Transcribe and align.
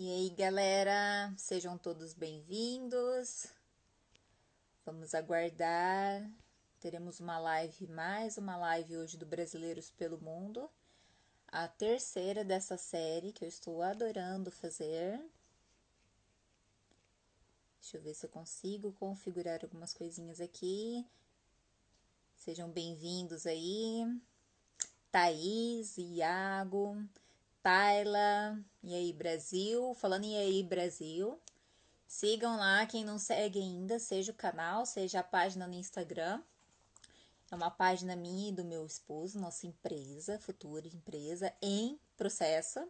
E 0.00 0.08
aí, 0.12 0.30
galera, 0.30 1.34
sejam 1.36 1.76
todos 1.76 2.14
bem-vindos. 2.14 3.48
Vamos 4.86 5.12
aguardar. 5.12 6.24
Teremos 6.78 7.18
uma 7.18 7.36
live, 7.40 7.88
mais 7.88 8.38
uma 8.38 8.56
live 8.56 8.96
hoje 8.96 9.16
do 9.16 9.26
Brasileiros 9.26 9.90
pelo 9.90 10.16
Mundo. 10.20 10.70
A 11.48 11.66
terceira 11.66 12.44
dessa 12.44 12.76
série 12.76 13.32
que 13.32 13.44
eu 13.44 13.48
estou 13.48 13.82
adorando 13.82 14.52
fazer. 14.52 15.20
Deixa 17.80 17.96
eu 17.96 18.00
ver 18.00 18.14
se 18.14 18.24
eu 18.24 18.30
consigo 18.30 18.92
configurar 18.92 19.64
algumas 19.64 19.92
coisinhas 19.92 20.40
aqui. 20.40 21.04
Sejam 22.36 22.70
bem-vindos 22.70 23.48
aí. 23.48 24.04
Thaís, 25.10 25.98
Iago, 25.98 27.04
Tayla, 27.68 28.58
e 28.82 28.94
aí 28.94 29.12
Brasil, 29.12 29.92
falando 29.92 30.24
e 30.24 30.34
aí 30.34 30.62
Brasil. 30.62 31.38
Sigam 32.06 32.56
lá 32.56 32.86
quem 32.86 33.04
não 33.04 33.18
segue 33.18 33.58
ainda, 33.58 33.98
seja 33.98 34.32
o 34.32 34.34
canal, 34.34 34.86
seja 34.86 35.20
a 35.20 35.22
página 35.22 35.66
no 35.66 35.74
Instagram. 35.74 36.42
É 37.50 37.54
uma 37.54 37.70
página 37.70 38.16
minha 38.16 38.48
e 38.48 38.52
do 38.52 38.64
meu 38.64 38.86
esposo, 38.86 39.38
nossa 39.38 39.66
empresa, 39.66 40.38
futura 40.38 40.88
empresa 40.88 41.52
em 41.60 42.00
processo, 42.16 42.88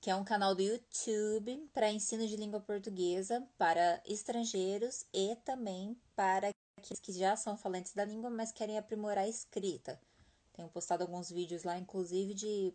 que 0.00 0.08
é 0.08 0.16
um 0.16 0.24
canal 0.24 0.54
do 0.54 0.62
YouTube 0.62 1.68
para 1.74 1.92
ensino 1.92 2.26
de 2.26 2.36
língua 2.38 2.60
portuguesa 2.60 3.46
para 3.58 4.02
estrangeiros 4.06 5.04
e 5.12 5.36
também 5.44 6.00
para 6.16 6.50
aqueles 6.78 6.98
que 6.98 7.12
já 7.12 7.36
são 7.36 7.58
falantes 7.58 7.92
da 7.92 8.06
língua, 8.06 8.30
mas 8.30 8.52
querem 8.52 8.78
aprimorar 8.78 9.24
a 9.24 9.28
escrita. 9.28 10.00
Tenho 10.54 10.70
postado 10.70 11.02
alguns 11.02 11.30
vídeos 11.30 11.62
lá, 11.62 11.76
inclusive 11.76 12.32
de 12.32 12.74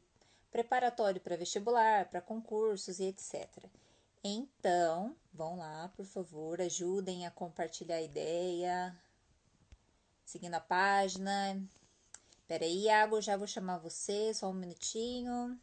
preparatório 0.52 1.22
para 1.22 1.38
vestibular, 1.38 2.10
para 2.10 2.22
concursos 2.22 3.00
e 3.00 3.06
etc. 3.06 3.48
Então, 4.24 5.16
vão 5.34 5.58
lá, 5.58 5.90
por 5.96 6.06
favor, 6.06 6.60
ajudem 6.62 7.26
a 7.26 7.32
compartilhar 7.32 7.96
a 7.96 8.02
ideia, 8.02 8.96
seguindo 10.26 10.56
a 10.56 10.60
página. 10.60 11.62
Peraí, 12.48 12.84
Iago, 12.84 13.22
já 13.22 13.38
vou 13.38 13.48
chamar 13.48 13.78
você, 13.78 14.34
só 14.34 14.50
um 14.50 14.54
minutinho. 14.54 15.60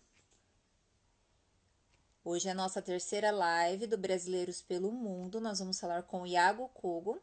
Hoje 2.25 2.49
é 2.49 2.53
a 2.53 2.55
nossa 2.55 2.81
terceira 2.81 3.31
live 3.31 3.87
do 3.87 3.99
Brasileiros 3.99 4.63
pelo 4.63 4.91
Mundo. 4.91 5.41
Nós 5.43 5.59
vamos 5.59 5.79
falar 5.79 6.05
com 6.05 6.23
o 6.23 6.27
Iago 6.27 6.69
Kogo, 6.69 7.21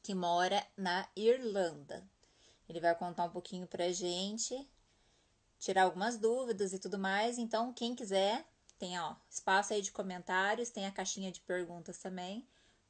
que 0.00 0.14
mora 0.14 0.64
na 0.76 1.08
Irlanda. 1.16 2.04
Ele 2.68 2.78
vai 2.78 2.94
contar 2.94 3.24
um 3.24 3.30
pouquinho 3.30 3.66
pra 3.66 3.90
gente, 3.90 4.68
tirar 5.58 5.82
algumas 5.82 6.18
dúvidas 6.18 6.72
e 6.72 6.78
tudo 6.78 6.98
mais. 6.98 7.38
Então, 7.38 7.72
quem 7.72 7.94
quiser, 7.94 8.46
tem 8.78 8.98
ó, 8.98 9.16
espaço 9.30 9.72
aí 9.72 9.82
de 9.82 9.92
comentários, 9.92 10.70
tem 10.70 10.86
a 10.86 10.92
caixinha 10.92 11.32
de 11.32 11.40
perguntas 11.40 11.98
também. 11.98 12.46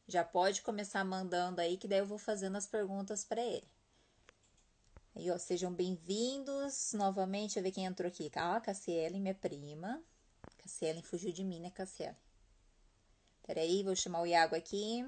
Já 0.09 0.25
pode 0.25 0.63
começar 0.63 1.05
mandando 1.05 1.61
aí, 1.61 1.77
que 1.77 1.89
daí 1.89 1.99
eu 1.99 2.07
vou 2.07 2.19
fazendo 2.19 2.57
as 2.57 2.67
perguntas 2.67 3.25
para 3.25 3.43
ele. 3.43 3.67
Aí, 5.15 5.31
ó, 5.31 5.39
sejam 5.39 5.73
bem-vindos 5.73 6.93
novamente. 6.93 7.55
Deixa 7.55 7.61
eu 7.61 7.63
ver 7.65 7.73
quem 7.73 7.87
entrou 7.87 8.09
aqui. 8.09 8.31
Ah, 8.35 8.61
Cassiele, 8.61 9.19
minha 9.19 9.35
prima. 9.35 10.03
Cassiele 10.59 11.03
fugiu 11.03 11.33
de 11.33 11.43
mim, 11.43 11.61
né, 11.61 11.71
Cassiele? 11.71 12.17
Peraí, 13.47 13.83
vou 13.83 13.97
chamar 13.97 14.21
o 14.21 14.27
Iago 14.27 14.55
aqui. 14.55 15.05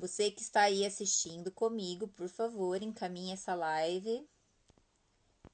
Você 0.00 0.30
que 0.30 0.40
está 0.40 0.62
aí 0.62 0.86
assistindo 0.86 1.52
comigo, 1.52 2.08
por 2.08 2.26
favor, 2.26 2.82
encaminhe 2.82 3.32
essa 3.32 3.54
live 3.54 4.26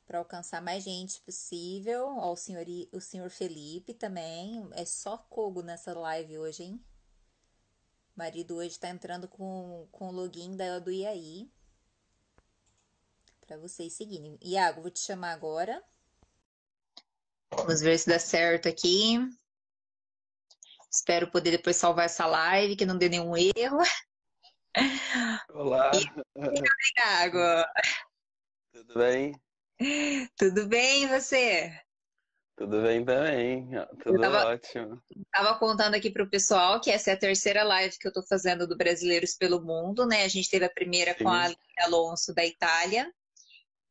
para 0.06 0.18
alcançar 0.18 0.62
mais 0.62 0.84
gente 0.84 1.20
possível. 1.22 2.06
Ó, 2.06 2.32
o 2.32 2.36
senhor, 2.36 2.64
o 2.92 3.00
senhor 3.00 3.28
Felipe 3.28 3.92
também. 3.92 4.64
É 4.74 4.84
só 4.84 5.18
Cogo 5.18 5.62
nessa 5.62 5.92
live 5.98 6.38
hoje, 6.38 6.62
hein? 6.62 6.84
O 8.14 8.18
marido 8.20 8.54
hoje 8.54 8.68
está 8.68 8.88
entrando 8.88 9.26
com, 9.26 9.88
o 9.90 10.10
login 10.12 10.56
da, 10.56 10.78
do 10.78 10.92
IAI. 10.92 11.50
Para 13.40 13.56
vocês 13.56 13.94
seguirem. 13.94 14.38
Iago, 14.40 14.80
vou 14.80 14.92
te 14.92 15.00
chamar 15.00 15.32
agora. 15.32 15.82
Vamos 17.50 17.80
ver 17.80 17.98
se 17.98 18.08
dá 18.08 18.20
certo 18.20 18.68
aqui. 18.68 19.18
Espero 20.88 21.32
poder 21.32 21.50
depois 21.50 21.74
salvar 21.74 22.04
essa 22.04 22.26
live, 22.26 22.76
que 22.76 22.86
não 22.86 22.96
dê 22.96 23.08
nenhum 23.08 23.36
erro. 23.36 23.78
Olá. 25.52 25.90
E. 25.94 26.04
Tudo 28.72 28.94
bem? 28.94 29.32
Tudo 30.36 30.66
bem, 30.66 31.04
e 31.04 31.06
você? 31.06 31.72
Tudo 32.56 32.82
bem 32.82 33.04
também. 33.04 33.68
Tudo 34.02 34.20
tava, 34.20 34.46
ótimo. 34.46 35.02
Tava 35.32 35.58
contando 35.58 35.94
aqui 35.94 36.10
pro 36.10 36.28
pessoal 36.28 36.80
que 36.80 36.90
essa 36.90 37.10
é 37.10 37.14
a 37.14 37.18
terceira 37.18 37.62
live 37.62 37.98
que 37.98 38.08
eu 38.08 38.12
tô 38.12 38.22
fazendo 38.22 38.66
do 38.66 38.76
Brasileiros 38.76 39.34
pelo 39.34 39.62
Mundo, 39.62 40.06
né? 40.06 40.24
A 40.24 40.28
gente 40.28 40.50
teve 40.50 40.64
a 40.64 40.70
primeira 40.70 41.14
Sim. 41.14 41.24
com 41.24 41.30
a 41.30 41.44
Aline 41.44 41.58
Alonso 41.80 42.34
da 42.34 42.44
Itália. 42.44 43.12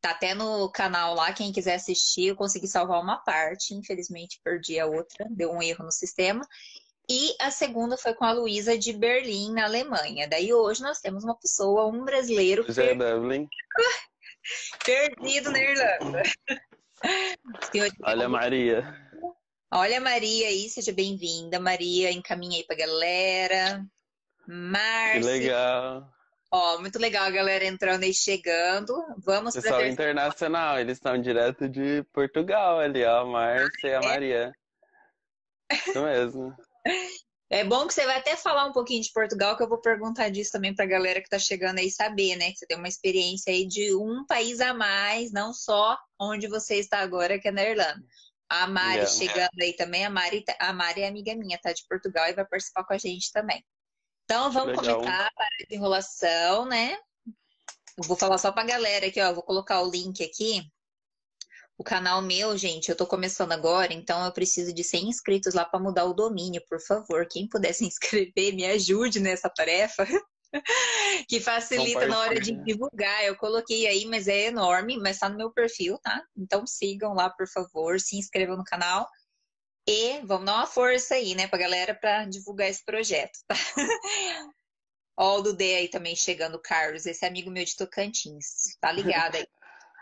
Tá 0.01 0.11
até 0.11 0.35
no 0.35 0.69
canal 0.71 1.15
lá, 1.15 1.33
quem 1.33 1.51
quiser 1.51 1.75
assistir, 1.75 2.27
eu 2.27 2.35
consegui 2.35 2.67
salvar 2.67 3.01
uma 3.01 3.17
parte, 3.17 3.73
infelizmente 3.73 4.39
perdi 4.43 4.79
a 4.79 4.85
outra, 4.85 5.25
deu 5.31 5.51
um 5.51 5.63
erro 5.63 5.83
no 5.83 5.91
sistema. 5.91 6.47
E 7.09 7.35
a 7.39 7.51
segunda 7.51 7.97
foi 7.97 8.13
com 8.13 8.25
a 8.25 8.31
Luísa 8.31 8.77
de 8.77 8.91
Berlim, 8.93 9.53
na 9.53 9.65
Alemanha. 9.65 10.27
Daí 10.27 10.53
hoje 10.53 10.81
nós 10.81 10.99
temos 10.99 11.23
uma 11.23 11.37
pessoa, 11.37 11.87
um 11.87 12.03
brasileiro. 12.03 12.63
José 12.63 12.95
Dublin. 12.95 13.47
Perdido 14.83 15.51
na 15.51 15.59
Irlanda. 15.59 16.23
Olha, 18.03 18.29
Maria. 18.29 19.05
Olha, 19.71 19.99
Maria 19.99 20.47
aí, 20.47 20.69
seja 20.69 20.91
bem-vinda. 20.91 21.59
Maria, 21.59 22.11
encaminha 22.11 22.57
aí 22.57 22.63
pra 22.65 22.75
galera. 22.75 23.85
Márcia. 24.47 25.21
Que 25.21 25.25
legal. 25.25 26.15
Ó, 26.51 26.79
muito 26.79 26.97
legal 26.97 27.25
a 27.25 27.31
galera 27.31 27.65
entrando 27.65 28.03
e 28.03 28.13
chegando. 28.13 28.93
Vamos 29.17 29.55
Pessoal 29.55 29.85
internacional, 29.85 30.79
eles 30.79 30.97
estão 30.97 31.19
direto 31.19 31.67
de 31.67 32.03
Portugal 32.13 32.79
ali, 32.79 33.03
ó, 33.03 33.25
Márcia 33.25 33.87
e 33.89 33.93
a 33.93 33.97
é. 33.97 34.05
Maria. 34.05 34.53
Isso 35.71 36.01
mesmo. 36.01 36.55
É 37.49 37.63
bom 37.63 37.85
que 37.85 37.93
você 37.93 38.05
vai 38.05 38.17
até 38.17 38.35
falar 38.35 38.65
um 38.65 38.71
pouquinho 38.71 39.03
de 39.03 39.11
Portugal, 39.11 39.55
que 39.55 39.61
eu 39.61 39.69
vou 39.69 39.79
perguntar 39.79 40.29
disso 40.29 40.51
também 40.51 40.73
para 40.73 40.83
a 40.83 40.87
galera 40.87 41.21
que 41.21 41.27
está 41.27 41.37
chegando 41.37 41.77
aí 41.77 41.91
saber, 41.91 42.35
né? 42.35 42.51
Que 42.51 42.57
você 42.57 42.65
tem 42.65 42.77
uma 42.77 42.87
experiência 42.87 43.53
aí 43.53 43.67
de 43.67 43.95
um 43.95 44.25
país 44.25 44.59
a 44.59 44.73
mais, 44.73 45.31
não 45.31 45.53
só 45.53 45.95
onde 46.19 46.47
você 46.47 46.77
está 46.77 46.99
agora, 46.99 47.39
que 47.39 47.47
é 47.47 47.51
na 47.51 47.63
Irlanda. 47.63 48.03
A 48.49 48.67
Mari 48.67 49.01
yeah. 49.01 49.11
chegando 49.11 49.61
aí 49.61 49.73
também, 49.73 50.05
a 50.05 50.09
Mari, 50.09 50.43
tá, 50.43 50.55
a 50.59 50.73
Mari 50.73 51.01
é 51.01 51.07
amiga 51.07 51.35
minha, 51.35 51.59
tá 51.59 51.71
de 51.71 51.85
Portugal 51.87 52.27
e 52.27 52.33
vai 52.33 52.45
participar 52.45 52.83
com 52.83 52.93
a 52.93 52.97
gente 52.97 53.31
também. 53.31 53.63
Então 54.23 54.51
vamos 54.51 54.77
Legal. 54.77 54.99
começar 54.99 55.31
para 55.35 55.45
a 55.45 55.73
enrolação, 55.75 56.65
né? 56.65 56.97
Eu 57.97 58.03
vou 58.03 58.17
falar 58.17 58.39
só 58.39 58.51
para 58.51 58.63
a 58.63 58.67
galera 58.67 59.07
aqui, 59.07 59.21
ó. 59.21 59.33
Vou 59.33 59.43
colocar 59.43 59.81
o 59.81 59.89
link 59.89 60.23
aqui 60.23 60.67
o 61.77 61.83
canal 61.83 62.21
meu, 62.21 62.57
gente, 62.57 62.89
eu 62.89 62.95
tô 62.95 63.05
começando 63.05 63.51
agora, 63.51 63.93
então 63.93 64.23
eu 64.25 64.31
preciso 64.31 64.73
de 64.73 64.83
100 64.83 65.09
inscritos 65.09 65.53
lá 65.53 65.65
para 65.65 65.79
mudar 65.79 66.05
o 66.05 66.13
domínio, 66.13 66.63
por 66.67 66.79
favor. 66.79 67.27
Quem 67.29 67.47
puder 67.47 67.73
se 67.73 67.85
inscrever, 67.87 68.53
me 68.53 68.65
ajude 68.65 69.19
nessa 69.19 69.49
tarefa. 69.49 70.07
que 71.27 71.39
facilita 71.39 72.07
na 72.07 72.19
hora 72.19 72.39
de 72.39 72.51
divulgar. 72.63 73.25
Eu 73.25 73.35
coloquei 73.35 73.87
aí, 73.87 74.05
mas 74.05 74.27
é 74.27 74.45
enorme, 74.45 74.97
mas 74.97 75.19
tá 75.19 75.27
no 75.27 75.37
meu 75.37 75.51
perfil, 75.51 75.97
tá? 75.99 76.23
Então 76.37 76.65
sigam 76.65 77.13
lá, 77.13 77.29
por 77.29 77.47
favor, 77.47 77.99
se 77.99 78.17
inscrevam 78.17 78.55
no 78.55 78.63
canal. 78.63 79.07
E 79.87 80.19
vamos 80.21 80.45
dar 80.45 80.55
uma 80.55 80.65
força 80.65 81.15
aí, 81.15 81.35
né, 81.35 81.47
pra 81.47 81.59
galera 81.59 81.93
para 81.93 82.25
divulgar 82.25 82.69
esse 82.69 82.83
projeto, 82.83 83.37
tá? 83.47 83.55
Ó, 85.17 85.37
o 85.37 85.41
Dudê 85.41 85.75
aí 85.75 85.87
também 85.87 86.15
chegando, 86.15 86.59
Carlos, 86.59 87.05
esse 87.05 87.25
amigo 87.25 87.51
meu 87.51 87.63
de 87.63 87.75
Tocantins, 87.75 88.75
tá 88.81 88.91
ligado 88.91 89.35
aí. 89.35 89.45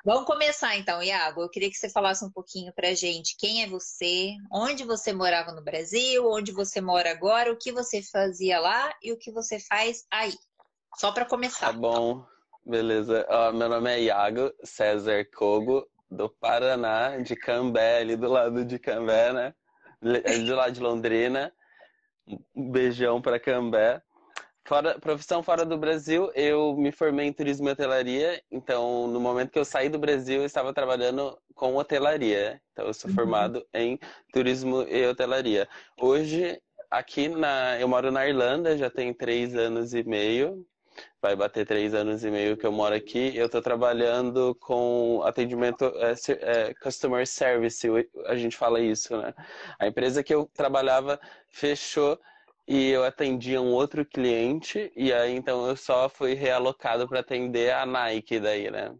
Vamos 0.06 0.26
começar 0.26 0.76
então, 0.76 1.02
Iago. 1.02 1.44
Eu 1.44 1.50
queria 1.50 1.70
que 1.70 1.78
você 1.78 1.90
falasse 1.90 2.26
um 2.26 2.30
pouquinho 2.30 2.74
pra 2.74 2.94
gente 2.94 3.38
quem 3.38 3.64
é 3.64 3.68
você, 3.68 4.36
onde 4.52 4.84
você 4.84 5.14
morava 5.14 5.54
no 5.54 5.64
Brasil, 5.64 6.30
onde 6.30 6.52
você 6.52 6.82
mora 6.82 7.10
agora, 7.10 7.50
o 7.50 7.58
que 7.58 7.72
você 7.72 8.02
fazia 8.02 8.60
lá 8.60 8.94
e 9.02 9.14
o 9.14 9.18
que 9.18 9.32
você 9.32 9.62
faz 9.62 10.06
aí. 10.12 10.34
Só 10.98 11.14
para 11.14 11.24
começar. 11.24 11.68
Tá 11.68 11.72
bom, 11.72 12.26
beleza. 12.66 13.26
Meu 13.54 13.70
nome 13.70 13.92
é 13.92 14.02
Iago 14.02 14.54
César 14.62 15.26
Cogo, 15.34 15.88
do 16.12 16.30
Paraná, 16.30 17.18
de 17.20 17.34
Cambé, 17.38 18.00
ali 18.00 18.18
do 18.18 18.28
lado 18.28 18.66
de 18.66 18.78
Cambé, 18.78 19.32
né? 19.32 19.56
De 20.02 20.52
lá 20.52 20.70
de 20.70 20.82
Londrina. 20.82 21.54
Um 22.54 22.70
beijão 22.70 23.22
para 23.22 23.40
Cambé. 23.40 24.02
Fora, 24.66 24.98
profissão 24.98 25.44
fora 25.44 25.66
do 25.66 25.78
Brasil, 25.78 26.32
eu 26.34 26.74
me 26.78 26.90
formei 26.90 27.28
em 27.28 27.34
turismo 27.34 27.68
e 27.68 27.72
hotelaria. 27.74 28.42
Então, 28.50 29.08
no 29.08 29.20
momento 29.20 29.52
que 29.52 29.60
eu 29.60 29.66
saí 29.66 29.90
do 29.90 30.00
Brasil, 30.00 30.40
eu 30.40 30.46
estava 30.46 30.74
trabalhando 30.74 31.38
com 31.54 31.76
hotelaria. 31.76 32.62
Então, 32.72 32.86
eu 32.86 32.94
sou 32.94 33.10
uhum. 33.10 33.16
formado 33.16 33.66
em 33.74 34.00
turismo 34.32 34.84
e 34.84 35.06
hotelaria. 35.06 35.68
Hoje, 36.00 36.62
aqui 36.90 37.28
na, 37.28 37.78
eu 37.78 37.90
moro 37.90 38.10
na 38.10 38.26
Irlanda, 38.26 38.78
já 38.78 38.90
tem 38.90 39.14
três 39.14 39.54
anos 39.54 39.94
e 39.94 40.02
meio. 40.04 40.66
vai 41.22 41.36
bater 41.36 41.66
três 41.66 41.94
anos 41.94 42.24
e 42.24 42.32
meio 42.32 42.56
que 42.56 42.66
eu 42.66 42.72
moro 42.72 42.96
aqui. 42.96 43.36
Eu 43.36 43.48
estou 43.48 43.62
trabalhando 43.62 44.56
com 44.62 45.22
atendimento 45.26 45.92
é, 45.98 46.14
é, 46.40 46.74
customer 46.76 47.28
service, 47.28 47.86
a 48.28 48.36
gente 48.38 48.56
fala 48.56 48.80
isso, 48.80 49.18
né? 49.18 49.34
A 49.78 49.88
empresa 49.88 50.24
que 50.24 50.34
eu 50.34 50.50
trabalhava 50.54 51.20
fechou 51.50 52.18
e 52.68 52.90
eu 52.90 53.04
atendia 53.04 53.62
um 53.62 53.72
outro 53.72 54.06
cliente 54.06 54.92
e 54.96 55.12
aí 55.12 55.36
então 55.36 55.68
eu 55.68 55.76
só 55.76 56.08
fui 56.08 56.34
realocado 56.34 57.08
para 57.08 57.20
atender 57.20 57.74
a 57.74 57.86
Nike 57.86 58.40
daí, 58.40 58.72
né? 58.72 58.94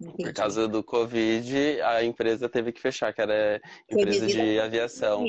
Entendi. 0.00 0.24
Por 0.24 0.32
causa 0.32 0.66
do 0.66 0.82
Covid, 0.82 1.82
a 1.82 2.02
empresa 2.02 2.48
teve 2.48 2.72
que 2.72 2.80
fechar, 2.80 3.12
que 3.12 3.20
era 3.20 3.60
empresa 3.88 4.26
de 4.26 4.58
aviação. 4.58 5.24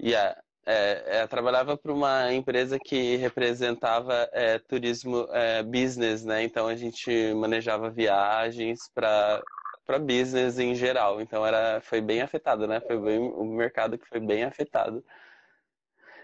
Yeah. 0.00 0.40
É, 0.66 1.20
é, 1.20 1.26
trabalhava 1.26 1.76
para 1.76 1.92
uma 1.92 2.32
empresa 2.32 2.78
que 2.78 3.16
representava 3.16 4.28
é, 4.32 4.58
turismo 4.58 5.26
é, 5.30 5.62
business, 5.62 6.24
né? 6.24 6.42
Então 6.42 6.68
a 6.68 6.76
gente 6.76 7.34
manejava 7.34 7.90
viagens 7.90 8.90
para 8.94 9.42
para 9.86 9.98
business 9.98 10.58
em 10.58 10.74
geral. 10.74 11.20
Então 11.20 11.44
era 11.44 11.80
foi 11.80 12.00
bem 12.00 12.22
afetado, 12.22 12.66
né? 12.66 12.80
Foi 12.80 12.98
bem 12.98 13.18
o 13.18 13.44
mercado 13.44 13.98
que 13.98 14.08
foi 14.08 14.20
bem 14.20 14.44
afetado. 14.44 15.04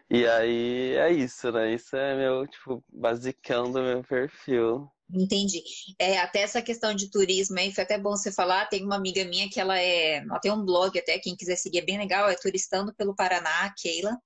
E 0.08 0.26
aí 0.26 0.94
é 0.94 1.12
isso, 1.12 1.50
né? 1.50 1.74
Isso 1.74 1.96
é 1.96 2.16
meu 2.16 2.46
tipo 2.46 2.82
basicão 2.88 3.70
do 3.70 3.82
meu 3.82 4.04
perfil. 4.04 4.88
Entendi. 5.12 5.62
É, 5.98 6.18
até 6.18 6.40
essa 6.40 6.60
questão 6.60 6.94
de 6.94 7.10
turismo 7.10 7.58
aí, 7.58 7.72
foi 7.72 7.84
até 7.84 7.98
bom 7.98 8.10
você 8.10 8.32
falar. 8.32 8.66
Tem 8.66 8.84
uma 8.84 8.96
amiga 8.96 9.24
minha 9.24 9.48
que 9.48 9.60
ela 9.60 9.78
é. 9.78 10.18
Ela 10.18 10.40
tem 10.40 10.52
um 10.52 10.64
blog 10.64 10.98
até, 10.98 11.18
quem 11.18 11.36
quiser 11.36 11.56
seguir, 11.56 11.78
é 11.78 11.84
bem 11.84 11.98
legal, 11.98 12.28
é 12.28 12.36
Turistando 12.36 12.94
pelo 12.94 13.14
Paraná, 13.14 13.72
Keila. 13.76 14.16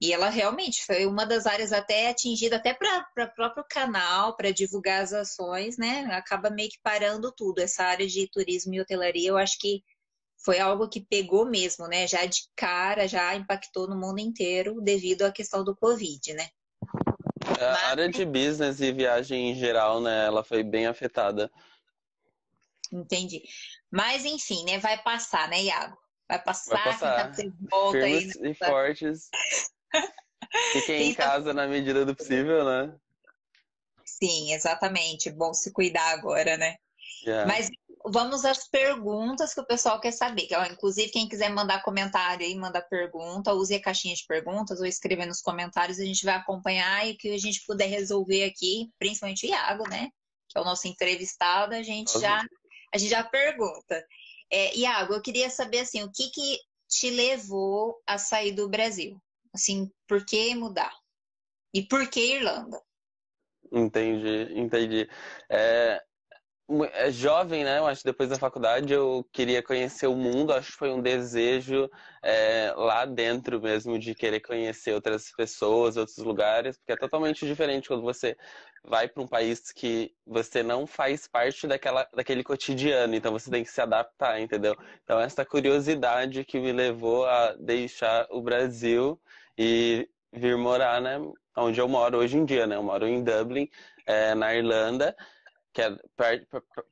E 0.00 0.12
ela 0.12 0.28
realmente 0.28 0.84
foi 0.84 1.06
uma 1.06 1.24
das 1.24 1.46
áreas 1.46 1.72
até 1.72 2.10
atingida, 2.10 2.56
até 2.56 2.74
para 2.74 3.06
o 3.24 3.34
próprio 3.34 3.64
canal, 3.70 4.36
para 4.36 4.52
divulgar 4.52 5.02
as 5.02 5.12
ações, 5.12 5.78
né? 5.78 6.04
Acaba 6.12 6.50
meio 6.50 6.68
que 6.68 6.78
parando 6.82 7.32
tudo. 7.32 7.60
Essa 7.60 7.84
área 7.84 8.06
de 8.06 8.28
turismo 8.28 8.74
e 8.74 8.80
hotelaria, 8.80 9.30
eu 9.30 9.36
acho 9.38 9.58
que 9.58 9.82
foi 10.44 10.58
algo 10.58 10.88
que 10.88 11.00
pegou 11.00 11.46
mesmo, 11.46 11.88
né? 11.88 12.06
Já 12.06 12.26
de 12.26 12.42
cara, 12.54 13.08
já 13.08 13.34
impactou 13.34 13.88
no 13.88 13.98
mundo 13.98 14.18
inteiro 14.18 14.80
devido 14.80 15.22
à 15.22 15.32
questão 15.32 15.64
do 15.64 15.74
Covid, 15.74 16.34
né? 16.34 16.48
É, 17.58 17.64
a 17.64 17.88
área 17.88 18.08
de 18.08 18.24
business 18.24 18.80
e 18.80 18.92
viagem 18.92 19.52
em 19.52 19.54
geral, 19.54 20.00
né, 20.00 20.26
ela 20.26 20.44
foi 20.44 20.62
bem 20.62 20.86
afetada. 20.86 21.50
Entendi. 22.92 23.42
Mas 23.90 24.24
enfim, 24.24 24.64
né, 24.64 24.78
vai 24.78 25.02
passar, 25.02 25.48
né, 25.48 25.62
Iago? 25.62 25.96
Vai 26.28 26.42
passar, 26.42 26.74
vai 26.74 26.84
passar. 26.84 27.32
Tá 27.36 27.42
volta 27.70 27.98
Firmes 27.98 28.36
aí, 28.36 28.50
e 28.50 28.54
fortes. 28.54 29.30
Fiquem 30.72 31.10
em 31.10 31.14
casa 31.14 31.52
na 31.52 31.66
medida 31.66 32.04
do 32.04 32.14
possível, 32.14 32.64
né? 32.64 32.94
Sim, 34.04 34.52
exatamente. 34.52 35.30
Bom 35.30 35.52
se 35.54 35.72
cuidar 35.72 36.10
agora, 36.12 36.56
né? 36.56 36.76
Yeah. 37.24 37.46
Mas 37.46 37.70
vamos 38.04 38.44
às 38.44 38.68
perguntas 38.68 39.54
que 39.54 39.60
o 39.60 39.66
pessoal 39.66 40.00
quer 40.00 40.12
saber. 40.12 40.48
Inclusive, 40.70 41.10
quem 41.10 41.28
quiser 41.28 41.50
mandar 41.50 41.82
comentário 41.82 42.44
aí, 42.44 42.54
manda 42.54 42.82
pergunta, 42.82 43.52
use 43.54 43.74
a 43.74 43.80
caixinha 43.80 44.14
de 44.14 44.26
perguntas 44.26 44.78
ou 44.78 44.86
escreva 44.86 45.24
nos 45.24 45.40
comentários, 45.40 45.98
a 45.98 46.04
gente 46.04 46.24
vai 46.24 46.34
acompanhar 46.34 47.06
e 47.06 47.12
o 47.12 47.16
que 47.16 47.30
a 47.30 47.38
gente 47.38 47.64
puder 47.66 47.86
resolver 47.86 48.44
aqui, 48.44 48.90
principalmente 48.98 49.46
o 49.46 49.48
Iago, 49.48 49.88
né? 49.88 50.10
Que 50.48 50.58
é 50.58 50.60
o 50.60 50.64
nosso 50.64 50.86
entrevistado, 50.86 51.74
a 51.74 51.82
gente 51.82 52.18
já, 52.20 52.44
a 52.94 52.98
gente 52.98 53.10
já 53.10 53.24
pergunta. 53.24 54.04
É, 54.50 54.76
Iago, 54.76 55.14
eu 55.14 55.22
queria 55.22 55.48
saber 55.48 55.80
assim, 55.80 56.02
o 56.02 56.12
que, 56.12 56.30
que 56.30 56.58
te 56.88 57.10
levou 57.10 58.00
a 58.06 58.18
sair 58.18 58.52
do 58.52 58.68
Brasil? 58.68 59.18
Assim, 59.52 59.90
por 60.06 60.24
que 60.26 60.54
mudar? 60.54 60.92
E 61.72 61.82
por 61.82 62.08
que 62.08 62.36
Irlanda? 62.36 62.80
Entendi, 63.72 64.52
entendi. 64.54 65.08
É, 65.48 65.58
é 65.58 66.02
jovem, 67.10 67.62
né? 67.62 67.78
Eu 67.78 67.86
acho 67.86 68.00
que 68.00 68.06
depois 68.08 68.30
da 68.30 68.38
faculdade 68.38 68.92
eu 68.92 69.26
queria 69.32 69.62
conhecer 69.62 70.06
o 70.06 70.16
mundo. 70.16 70.52
Acho 70.52 70.72
que 70.72 70.78
foi 70.78 70.90
um 70.90 71.02
desejo 71.02 71.90
é, 72.22 72.72
lá 72.76 73.04
dentro 73.04 73.60
mesmo 73.60 73.98
de 73.98 74.14
querer 74.14 74.40
conhecer 74.40 74.94
outras 74.94 75.30
pessoas, 75.30 75.96
outros 75.96 76.16
lugares, 76.18 76.78
porque 76.78 76.92
é 76.92 76.96
totalmente 76.96 77.46
diferente 77.46 77.88
quando 77.88 78.02
você 78.02 78.36
vai 78.82 79.08
para 79.08 79.22
um 79.22 79.26
país 79.26 79.72
que 79.72 80.14
você 80.26 80.62
não 80.62 80.86
faz 80.86 81.28
parte 81.28 81.66
daquela, 81.66 82.08
daquele 82.14 82.42
cotidiano. 82.42 83.14
Então 83.14 83.32
você 83.32 83.50
tem 83.50 83.62
que 83.62 83.70
se 83.70 83.80
adaptar, 83.80 84.40
entendeu? 84.40 84.74
Então 85.04 85.20
essa 85.20 85.44
curiosidade 85.44 86.44
que 86.44 86.58
me 86.58 86.72
levou 86.72 87.26
a 87.26 87.54
deixar 87.54 88.26
o 88.30 88.40
Brasil 88.40 89.20
e 89.56 90.08
vir 90.32 90.56
morar, 90.56 91.00
né? 91.00 91.20
Onde 91.56 91.80
eu 91.80 91.88
moro 91.88 92.18
hoje 92.18 92.36
em 92.38 92.44
dia, 92.44 92.66
né? 92.66 92.76
Eu 92.76 92.82
moro 92.82 93.06
em 93.06 93.22
Dublin, 93.22 93.68
é, 94.06 94.34
na 94.34 94.54
Irlanda 94.54 95.14
que 95.74 95.82
é 95.82 95.90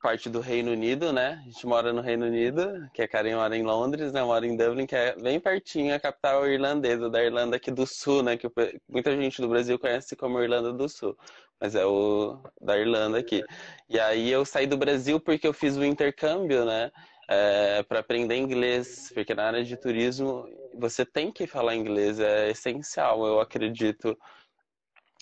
parte 0.02 0.28
do 0.28 0.40
Reino 0.40 0.72
Unido, 0.72 1.12
né? 1.12 1.40
A 1.40 1.48
gente 1.48 1.64
mora 1.68 1.92
no 1.92 2.02
Reino 2.02 2.26
Unido, 2.26 2.90
que 2.92 3.00
a 3.00 3.06
Karen 3.06 3.36
mora 3.36 3.56
em 3.56 3.62
Londres, 3.62 4.12
né? 4.12 4.24
Mora 4.24 4.44
em 4.44 4.56
Dublin, 4.56 4.86
que 4.86 4.96
é 4.96 5.14
bem 5.14 5.38
pertinho 5.38 5.94
a 5.94 6.00
capital 6.00 6.48
irlandesa, 6.48 7.08
da 7.08 7.22
Irlanda 7.22 7.56
aqui 7.56 7.70
do 7.70 7.86
Sul, 7.86 8.24
né? 8.24 8.36
Que 8.36 8.50
muita 8.88 9.16
gente 9.16 9.40
do 9.40 9.48
Brasil 9.48 9.78
conhece 9.78 10.16
como 10.16 10.42
Irlanda 10.42 10.72
do 10.72 10.88
Sul, 10.88 11.16
mas 11.60 11.76
é 11.76 11.86
o 11.86 12.42
da 12.60 12.76
Irlanda 12.76 13.18
aqui. 13.18 13.44
E 13.88 14.00
aí 14.00 14.28
eu 14.28 14.44
saí 14.44 14.66
do 14.66 14.76
Brasil 14.76 15.20
porque 15.20 15.46
eu 15.46 15.52
fiz 15.52 15.76
o 15.76 15.84
intercâmbio, 15.84 16.64
né? 16.64 16.90
É, 17.28 17.84
para 17.84 18.00
aprender 18.00 18.36
inglês, 18.36 19.12
porque 19.14 19.32
na 19.32 19.44
área 19.44 19.64
de 19.64 19.76
turismo 19.76 20.44
você 20.74 21.06
tem 21.06 21.30
que 21.30 21.46
falar 21.46 21.76
inglês, 21.76 22.18
é 22.18 22.50
essencial, 22.50 23.24
eu 23.24 23.38
acredito. 23.40 24.18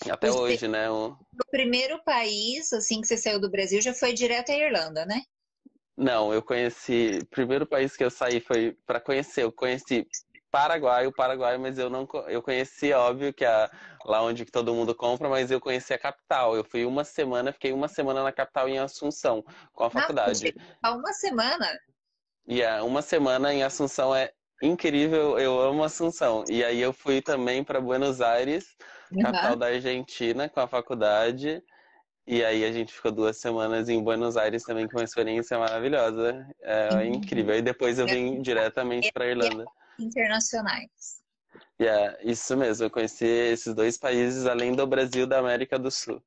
Até 0.09 0.31
hoje, 0.31 0.67
né? 0.67 0.89
O... 0.89 1.09
o 1.09 1.51
primeiro 1.51 2.01
país, 2.03 2.71
assim, 2.73 3.01
que 3.01 3.07
você 3.07 3.17
saiu 3.17 3.39
do 3.39 3.51
Brasil 3.51 3.81
já 3.81 3.93
foi 3.93 4.13
direto 4.13 4.51
à 4.51 4.55
Irlanda, 4.55 5.05
né? 5.05 5.21
Não, 5.97 6.33
eu 6.33 6.41
conheci. 6.41 7.19
O 7.21 7.25
primeiro 7.27 7.65
país 7.65 7.95
que 7.95 8.03
eu 8.03 8.09
saí 8.09 8.39
foi 8.39 8.77
para 8.85 8.99
conhecer. 8.99 9.43
Eu 9.43 9.51
conheci 9.51 10.07
Paraguai, 10.49 11.07
o 11.07 11.13
Paraguai, 11.13 11.57
mas 11.57 11.77
eu 11.77 11.89
não 11.89 12.07
eu 12.27 12.41
conheci, 12.41 12.91
óbvio, 12.91 13.33
que 13.33 13.45
é 13.45 13.69
lá 14.05 14.21
onde 14.21 14.45
todo 14.45 14.73
mundo 14.73 14.93
compra, 14.93 15.29
mas 15.29 15.49
eu 15.49 15.61
conheci 15.61 15.93
a 15.93 15.99
capital. 15.99 16.55
Eu 16.55 16.63
fui 16.63 16.85
uma 16.85 17.03
semana, 17.03 17.53
fiquei 17.53 17.71
uma 17.71 17.87
semana 17.87 18.23
na 18.23 18.31
capital 18.31 18.67
em 18.67 18.77
Assunção, 18.77 19.43
com 19.71 19.85
a 19.85 19.89
faculdade. 19.89 20.53
Há 20.83 20.93
uma 20.93 21.13
semana? 21.13 21.67
E 22.47 22.57
yeah, 22.57 22.83
uma 22.83 23.01
semana 23.01 23.53
em 23.53 23.63
Assunção 23.63 24.13
é 24.13 24.33
incrível, 24.61 25.37
eu 25.39 25.59
amo 25.59 25.83
Assunção. 25.83 26.43
E 26.49 26.63
aí 26.63 26.81
eu 26.81 26.93
fui 26.93 27.21
também 27.21 27.63
para 27.63 27.81
Buenos 27.81 28.21
Aires 28.21 28.75
capital 29.19 29.55
da 29.55 29.67
Argentina, 29.67 30.47
com 30.47 30.59
a 30.59 30.67
faculdade. 30.67 31.61
E 32.25 32.43
aí 32.45 32.63
a 32.63 32.71
gente 32.71 32.93
ficou 32.93 33.11
duas 33.11 33.37
semanas 33.37 33.89
em 33.89 34.01
Buenos 34.01 34.37
Aires 34.37 34.63
também 34.63 34.87
com 34.87 34.97
uma 34.97 35.03
experiência 35.03 35.57
maravilhosa. 35.57 36.47
É 36.61 36.89
uhum. 36.93 37.01
incrível. 37.03 37.55
E 37.55 37.61
depois 37.61 37.99
eu 37.99 38.05
vim 38.05 38.41
diretamente 38.41 39.11
para 39.11 39.27
Irlanda. 39.27 39.65
Internacionais. 39.99 41.21
Yeah, 41.81 42.17
isso 42.23 42.55
mesmo. 42.55 42.85
Eu 42.85 42.91
conheci 42.91 43.25
esses 43.25 43.73
dois 43.73 43.97
países 43.97 44.45
além 44.45 44.73
do 44.73 44.85
Brasil 44.85 45.25
da 45.25 45.39
América 45.39 45.79
do 45.79 45.89
Sul. 45.89 46.21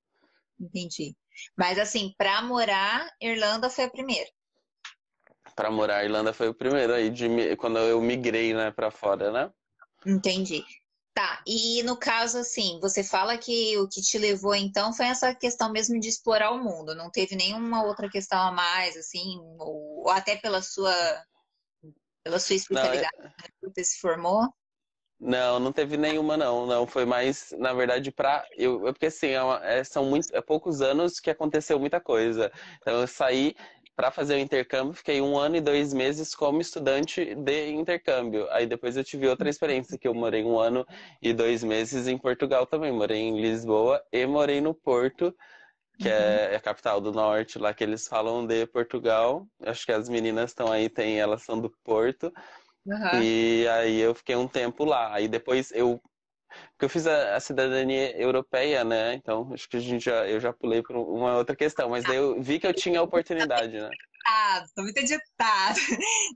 Entendi. 0.60 1.14
Mas 1.56 1.78
assim, 1.78 2.12
para 2.18 2.42
morar, 2.42 3.08
Irlanda 3.20 3.70
foi 3.70 3.84
a 3.84 3.90
primeira. 3.90 4.28
Para 5.54 5.70
morar, 5.70 6.04
Irlanda 6.04 6.32
foi 6.32 6.48
o 6.48 6.54
primeiro 6.54 6.92
aí 6.92 7.10
de 7.10 7.56
quando 7.56 7.78
eu 7.78 8.00
migrei, 8.00 8.52
né, 8.52 8.70
para 8.70 8.90
fora, 8.90 9.30
né? 9.30 9.50
Entendi. 10.06 10.64
Tá, 11.14 11.40
e 11.46 11.80
no 11.84 11.96
caso, 11.96 12.38
assim, 12.38 12.80
você 12.80 13.04
fala 13.04 13.38
que 13.38 13.78
o 13.78 13.88
que 13.88 14.02
te 14.02 14.18
levou 14.18 14.52
então 14.52 14.92
foi 14.92 15.06
essa 15.06 15.32
questão 15.32 15.70
mesmo 15.70 16.00
de 16.00 16.08
explorar 16.08 16.50
o 16.50 16.58
mundo, 16.58 16.92
não 16.92 17.08
teve 17.08 17.36
nenhuma 17.36 17.84
outra 17.84 18.10
questão 18.10 18.40
a 18.40 18.50
mais, 18.50 18.96
assim, 18.96 19.38
ou, 19.60 20.10
até 20.10 20.34
pela 20.34 20.60
sua 20.60 20.92
pela 22.24 22.40
sua 22.40 22.56
especialidade 22.56 23.16
não, 23.16 23.26
é... 23.26 23.30
que 23.30 23.52
você 23.62 23.84
se 23.84 24.00
formou? 24.00 24.48
Não, 25.20 25.60
não 25.60 25.72
teve 25.72 25.96
nenhuma 25.96 26.36
não, 26.36 26.66
não 26.66 26.84
foi 26.84 27.04
mais, 27.04 27.54
na 27.58 27.72
verdade, 27.72 28.10
para 28.10 28.44
eu, 28.56 28.88
é 28.88 28.92
porque 28.92 29.06
assim, 29.06 29.28
é 29.28 29.42
uma, 29.42 29.64
é, 29.64 29.84
são 29.84 30.04
muitos, 30.04 30.32
é 30.32 30.40
poucos 30.40 30.82
anos 30.82 31.20
que 31.20 31.30
aconteceu 31.30 31.78
muita 31.78 32.00
coisa. 32.00 32.50
Então 32.80 33.00
eu 33.00 33.06
saí 33.06 33.54
para 33.96 34.10
fazer 34.10 34.34
o 34.34 34.38
intercâmbio, 34.38 34.92
fiquei 34.94 35.20
um 35.20 35.38
ano 35.38 35.56
e 35.56 35.60
dois 35.60 35.92
meses 35.92 36.34
como 36.34 36.60
estudante 36.60 37.34
de 37.34 37.70
intercâmbio. 37.70 38.48
Aí 38.50 38.66
depois 38.66 38.96
eu 38.96 39.04
tive 39.04 39.28
outra 39.28 39.48
experiência, 39.48 39.96
que 39.98 40.08
eu 40.08 40.14
morei 40.14 40.44
um 40.44 40.58
ano 40.58 40.86
e 41.22 41.32
dois 41.32 41.62
meses 41.62 42.08
em 42.08 42.18
Portugal 42.18 42.66
também. 42.66 42.92
Morei 42.92 43.20
em 43.20 43.40
Lisboa 43.40 44.02
e 44.12 44.26
morei 44.26 44.60
no 44.60 44.74
Porto, 44.74 45.34
que 45.98 46.08
é 46.08 46.12
uhum. 46.12 46.54
é 46.54 46.56
a 46.56 46.60
capital 46.60 47.00
do 47.00 47.12
norte, 47.12 47.58
lá 47.58 47.72
que 47.72 47.84
eles 47.84 48.08
falam 48.08 48.44
de 48.46 48.66
Portugal. 48.66 49.46
Acho 49.62 49.86
que 49.86 49.92
as 49.92 50.08
meninas 50.08 50.50
estão 50.50 50.72
aí, 50.72 50.88
tem, 50.88 51.20
elas 51.20 51.42
são 51.42 51.60
do 51.60 51.70
Porto. 51.84 52.32
Uhum. 52.84 53.22
E 53.22 53.66
aí 53.68 54.00
eu 54.00 54.14
fiquei 54.14 54.34
um 54.34 54.48
tempo 54.48 54.84
lá. 54.84 55.14
Aí 55.14 55.28
depois 55.28 55.70
eu 55.72 56.00
porque 56.70 56.84
eu 56.84 56.88
fiz 56.88 57.06
a, 57.06 57.36
a, 57.36 57.40
cidadania 57.40 58.16
europeia, 58.20 58.84
né? 58.84 59.14
Então, 59.14 59.52
acho 59.52 59.68
que 59.68 59.76
a 59.76 59.80
gente 59.80 60.04
já, 60.04 60.26
eu 60.26 60.40
já 60.40 60.52
pulei 60.52 60.82
por 60.82 60.96
uma 60.96 61.36
outra 61.36 61.54
questão, 61.54 61.90
mas 61.90 62.04
daí 62.04 62.16
eu 62.16 62.40
vi 62.42 62.58
que 62.58 62.66
eu 62.66 62.74
tinha 62.74 63.00
a 63.00 63.02
oportunidade, 63.02 63.80
né? 63.80 63.90
Tô 64.74 64.82
muito 64.82 64.98
editado. 64.98 65.78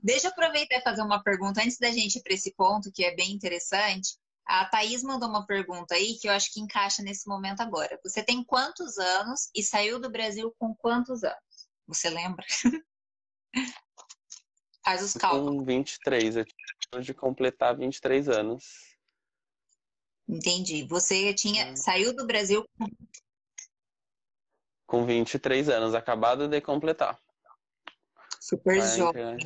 Deixa 0.03 0.27
eu 0.27 0.31
aproveitar 0.31 0.77
e 0.77 0.81
fazer 0.81 1.01
uma 1.01 1.23
pergunta 1.23 1.61
antes 1.61 1.77
da 1.77 1.91
gente 1.91 2.17
ir 2.17 2.23
para 2.23 2.33
esse 2.33 2.53
ponto, 2.53 2.91
que 2.91 3.03
é 3.03 3.15
bem 3.15 3.31
interessante. 3.31 4.17
A 4.45 4.65
Thaís 4.65 5.03
mandou 5.03 5.29
uma 5.29 5.45
pergunta 5.45 5.93
aí 5.95 6.17
que 6.19 6.27
eu 6.27 6.31
acho 6.31 6.51
que 6.51 6.59
encaixa 6.59 7.03
nesse 7.03 7.27
momento 7.27 7.61
agora. 7.61 7.99
Você 8.03 8.23
tem 8.23 8.43
quantos 8.43 8.97
anos 8.97 9.49
e 9.55 9.61
saiu 9.61 9.99
do 9.99 10.09
Brasil 10.09 10.53
com 10.57 10.73
quantos 10.75 11.23
anos? 11.23 11.37
Você 11.87 12.09
lembra? 12.09 12.45
Faz 14.83 15.03
os 15.03 15.13
cálculos. 15.13 15.57
Com 15.57 15.63
23, 15.63 16.37
eu 16.37 16.45
de 17.01 17.13
completar 17.13 17.77
23 17.77 18.27
anos. 18.29 18.88
Entendi. 20.29 20.85
Você 20.87 21.33
tinha 21.33 21.75
saiu 21.75 22.15
do 22.15 22.27
Brasil 22.27 22.63
com 22.77 22.85
com 24.85 25.05
23 25.05 25.69
anos, 25.69 25.93
acabado 25.93 26.47
de 26.47 26.59
completar. 26.61 27.19
Super 28.39 28.81
jovem. 28.81 29.37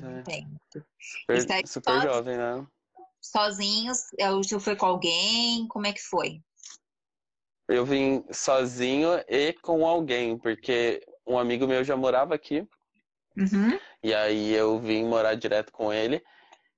Super, 0.99 1.67
super 1.67 2.01
jovem, 2.01 2.37
né? 2.37 2.65
Sozinhos? 3.19 4.07
Você 4.17 4.59
foi 4.59 4.75
com 4.77 4.85
alguém? 4.85 5.67
Como 5.67 5.85
é 5.85 5.91
que 5.91 6.01
foi? 6.01 6.41
Eu 7.67 7.85
vim 7.85 8.23
sozinho 8.31 9.09
e 9.27 9.51
com 9.53 9.85
alguém, 9.85 10.37
porque 10.37 11.05
um 11.27 11.37
amigo 11.37 11.67
meu 11.67 11.83
já 11.83 11.97
morava 11.97 12.35
aqui. 12.35 12.65
Uhum. 13.37 13.77
E 14.01 14.13
aí 14.13 14.53
eu 14.53 14.79
vim 14.79 15.03
morar 15.05 15.35
direto 15.35 15.73
com 15.73 15.91
ele. 15.91 16.23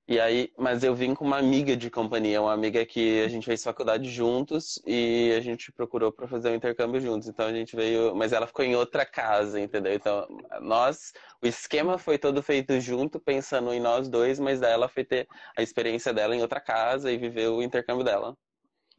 E 0.08 0.20
aí, 0.20 0.54
mas 0.56 0.84
eu 0.84 0.94
vim 0.94 1.16
com 1.16 1.26
uma 1.26 1.40
amiga 1.40 1.76
de 1.76 1.90
companhia, 1.90 2.40
uma 2.40 2.54
amiga 2.54 2.86
que 2.86 3.24
a 3.24 3.28
gente 3.28 3.46
fez 3.46 3.64
faculdade 3.64 4.08
juntos 4.08 4.80
e 4.86 5.34
a 5.36 5.42
gente 5.42 5.72
procurou 5.72 6.12
para 6.12 6.28
fazer 6.28 6.50
o 6.50 6.52
um 6.52 6.56
intercâmbio 6.56 7.02
juntos. 7.02 7.28
Então 7.28 7.48
a 7.48 7.52
gente 7.52 7.76
veio, 7.76 8.16
mas 8.16 8.32
ela 8.32 8.46
ficou 8.46 8.64
em 8.64 8.76
outra 8.76 9.04
casa, 9.04 9.60
entendeu? 9.60 9.94
Então 9.94 10.28
nós, 10.62 11.12
o 11.42 11.48
esquema 11.48 11.98
foi 11.98 12.20
todo 12.20 12.44
feito 12.44 12.80
junto, 12.80 13.20
pensando 13.20 13.74
em 13.74 13.80
nós 13.80 14.08
dois, 14.08 14.40
mas 14.40 14.60
daí 14.60 14.74
ela 14.74 14.88
foi 14.88 15.04
ter 15.04 15.28
a 15.58 15.64
experiência 15.64 16.14
dela 16.14 16.36
em 16.36 16.42
outra 16.42 16.62
casa 16.62 17.12
e 17.12 17.18
viver 17.18 17.48
o 17.48 17.64
intercâmbio 17.64 18.06
dela. 18.06 18.38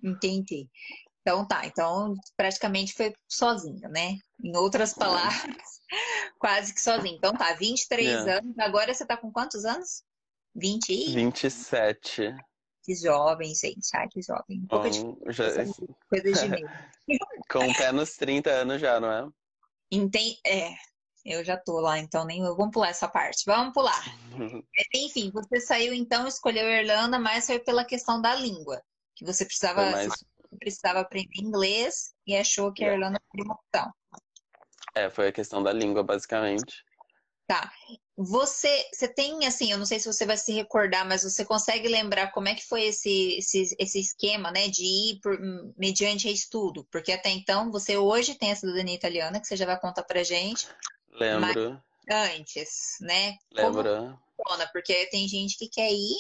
Entendi. 0.02 0.68
Então 1.20 1.46
tá, 1.46 1.64
então 1.66 2.14
praticamente 2.36 2.94
foi 2.94 3.14
sozinho, 3.28 3.88
né? 3.90 4.16
Em 4.42 4.56
outras 4.56 4.92
palavras, 4.92 5.80
quase 6.36 6.74
que 6.74 6.80
sozinho. 6.80 7.16
Então 7.16 7.32
tá, 7.32 7.54
23 7.54 8.26
é. 8.26 8.38
anos. 8.38 8.58
Agora 8.58 8.92
você 8.92 9.06
tá 9.06 9.16
com 9.16 9.30
quantos 9.30 9.64
anos? 9.64 10.02
20 10.56 10.88
e... 10.90 11.14
27. 11.14 12.34
Que 12.82 12.94
jovem, 12.94 13.54
gente. 13.54 13.88
Ai, 13.94 14.08
que 14.08 14.22
jovem. 14.22 14.60
Um 14.60 14.66
pouco 14.66 14.88
Bom, 14.88 15.18
de... 15.24 15.32
já... 15.32 15.44
coisas 16.08 16.40
de 16.40 16.48
medo. 16.48 16.68
Com 17.50 17.68
o 17.68 17.76
pé 17.76 17.92
nos 17.92 18.16
30 18.16 18.50
anos 18.50 18.80
já, 18.80 18.98
não 18.98 19.10
é? 19.10 19.28
Entendi. 19.90 20.38
É, 20.46 20.72
eu 21.24 21.44
já 21.44 21.56
tô 21.56 21.80
lá, 21.80 21.98
então 21.98 22.24
nem 22.24 22.42
vamos 22.42 22.70
pular 22.70 22.88
essa 22.88 23.08
parte. 23.08 23.42
Vamos 23.44 23.74
pular. 23.74 24.00
Enfim, 24.94 25.30
você 25.32 25.60
saiu 25.60 25.92
então, 25.92 26.26
escolheu 26.26 26.68
Irlanda, 26.68 27.18
mas 27.18 27.46
foi 27.46 27.58
pela 27.58 27.84
questão 27.84 28.22
da 28.22 28.34
língua, 28.34 28.80
que 29.14 29.24
você 29.24 29.44
precisava 29.44 29.90
mais... 29.90 30.12
precisava 30.58 31.00
aprender 31.00 31.40
inglês 31.40 32.14
e 32.26 32.36
achou 32.36 32.72
que 32.72 32.84
a 32.84 32.88
é. 32.88 32.94
Irlanda 32.94 33.20
foi 33.30 33.44
uma 33.44 33.54
opção. 33.54 33.92
É, 34.94 35.10
foi 35.10 35.28
a 35.28 35.32
questão 35.32 35.62
da 35.62 35.72
língua, 35.72 36.02
basicamente. 36.02 36.84
Tá. 37.48 37.70
Você, 38.16 38.88
você 38.92 39.06
tem, 39.06 39.46
assim, 39.46 39.70
eu 39.70 39.76
não 39.76 39.84
sei 39.84 40.00
se 40.00 40.10
você 40.10 40.24
vai 40.24 40.38
se 40.38 40.50
recordar, 40.50 41.06
mas 41.06 41.22
você 41.22 41.44
consegue 41.44 41.86
lembrar 41.86 42.32
como 42.32 42.48
é 42.48 42.54
que 42.54 42.64
foi 42.64 42.84
esse, 42.84 43.36
esse, 43.36 43.76
esse 43.78 44.00
esquema, 44.00 44.50
né, 44.50 44.68
de 44.68 44.84
ir 44.84 45.20
por, 45.20 45.38
mediante 45.76 46.32
estudo? 46.32 46.86
Porque 46.90 47.12
até 47.12 47.28
então, 47.28 47.70
você 47.70 47.98
hoje 47.98 48.34
tem 48.34 48.52
a 48.52 48.56
cidadania 48.56 48.94
italiana, 48.94 49.38
que 49.38 49.46
você 49.46 49.54
já 49.54 49.66
vai 49.66 49.78
contar 49.78 50.02
pra 50.02 50.22
gente. 50.22 50.66
Lembro. 51.10 51.82
antes, 52.10 52.96
né? 53.00 53.36
Lembro. 53.52 54.18
Como? 54.36 54.68
Porque 54.72 55.06
tem 55.06 55.28
gente 55.28 55.58
que 55.58 55.68
quer 55.68 55.92
ir 55.92 56.16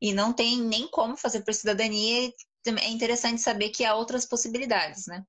e 0.00 0.12
não 0.12 0.32
tem 0.32 0.60
nem 0.60 0.88
como 0.88 1.16
fazer 1.16 1.42
por 1.42 1.54
cidadania. 1.54 2.32
É 2.66 2.88
interessante 2.88 3.40
saber 3.40 3.70
que 3.70 3.84
há 3.84 3.94
outras 3.94 4.26
possibilidades, 4.26 5.06
né? 5.06 5.24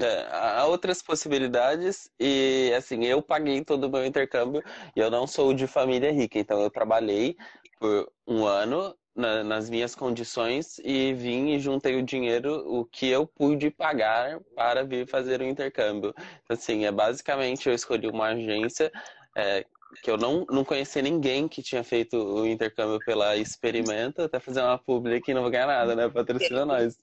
É, 0.00 0.28
há 0.30 0.64
outras 0.66 1.02
possibilidades 1.02 2.08
e 2.20 2.72
assim, 2.76 3.04
eu 3.04 3.20
paguei 3.20 3.64
todo 3.64 3.84
o 3.84 3.90
meu 3.90 4.06
intercâmbio 4.06 4.62
e 4.94 5.00
eu 5.00 5.10
não 5.10 5.26
sou 5.26 5.52
de 5.52 5.66
família 5.66 6.12
rica, 6.12 6.38
então 6.38 6.60
eu 6.60 6.70
trabalhei 6.70 7.36
por 7.80 8.08
um 8.24 8.46
ano 8.46 8.96
na, 9.14 9.42
nas 9.42 9.68
minhas 9.68 9.96
condições 9.96 10.78
e 10.84 11.12
vim 11.14 11.48
e 11.48 11.58
juntei 11.58 11.96
o 11.96 12.02
dinheiro, 12.02 12.62
o 12.72 12.84
que 12.84 13.08
eu 13.08 13.26
pude 13.26 13.70
pagar 13.70 14.38
para 14.54 14.84
vir 14.84 15.08
fazer 15.08 15.40
o 15.40 15.44
intercâmbio. 15.44 16.14
Então, 16.44 16.56
assim, 16.56 16.84
é 16.84 16.92
basicamente 16.92 17.68
eu 17.68 17.74
escolhi 17.74 18.06
uma 18.08 18.28
agência 18.28 18.92
é, 19.36 19.66
que 20.02 20.10
eu 20.10 20.16
não, 20.16 20.44
não 20.50 20.64
conhecia 20.64 21.02
ninguém 21.02 21.48
que 21.48 21.62
tinha 21.62 21.82
feito 21.82 22.16
o 22.16 22.46
intercâmbio 22.46 22.98
pela 23.04 23.36
Experimenta, 23.36 24.24
até 24.24 24.38
fazer 24.38 24.60
uma 24.60 24.78
publi 24.78 25.20
que 25.20 25.34
não 25.34 25.42
vou 25.42 25.50
ganhar 25.50 25.66
nada, 25.66 25.96
né? 25.96 26.08
Patrocina 26.08 26.64
nós. 26.64 26.96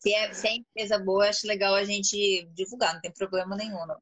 Se 0.00 0.14
é, 0.14 0.32
se 0.32 0.48
é 0.48 0.54
empresa 0.56 0.98
boa, 0.98 1.28
acho 1.28 1.46
legal 1.46 1.74
a 1.74 1.84
gente 1.84 2.46
divulgar, 2.52 2.94
não 2.94 3.00
tem 3.00 3.12
problema 3.12 3.56
nenhum, 3.56 3.86
não. 3.86 3.96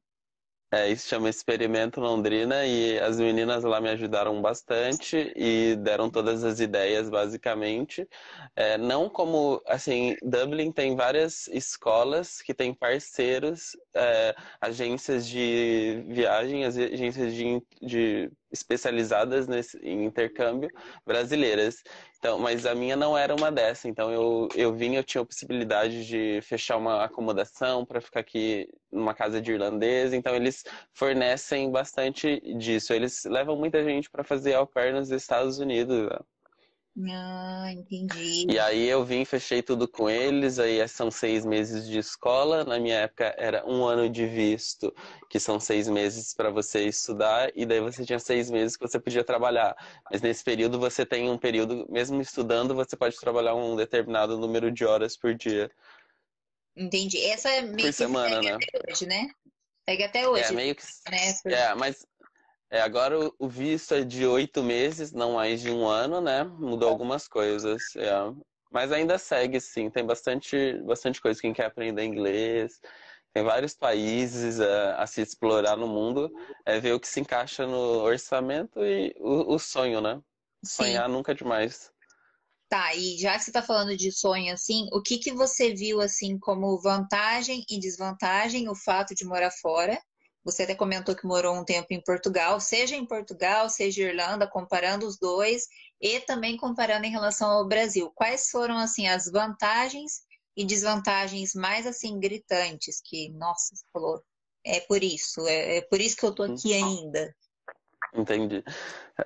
É, 0.75 0.89
isso 0.89 1.07
chama 1.07 1.29
Experimento 1.29 2.01
Londrina 2.01 2.65
e 2.65 2.99
as 2.99 3.17
meninas 3.17 3.63
lá 3.63 3.79
me 3.79 3.87
ajudaram 3.87 4.41
bastante 4.41 5.31
e 5.33 5.73
deram 5.77 6.09
todas 6.09 6.43
as 6.43 6.59
ideias, 6.59 7.09
basicamente. 7.09 8.05
É, 8.53 8.77
não 8.77 9.07
como, 9.07 9.61
assim, 9.67 10.17
Dublin 10.21 10.73
tem 10.73 10.93
várias 10.93 11.47
escolas 11.47 12.41
que 12.41 12.53
têm 12.53 12.73
parceiros, 12.73 13.77
é, 13.93 14.35
agências 14.59 15.25
de 15.25 16.03
viagem, 16.09 16.65
agências 16.65 17.33
de, 17.33 17.63
de 17.81 18.31
especializadas 18.55 19.47
nesse, 19.47 19.77
em 19.79 20.05
intercâmbio 20.05 20.69
brasileiras. 21.05 21.83
Então, 22.17 22.39
mas 22.39 22.65
a 22.65 22.73
minha 22.73 22.95
não 22.95 23.17
era 23.17 23.35
uma 23.35 23.51
dessa. 23.51 23.87
Então 23.87 24.11
eu, 24.11 24.47
eu 24.55 24.73
vim, 24.73 24.95
eu 24.95 25.03
tinha 25.03 25.21
a 25.21 25.25
possibilidade 25.25 26.07
de 26.07 26.39
fechar 26.41 26.77
uma 26.77 27.03
acomodação 27.03 27.85
para 27.85 28.01
ficar 28.01 28.21
aqui 28.21 28.67
numa 28.91 29.13
casa 29.13 29.41
de 29.41 29.51
irlandês. 29.51 30.13
Então 30.13 30.33
eles 30.35 30.63
fornecem 30.93 31.69
bastante 31.71 32.41
disso. 32.57 32.93
Eles 32.93 33.23
levam 33.25 33.55
muita 33.55 33.83
gente 33.83 34.09
para 34.09 34.23
fazer 34.23 34.55
au 34.55 34.65
pair 34.65 34.93
nos 34.93 35.11
Estados 35.11 35.59
Unidos. 35.59 36.09
Ah, 37.11 37.73
entendi. 37.73 38.47
E 38.49 38.57
aí 38.57 38.87
eu 38.87 39.03
vim, 39.03 39.25
fechei 39.25 39.61
tudo 39.61 39.85
com 39.85 40.09
eles, 40.09 40.59
aí 40.59 40.87
são 40.87 41.11
seis 41.11 41.45
meses 41.45 41.85
de 41.85 41.99
escola. 41.99 42.63
Na 42.63 42.79
minha 42.79 42.95
época 42.95 43.35
era 43.37 43.65
um 43.67 43.83
ano 43.83 44.09
de 44.09 44.25
visto, 44.25 44.95
que 45.29 45.37
são 45.37 45.59
seis 45.59 45.89
meses 45.89 46.33
para 46.33 46.49
você 46.49 46.85
estudar, 46.85 47.51
e 47.53 47.65
daí 47.65 47.81
você 47.81 48.05
tinha 48.05 48.17
seis 48.17 48.49
meses 48.49 48.77
que 48.77 48.87
você 48.87 48.97
podia 48.97 49.25
trabalhar. 49.25 49.75
Mas 50.09 50.21
nesse 50.21 50.41
período 50.41 50.79
você 50.79 51.05
tem 51.05 51.29
um 51.29 51.37
período, 51.37 51.85
mesmo 51.89 52.21
estudando, 52.21 52.73
você 52.73 52.95
pode 52.95 53.19
trabalhar 53.19 53.55
um 53.55 53.75
determinado 53.75 54.37
número 54.37 54.71
de 54.71 54.85
horas 54.85 55.17
por 55.17 55.35
dia. 55.35 55.69
Entendi. 56.77 57.21
Essa 57.25 57.49
é 57.49 57.61
meio 57.61 57.75
por 57.75 57.81
que 57.87 57.91
semana, 57.91 58.41
né? 58.41 58.53
até 58.53 58.91
hoje, 58.91 59.05
né? 59.05 59.29
Pega 59.85 60.05
até 60.05 60.29
hoje. 60.29 60.45
É, 60.45 60.51
meio 60.51 60.75
que... 60.75 60.83
Né? 61.11 61.53
É, 61.53 61.75
mas 61.75 62.05
é, 62.69 62.81
agora 62.81 63.31
o 63.37 63.47
visto 63.47 63.93
é 63.93 64.03
de 64.03 64.25
oito 64.25 64.63
meses, 64.63 65.11
não 65.11 65.33
mais 65.33 65.61
de 65.61 65.71
um 65.71 65.87
ano, 65.87 66.19
né? 66.19 66.43
Mudou 66.43 66.89
algumas 66.89 67.27
coisas. 67.27 67.95
É. 67.95 68.11
Mas 68.71 68.91
ainda 68.91 69.17
segue, 69.17 69.59
sim. 69.61 69.89
Tem 69.89 70.05
bastante, 70.05 70.73
bastante 70.83 71.21
coisa. 71.21 71.39
Quem 71.39 71.53
quer 71.53 71.65
aprender 71.65 72.03
inglês. 72.03 72.79
Tem 73.33 73.43
vários 73.43 73.75
países 73.75 74.59
a, 74.59 74.95
a 74.95 75.07
se 75.07 75.21
explorar 75.21 75.77
no 75.77 75.87
mundo. 75.87 76.31
É 76.65 76.79
ver 76.79 76.93
o 76.93 76.99
que 76.99 77.07
se 77.07 77.19
encaixa 77.19 77.67
no 77.67 78.01
orçamento 78.01 78.83
e 78.83 79.15
o, 79.19 79.53
o 79.53 79.59
sonho, 79.59 80.01
né? 80.01 80.19
Sonhar 80.65 81.07
sim. 81.07 81.13
nunca 81.13 81.31
é 81.31 81.35
demais. 81.35 81.91
Tá, 82.67 82.95
e 82.95 83.15
já 83.19 83.37
que 83.37 83.43
você 83.43 83.51
está 83.51 83.61
falando 83.61 83.95
de 83.95 84.11
sonho 84.11 84.51
assim, 84.51 84.87
o 84.91 84.99
que, 84.99 85.19
que 85.19 85.31
você 85.31 85.73
viu 85.73 86.01
assim 86.01 86.39
como 86.39 86.81
vantagem 86.81 87.63
e 87.69 87.79
desvantagem 87.79 88.67
o 88.67 88.75
fato 88.75 89.13
de 89.13 89.23
morar 89.23 89.51
fora 89.51 90.01
você 90.45 90.61
até 90.61 90.75
comentou 90.75 91.15
que 91.15 91.25
morou 91.25 91.55
um 91.55 91.65
tempo 91.65 91.87
em 91.89 92.01
Portugal, 92.01 92.61
seja 92.61 92.95
em 92.95 93.05
Portugal, 93.05 93.67
seja 93.67 94.03
em 94.03 94.05
Irlanda, 94.05 94.47
comparando 94.47 95.07
os 95.07 95.17
dois 95.17 95.67
e 95.99 96.19
também 96.19 96.55
comparando 96.55 97.07
em 97.07 97.11
relação 97.11 97.49
ao 97.49 97.67
Brasil. 97.67 98.11
Quais 98.13 98.49
foram 98.51 98.77
assim 98.77 99.07
as 99.07 99.25
vantagens 99.25 100.21
e 100.55 100.63
desvantagens 100.63 101.55
mais 101.55 101.87
assim 101.87 102.19
gritantes 102.19 103.01
que, 103.03 103.29
nossa, 103.31 103.75
você 103.75 103.83
falou, 103.91 104.23
é 104.63 104.79
por 104.81 105.03
isso, 105.03 105.47
é, 105.47 105.77
é 105.77 105.81
por 105.81 105.99
isso 105.99 106.15
que 106.15 106.25
eu 106.25 106.33
tô 106.33 106.43
aqui 106.43 106.73
ainda. 106.73 107.35
Entendi. 108.15 108.63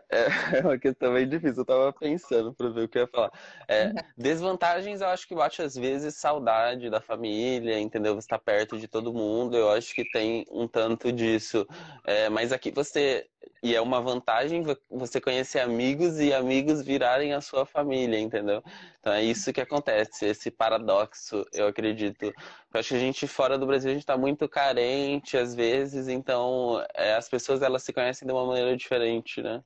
É, 0.09 0.25
é 0.59 0.61
uma 0.61 0.77
questão 0.77 1.13
bem 1.13 1.27
difícil. 1.27 1.61
Eu 1.61 1.65
tava 1.65 1.93
pensando 1.93 2.53
para 2.53 2.69
ver 2.69 2.83
o 2.83 2.89
que 2.89 2.97
eu 2.97 3.03
ia 3.03 3.07
falar. 3.07 3.31
É, 3.67 3.87
uhum. 3.87 3.93
Desvantagens, 4.17 5.01
eu 5.01 5.07
acho 5.07 5.27
que 5.27 5.35
bate 5.35 5.61
às 5.61 5.75
vezes 5.75 6.15
saudade 6.15 6.89
da 6.89 6.99
família, 6.99 7.79
entendeu? 7.79 8.15
Você 8.15 8.27
tá 8.27 8.39
perto 8.39 8.77
de 8.79 8.87
todo 8.87 9.13
mundo. 9.13 9.55
Eu 9.55 9.69
acho 9.71 9.93
que 9.93 10.03
tem 10.03 10.45
um 10.49 10.67
tanto 10.67 11.11
disso. 11.11 11.67
É, 12.05 12.29
mas 12.29 12.51
aqui 12.51 12.71
você. 12.71 13.27
E 13.61 13.75
é 13.75 13.81
uma 13.81 14.01
vantagem 14.01 14.63
você 14.89 15.19
conhecer 15.19 15.59
amigos 15.59 16.19
e 16.19 16.33
amigos 16.33 16.81
virarem 16.81 17.33
a 17.33 17.41
sua 17.41 17.65
família, 17.65 18.19
entendeu? 18.19 18.63
Então 18.99 19.13
é 19.13 19.23
isso 19.23 19.51
que 19.51 19.61
acontece, 19.61 20.25
esse 20.25 20.49
paradoxo, 20.49 21.45
eu 21.53 21.67
acredito. 21.67 22.23
Eu 22.23 22.79
acho 22.79 22.89
que 22.89 22.95
a 22.95 22.99
gente 22.99 23.27
fora 23.27 23.57
do 23.57 23.65
Brasil 23.65 23.89
a 23.89 23.93
gente 23.93 24.03
está 24.03 24.17
muito 24.17 24.47
carente 24.47 25.37
às 25.37 25.53
vezes, 25.55 26.07
então 26.07 26.85
é, 26.95 27.15
as 27.15 27.27
pessoas 27.27 27.61
elas 27.61 27.83
se 27.83 27.91
conhecem 27.93 28.25
de 28.27 28.33
uma 28.33 28.45
maneira 28.45 28.75
diferente, 28.77 29.41
né? 29.41 29.61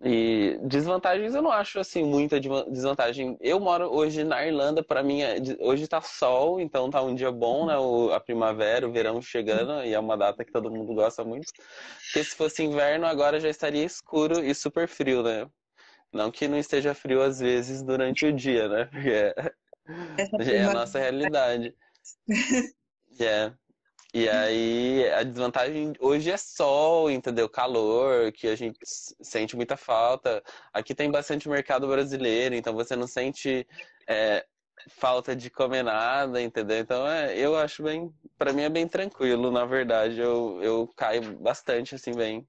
E 0.00 0.56
desvantagens 0.62 1.34
eu 1.34 1.42
não 1.42 1.50
acho 1.50 1.80
assim 1.80 2.04
muita 2.04 2.38
desvantagem. 2.38 3.36
Eu 3.40 3.58
moro 3.58 3.92
hoje 3.92 4.22
na 4.22 4.46
Irlanda, 4.46 4.82
para 4.82 5.02
mim 5.02 5.22
é, 5.22 5.38
hoje 5.58 5.88
tá 5.88 6.00
sol, 6.00 6.60
então 6.60 6.88
tá 6.88 7.02
um 7.02 7.14
dia 7.14 7.32
bom, 7.32 7.66
né? 7.66 7.76
O, 7.78 8.12
a 8.12 8.20
primavera, 8.20 8.86
o 8.88 8.92
verão 8.92 9.20
chegando 9.20 9.84
e 9.84 9.92
é 9.92 9.98
uma 9.98 10.16
data 10.16 10.44
que 10.44 10.52
todo 10.52 10.70
mundo 10.70 10.94
gosta 10.94 11.24
muito. 11.24 11.52
Porque 11.52 12.22
se 12.22 12.36
fosse 12.36 12.62
inverno 12.62 13.06
agora 13.06 13.40
já 13.40 13.48
estaria 13.48 13.84
escuro 13.84 14.44
e 14.44 14.54
super 14.54 14.86
frio, 14.86 15.22
né? 15.22 15.50
Não 16.12 16.30
que 16.30 16.46
não 16.46 16.58
esteja 16.58 16.94
frio 16.94 17.20
às 17.20 17.40
vezes 17.40 17.82
durante 17.82 18.24
o 18.24 18.32
dia, 18.32 18.68
né? 18.68 18.88
Porque 20.30 20.52
é, 20.52 20.56
é 20.58 20.64
a 20.64 20.74
nossa 20.74 20.98
realidade. 20.98 21.74
É. 23.20 23.52
E 24.14 24.26
aí, 24.28 25.10
a 25.12 25.22
desvantagem 25.22 25.92
hoje 26.00 26.30
é 26.30 26.36
sol, 26.36 27.10
entendeu? 27.10 27.48
Calor, 27.48 28.32
que 28.32 28.46
a 28.48 28.56
gente 28.56 28.78
sente 28.84 29.54
muita 29.54 29.76
falta. 29.76 30.42
Aqui 30.72 30.94
tem 30.94 31.10
bastante 31.10 31.48
mercado 31.48 31.86
brasileiro, 31.86 32.54
então 32.54 32.72
você 32.74 32.96
não 32.96 33.06
sente 33.06 33.66
é, 34.08 34.46
falta 34.88 35.36
de 35.36 35.50
comer 35.50 35.82
nada, 35.82 36.40
entendeu? 36.40 36.78
Então, 36.78 37.06
é, 37.06 37.36
eu 37.36 37.56
acho 37.56 37.82
bem, 37.82 38.10
para 38.38 38.52
mim 38.52 38.62
é 38.62 38.70
bem 38.70 38.88
tranquilo, 38.88 39.50
na 39.50 39.66
verdade. 39.66 40.18
Eu, 40.18 40.58
eu 40.62 40.88
caio 40.96 41.38
bastante, 41.38 41.94
assim, 41.94 42.12
bem. 42.12 42.48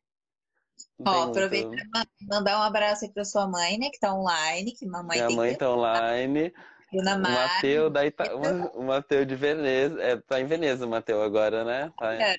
Ó, 1.05 1.23
aproveita 1.23 1.67
muito... 1.67 1.89
para 1.91 2.05
mandar 2.21 2.59
um 2.59 2.63
abraço 2.63 3.03
aí 3.03 3.11
para 3.11 3.25
sua 3.25 3.47
mãe, 3.47 3.77
né, 3.77 3.89
que 3.89 3.99
tá 3.99 4.13
online, 4.13 4.71
que 4.71 4.85
mamãe 4.85 5.17
Minha 5.17 5.35
mãe 5.35 5.51
que... 5.51 5.57
tá 5.57 5.69
online. 5.69 6.53
Bruna 6.91 7.15
O 7.15 7.19
Mateu 7.19 7.89
da 7.89 8.05
Ita... 8.05 8.35
o 8.35 8.83
Mateu 8.83 9.25
de 9.25 9.35
Veneza. 9.35 10.01
É, 10.01 10.17
tá 10.17 10.39
em 10.39 10.45
Veneza 10.45 10.85
o 10.85 10.89
Mateu 10.89 11.21
agora, 11.21 11.63
né? 11.63 11.91
Tá... 11.97 12.13
É, 12.13 12.35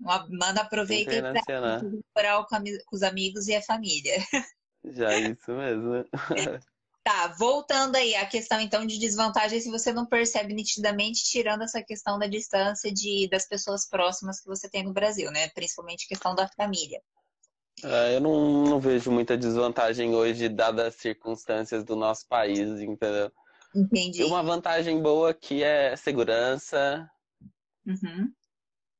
manda 0.00 0.62
aproveitar 0.62 1.32
para 1.44 1.80
comemorar 1.80 2.46
com 2.46 2.96
os 2.96 3.02
amigos 3.02 3.48
e 3.48 3.56
a 3.56 3.62
família. 3.62 4.14
Já 4.84 5.12
é 5.12 5.20
isso 5.20 5.52
mesmo. 5.52 6.04
Tá, 7.04 7.28
voltando 7.38 7.96
aí 7.96 8.14
à 8.16 8.26
questão 8.26 8.60
então 8.60 8.84
de 8.84 8.98
desvantagem, 8.98 9.58
se 9.58 9.70
você 9.70 9.94
não 9.94 10.04
percebe 10.04 10.52
nitidamente, 10.52 11.24
tirando 11.24 11.62
essa 11.62 11.82
questão 11.82 12.18
da 12.18 12.26
distância 12.26 12.92
de, 12.92 13.26
das 13.30 13.48
pessoas 13.48 13.88
próximas 13.88 14.38
que 14.40 14.46
você 14.46 14.68
tem 14.68 14.84
no 14.84 14.92
Brasil, 14.92 15.30
né? 15.30 15.48
Principalmente 15.54 16.06
questão 16.06 16.34
da 16.34 16.46
família. 16.48 17.00
É, 17.82 18.16
eu 18.16 18.20
não, 18.20 18.64
não 18.64 18.78
vejo 18.78 19.10
muita 19.10 19.38
desvantagem 19.38 20.14
hoje, 20.14 20.50
dadas 20.50 20.88
as 20.88 20.94
circunstâncias 20.96 21.82
do 21.82 21.96
nosso 21.96 22.28
país, 22.28 22.78
entendeu? 22.78 23.32
Entendi. 23.78 24.24
Uma 24.24 24.42
vantagem 24.42 25.00
boa 25.00 25.30
aqui 25.30 25.62
é 25.62 25.94
segurança. 25.96 27.08
Uhum. 27.86 28.32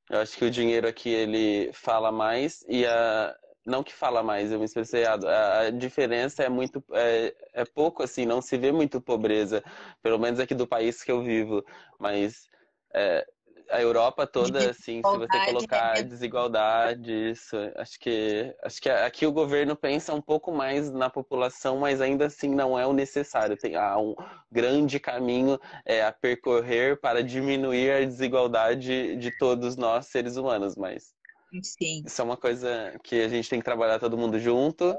Eu 0.08 0.20
acho 0.20 0.36
que 0.36 0.44
o 0.44 0.50
dinheiro 0.50 0.86
aqui 0.86 1.10
ele 1.10 1.72
fala 1.72 2.12
mais 2.12 2.64
e 2.68 2.86
a 2.86 3.36
não 3.66 3.82
que 3.82 3.92
fala 3.92 4.22
mais, 4.22 4.50
eu 4.50 4.58
me 4.58 4.64
expressei 4.64 5.02
errado. 5.02 5.26
A 5.28 5.68
diferença 5.70 6.42
é 6.42 6.48
muito 6.48 6.82
é, 6.92 7.34
é 7.52 7.64
pouco 7.66 8.02
assim, 8.02 8.24
não 8.24 8.40
se 8.40 8.56
vê 8.56 8.72
muito 8.72 9.00
pobreza, 9.00 9.62
pelo 10.02 10.18
menos 10.18 10.40
aqui 10.40 10.54
do 10.54 10.66
país 10.66 11.02
que 11.02 11.12
eu 11.12 11.22
vivo, 11.22 11.62
mas 11.98 12.48
é, 12.94 13.26
a 13.70 13.80
Europa 13.80 14.26
toda, 14.26 14.70
assim, 14.70 15.02
se 15.02 15.18
você 15.18 15.40
colocar 15.46 15.94
né? 15.94 16.02
desigualdade, 16.02 17.30
isso, 17.30 17.56
acho 17.76 17.98
que 17.98 18.54
acho 18.62 18.80
que 18.80 18.88
aqui 18.88 19.26
o 19.26 19.32
governo 19.32 19.76
pensa 19.76 20.14
um 20.14 20.20
pouco 20.20 20.52
mais 20.52 20.90
na 20.90 21.10
população, 21.10 21.78
mas 21.78 22.00
ainda 22.00 22.26
assim 22.26 22.48
não 22.48 22.78
é 22.78 22.86
o 22.86 22.92
necessário. 22.92 23.56
Tem 23.56 23.76
há 23.76 23.98
um 23.98 24.14
grande 24.50 24.98
caminho 24.98 25.58
é, 25.84 26.02
a 26.02 26.12
percorrer 26.12 27.00
para 27.00 27.22
diminuir 27.22 27.90
a 27.90 28.04
desigualdade 28.04 29.16
de 29.16 29.30
todos 29.38 29.76
nós 29.76 30.06
seres 30.06 30.36
humanos, 30.36 30.76
mas 30.76 31.14
Sim. 31.62 32.02
isso 32.06 32.20
é 32.20 32.24
uma 32.24 32.36
coisa 32.36 32.98
que 33.02 33.20
a 33.20 33.28
gente 33.28 33.48
tem 33.48 33.58
que 33.58 33.64
trabalhar 33.64 33.98
todo 33.98 34.18
mundo 34.18 34.38
junto. 34.38 34.96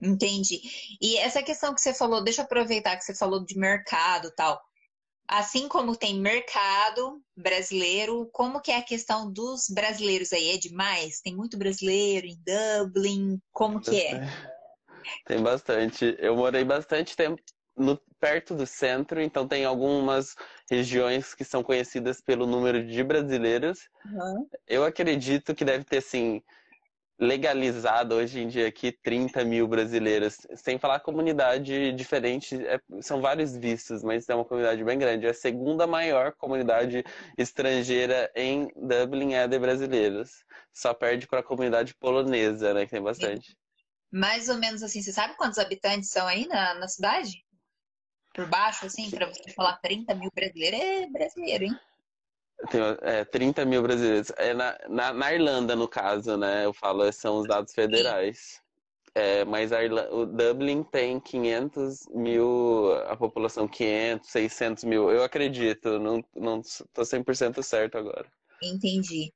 Entendi. 0.00 0.60
E 1.00 1.16
essa 1.16 1.42
questão 1.42 1.74
que 1.74 1.80
você 1.80 1.94
falou, 1.94 2.22
deixa 2.22 2.42
eu 2.42 2.44
aproveitar 2.44 2.96
que 2.96 3.04
você 3.04 3.14
falou 3.14 3.44
de 3.44 3.58
mercado 3.58 4.30
tal. 4.30 4.60
Assim 5.28 5.68
como 5.68 5.96
tem 5.96 6.20
mercado 6.20 7.20
brasileiro, 7.36 8.28
como 8.32 8.60
que 8.60 8.70
é 8.70 8.78
a 8.78 8.82
questão 8.82 9.30
dos 9.30 9.68
brasileiros 9.68 10.32
aí? 10.32 10.50
É 10.50 10.56
demais? 10.56 11.20
Tem 11.20 11.34
muito 11.34 11.58
brasileiro 11.58 12.26
em 12.26 12.38
Dublin? 12.44 13.40
Como 13.52 13.80
que 13.80 14.00
é? 14.00 14.20
Tem 15.26 15.42
bastante. 15.42 16.16
Eu 16.18 16.36
morei 16.36 16.64
bastante 16.64 17.16
tempo 17.16 17.42
no, 17.76 18.00
perto 18.18 18.54
do 18.54 18.66
centro, 18.66 19.20
então 19.20 19.46
tem 19.46 19.64
algumas 19.64 20.34
regiões 20.70 21.34
que 21.34 21.44
são 21.44 21.62
conhecidas 21.62 22.20
pelo 22.20 22.46
número 22.46 22.86
de 22.86 23.02
brasileiros. 23.02 23.88
Uhum. 24.06 24.48
Eu 24.66 24.84
acredito 24.84 25.54
que 25.54 25.64
deve 25.64 25.84
ter, 25.84 25.98
assim, 25.98 26.42
legalizado 27.18 28.14
hoje 28.14 28.40
em 28.40 28.48
dia 28.48 28.68
aqui 28.68 28.92
30 28.92 29.44
mil 29.44 29.66
brasileiros, 29.66 30.46
sem 30.54 30.78
falar 30.78 31.00
comunidade 31.00 31.92
diferente, 31.92 32.54
é, 32.66 32.78
são 33.00 33.20
vários 33.20 33.56
vistos, 33.56 34.02
mas 34.02 34.28
é 34.28 34.34
uma 34.34 34.44
comunidade 34.44 34.84
bem 34.84 34.98
grande. 34.98 35.26
É 35.26 35.30
a 35.30 35.34
segunda 35.34 35.86
maior 35.86 36.32
comunidade 36.32 37.02
estrangeira 37.38 38.30
em 38.34 38.68
Dublin 38.76 39.34
é 39.34 39.48
de 39.48 39.58
brasileiros. 39.58 40.44
Só 40.72 40.92
perde 40.92 41.26
para 41.26 41.40
a 41.40 41.44
comunidade 41.44 41.94
polonesa, 41.94 42.74
né, 42.74 42.84
que 42.84 42.90
tem 42.90 43.02
bastante. 43.02 43.56
Mais 44.12 44.48
ou 44.48 44.56
menos 44.56 44.82
assim, 44.82 45.00
você 45.00 45.12
sabe 45.12 45.36
quantos 45.36 45.58
habitantes 45.58 46.10
são 46.10 46.26
aí 46.26 46.46
na, 46.46 46.74
na 46.74 46.88
cidade? 46.88 47.44
Por 48.34 48.46
baixo, 48.46 48.84
assim, 48.84 49.10
para 49.10 49.26
você 49.26 49.50
falar 49.52 49.78
30 49.78 50.14
mil 50.14 50.30
brasileiros, 50.34 50.78
é 50.78 51.06
brasileiro, 51.06 51.64
hein? 51.64 51.80
Tem 52.70 52.80
é, 53.02 53.24
30 53.24 53.64
mil 53.64 53.82
brasileiros. 53.82 54.32
É 54.36 54.54
na, 54.54 54.78
na, 54.88 55.12
na, 55.12 55.32
Irlanda, 55.32 55.76
no 55.76 55.86
caso, 55.86 56.36
né? 56.36 56.64
Eu 56.64 56.72
falo, 56.72 57.10
são 57.12 57.38
os 57.38 57.46
dados 57.46 57.72
federais. 57.72 58.60
É, 59.14 59.44
mas 59.44 59.72
a 59.72 59.82
Irlanda, 59.82 60.14
o 60.14 60.26
Dublin 60.26 60.82
tem 60.82 61.18
500 61.20 62.06
mil, 62.14 62.92
a 63.06 63.16
população 63.16 63.66
500, 63.66 64.28
600 64.30 64.84
mil. 64.84 65.10
Eu 65.10 65.22
acredito, 65.22 65.98
não, 65.98 66.22
não 66.34 66.60
tô 66.92 67.02
100% 67.02 67.62
certo 67.62 67.96
agora. 67.96 68.26
Entendi. 68.62 69.32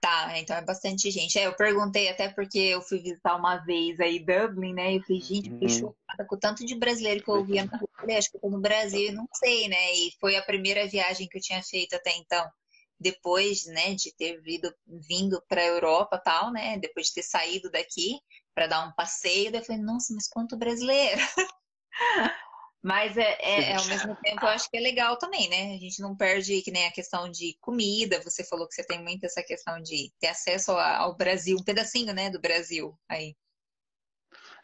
Tá, 0.00 0.38
então 0.38 0.54
é 0.54 0.62
bastante 0.62 1.10
gente. 1.10 1.38
É, 1.38 1.46
eu 1.46 1.54
perguntei 1.54 2.10
até 2.10 2.28
porque 2.28 2.58
eu 2.58 2.82
fui 2.82 2.98
visitar 2.98 3.36
uma 3.36 3.56
vez 3.56 3.98
aí 4.00 4.18
Dublin, 4.18 4.74
né? 4.74 4.92
E 4.92 4.96
eu 4.96 5.02
falei, 5.02 5.22
gente, 5.22 5.50
fiquei 5.50 5.68
uhum. 5.68 5.78
chocada 5.80 6.24
com 6.28 6.34
o 6.36 6.38
tanto 6.38 6.66
de 6.66 6.74
brasileiro 6.74 7.24
que 7.24 7.30
eu 7.30 7.36
ouvia 7.36 7.64
na 7.64 7.78
rua. 7.78 8.18
Acho 8.18 8.30
que 8.30 8.36
eu 8.36 8.40
tô 8.40 8.50
no 8.50 8.60
Brasil, 8.60 9.12
não 9.14 9.26
sei, 9.32 9.66
né? 9.66 9.94
E 9.94 10.12
foi 10.20 10.36
a 10.36 10.42
primeira 10.42 10.86
viagem 10.86 11.26
que 11.26 11.38
eu 11.38 11.42
tinha 11.42 11.62
feito 11.62 11.96
até 11.96 12.10
então 12.18 12.46
depois, 12.98 13.66
né, 13.66 13.94
de 13.94 14.14
ter 14.14 14.40
vindo, 14.40 14.72
vindo 14.86 15.42
para 15.48 15.60
a 15.60 15.66
Europa 15.66 16.18
tal, 16.18 16.52
né, 16.52 16.78
depois 16.78 17.08
de 17.08 17.14
ter 17.14 17.22
saído 17.22 17.70
daqui 17.70 18.18
para 18.54 18.66
dar 18.66 18.86
um 18.86 18.92
passeio, 18.92 19.50
daí 19.50 19.60
eu 19.60 19.64
falei, 19.64 19.82
nossa, 19.82 20.14
mas 20.14 20.28
quanto 20.28 20.56
brasileiro! 20.56 21.20
mas 22.82 23.16
é, 23.16 23.36
é, 23.40 23.70
é, 23.70 23.76
ao 23.76 23.84
mesmo 23.86 24.14
tempo 24.16 24.44
eu 24.44 24.48
acho 24.48 24.70
que 24.70 24.76
é 24.76 24.80
legal 24.80 25.16
também, 25.16 25.48
né? 25.48 25.74
A 25.74 25.78
gente 25.78 26.00
não 26.02 26.14
perde 26.14 26.60
que 26.62 26.70
nem 26.70 26.86
a 26.86 26.92
questão 26.92 27.30
de 27.30 27.56
comida. 27.60 28.20
Você 28.20 28.44
falou 28.44 28.68
que 28.68 28.74
você 28.74 28.84
tem 28.84 29.02
muito 29.02 29.24
essa 29.24 29.42
questão 29.42 29.80
de 29.80 30.12
ter 30.20 30.28
acesso 30.28 30.72
ao 30.72 31.16
Brasil, 31.16 31.56
um 31.58 31.64
pedacinho, 31.64 32.12
né, 32.12 32.28
do 32.30 32.40
Brasil 32.40 32.96
aí. 33.08 33.34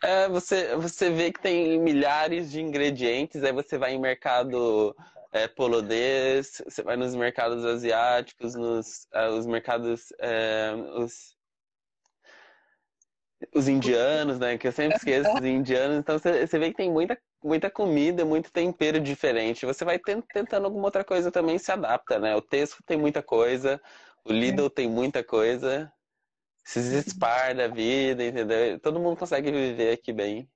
É, 0.03 0.29
você, 0.29 0.77
você 0.77 1.11
vê 1.11 1.33
que 1.33 1.41
tem 1.41 1.79
milhares 1.79 2.51
de 2.51 2.61
ingredientes, 2.61 3.43
aí 3.43 3.53
você 3.53 3.77
vai 3.77 3.93
em 3.93 4.01
mercado 4.01 4.95
é, 5.33 5.47
polonês, 5.47 6.61
você 6.65 6.83
vai 6.83 6.97
nos 6.97 7.15
mercados 7.15 7.65
asiáticos, 7.65 8.55
nos 8.55 9.07
uh, 9.15 9.39
os 9.39 9.47
mercados 9.47 10.13
é, 10.19 10.73
os, 10.97 11.37
os 13.55 13.69
indianos, 13.69 14.39
né? 14.39 14.59
Que 14.59 14.69
eu 14.69 14.73
sempre 14.73 14.97
esqueço 14.97 15.33
os 15.33 15.45
indianos. 15.45 15.99
Então 15.99 16.19
você, 16.19 16.47
você 16.47 16.59
vê 16.59 16.71
que 16.71 16.77
tem 16.77 16.91
muita, 16.91 17.19
muita 17.43 17.71
comida, 17.71 18.25
muito 18.25 18.53
tempero 18.53 19.01
diferente. 19.01 19.67
Você 19.67 19.85
vai 19.85 19.99
tentando 19.99 20.65
alguma 20.65 20.87
outra 20.87 21.05
coisa 21.05 21.31
também 21.31 21.59
se 21.59 21.71
adapta, 21.71 22.19
né? 22.19 22.35
O 22.35 22.43
Tesco 22.43 22.83
tem 22.85 22.99
muita 22.99 23.23
coisa, 23.23 23.81
o 24.25 24.33
Lidl 24.33 24.69
tem 24.69 24.89
muita 24.89 25.23
coisa. 25.23 25.93
Esses 26.67 27.07
Spar 27.07 27.55
da 27.57 27.69
vida, 27.69 28.25
entendeu? 28.25 28.79
Todo 28.81 29.01
mundo 29.01 29.17
consegue 29.17 29.51
viver 29.51 29.95
aqui 29.95 30.13
bem. 30.13 30.49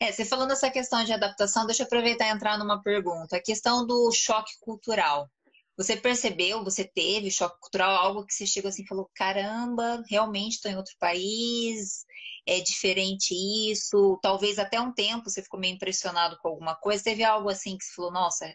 É, 0.00 0.10
você 0.10 0.24
falando 0.24 0.48
dessa 0.48 0.70
questão 0.70 1.04
de 1.04 1.12
adaptação, 1.12 1.66
deixa 1.66 1.82
eu 1.82 1.86
aproveitar 1.86 2.26
e 2.26 2.30
entrar 2.30 2.58
numa 2.58 2.82
pergunta. 2.82 3.36
A 3.36 3.42
questão 3.42 3.86
do 3.86 4.10
choque 4.12 4.52
cultural. 4.60 5.30
Você 5.76 5.96
percebeu, 5.96 6.62
você 6.62 6.84
teve 6.84 7.30
choque 7.30 7.58
cultural, 7.60 7.96
algo 7.96 8.24
que 8.24 8.32
você 8.32 8.46
chegou 8.46 8.68
assim 8.68 8.82
e 8.82 8.86
falou: 8.86 9.10
caramba, 9.14 10.02
realmente 10.08 10.54
estou 10.54 10.70
em 10.70 10.76
outro 10.76 10.94
país, 11.00 12.04
é 12.46 12.60
diferente 12.60 13.34
isso. 13.70 14.18
Talvez 14.22 14.58
até 14.58 14.80
um 14.80 14.92
tempo 14.92 15.28
você 15.28 15.42
ficou 15.42 15.58
meio 15.58 15.74
impressionado 15.74 16.38
com 16.40 16.48
alguma 16.48 16.76
coisa. 16.76 17.02
Teve 17.02 17.24
algo 17.24 17.48
assim 17.48 17.76
que 17.76 17.84
você 17.84 17.94
falou: 17.94 18.12
nossa, 18.12 18.54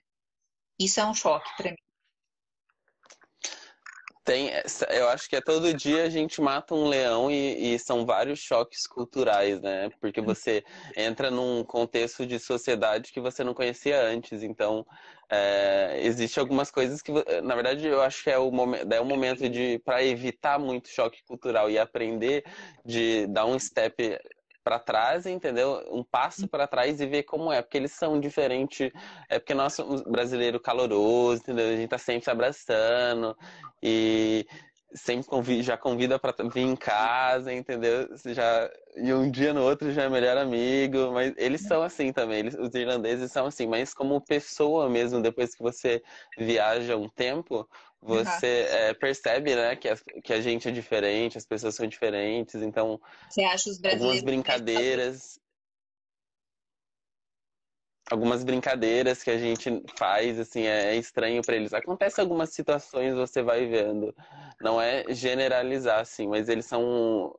isso 0.80 1.00
é 1.00 1.06
um 1.06 1.14
choque 1.14 1.50
para 1.58 1.72
mim. 1.72 1.89
Tem, 4.30 4.52
eu 4.92 5.10
acho 5.10 5.28
que 5.28 5.36
é 5.36 5.42
todo 5.42 5.74
dia 5.74 6.04
a 6.04 6.10
gente 6.10 6.40
mata 6.40 6.76
um 6.76 6.88
leão 6.88 7.32
e, 7.32 7.74
e, 7.74 7.80
são 7.80 8.06
vários 8.06 8.38
choques 8.38 8.86
culturais, 8.86 9.60
né? 9.60 9.90
Porque 10.00 10.22
você 10.22 10.64
entra 10.96 11.32
num 11.32 11.64
contexto 11.64 12.28
de 12.28 12.38
sociedade 12.38 13.12
que 13.12 13.20
você 13.20 13.44
não 13.44 13.56
conhecia 13.56 14.00
antes. 14.00 14.44
Então, 14.44 14.86
é, 15.32 16.00
existe 16.04 16.40
algumas 16.40 16.70
coisas 16.70 17.02
que, 17.02 17.12
na 17.42 17.56
verdade, 17.56 17.88
eu 17.88 18.04
acho 18.04 18.24
que 18.24 18.30
é 18.30 18.38
o 18.38 18.52
momento, 18.52 18.94
é 18.94 19.02
o 19.02 19.06
momento 19.06 19.50
de 19.50 19.80
para 19.80 20.04
evitar 20.04 20.60
muito 20.60 20.90
choque 20.90 21.24
cultural 21.24 21.68
e 21.68 21.80
aprender 21.80 22.46
de 22.86 23.26
dar 23.26 23.48
um 23.48 23.58
step 23.58 24.16
para 24.64 24.80
trás, 24.80 25.26
entendeu? 25.26 25.84
Um 25.92 26.04
passo 26.04 26.48
para 26.48 26.68
trás 26.68 27.00
e 27.00 27.06
ver 27.06 27.24
como 27.24 27.52
é, 27.52 27.62
porque 27.62 27.78
eles 27.78 27.92
são 27.92 28.20
diferentes. 28.20 28.92
É 29.30 29.40
porque 29.40 29.54
nós 29.54 29.74
somos 29.74 30.02
brasileiro 30.02 30.60
caloroso, 30.60 31.42
entendeu? 31.42 31.70
A 31.70 31.76
gente 31.76 31.90
tá 31.90 31.98
sempre 31.98 32.24
se 32.24 32.30
abraçando 32.30 33.36
e 33.82 34.46
sempre 34.94 35.28
convida, 35.28 35.64
já 35.64 35.78
convida 35.78 36.18
para 36.18 36.34
vir 36.50 36.62
em 36.62 36.76
casa, 36.76 37.54
entendeu? 37.54 38.10
Já 38.26 38.70
e 38.96 39.14
um 39.14 39.30
dia 39.30 39.54
no 39.54 39.62
outro 39.64 39.92
já 39.92 40.04
é 40.04 40.10
melhor 40.10 40.38
amigo, 40.38 41.12
mas 41.12 41.34
eles 41.38 41.62
são 41.62 41.82
assim 41.82 42.12
também, 42.12 42.40
eles, 42.40 42.56
os 42.56 42.74
irlandeses 42.74 43.32
são 43.32 43.46
assim, 43.46 43.68
mas 43.68 43.94
como 43.94 44.20
pessoa 44.20 44.90
mesmo, 44.90 45.22
depois 45.22 45.54
que 45.54 45.62
você 45.62 46.02
viaja 46.38 46.98
um 46.98 47.08
tempo, 47.08 47.70
você 48.02 48.68
uhum. 48.70 48.78
é, 48.78 48.94
percebe, 48.94 49.56
né, 49.56 49.76
que 49.76 49.90
a, 49.90 49.98
que 50.24 50.34
a 50.34 50.42
gente 50.42 50.68
é 50.68 50.72
diferente, 50.72 51.38
as 51.38 51.46
pessoas 51.46 51.76
são 51.76 51.86
diferentes, 51.86 52.56
então 52.56 53.00
você 53.30 53.44
acha 53.44 53.70
os 53.70 53.84
algumas 53.84 54.22
brincadeiras 54.22 55.40
algumas 58.12 58.44
brincadeiras 58.44 59.24
que 59.24 59.30
a 59.30 59.38
gente 59.38 59.84
faz, 59.96 60.40
assim, 60.40 60.64
é, 60.64 60.96
é 60.96 60.96
estranho 60.96 61.42
para 61.44 61.56
eles. 61.56 61.74
Acontece 61.74 62.20
algumas 62.20 62.50
situações, 62.50 63.14
você 63.14 63.42
vai 63.42 63.68
vendo. 63.68 64.16
Não 64.60 64.82
é 64.82 65.06
generalizar, 65.10 66.00
assim, 66.00 66.28
mas 66.28 66.50
eles 66.50 66.66
são 66.66 67.38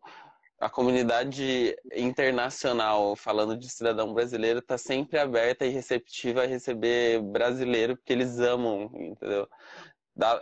a 0.60 0.68
comunidade 0.68 1.74
internacional, 1.94 3.16
falando 3.16 3.56
de 3.56 3.68
cidadão 3.68 4.12
brasileiro, 4.12 4.58
está 4.58 4.76
sempre 4.76 5.18
aberta 5.18 5.64
e 5.64 5.70
receptiva 5.70 6.42
a 6.42 6.46
receber 6.46 7.20
brasileiro, 7.22 7.96
porque 7.96 8.12
eles 8.12 8.38
amam, 8.38 8.90
entendeu? 8.94 9.48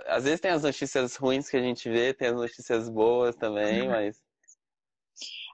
Às 0.06 0.24
vezes 0.24 0.40
tem 0.40 0.50
as 0.50 0.62
notícias 0.62 1.16
ruins 1.16 1.48
que 1.48 1.56
a 1.56 1.62
gente 1.62 1.88
vê, 1.88 2.12
tem 2.14 2.28
as 2.28 2.34
notícias 2.34 2.88
boas 2.88 3.36
também, 3.36 3.82
uhum. 3.82 3.88
mas. 3.88 4.20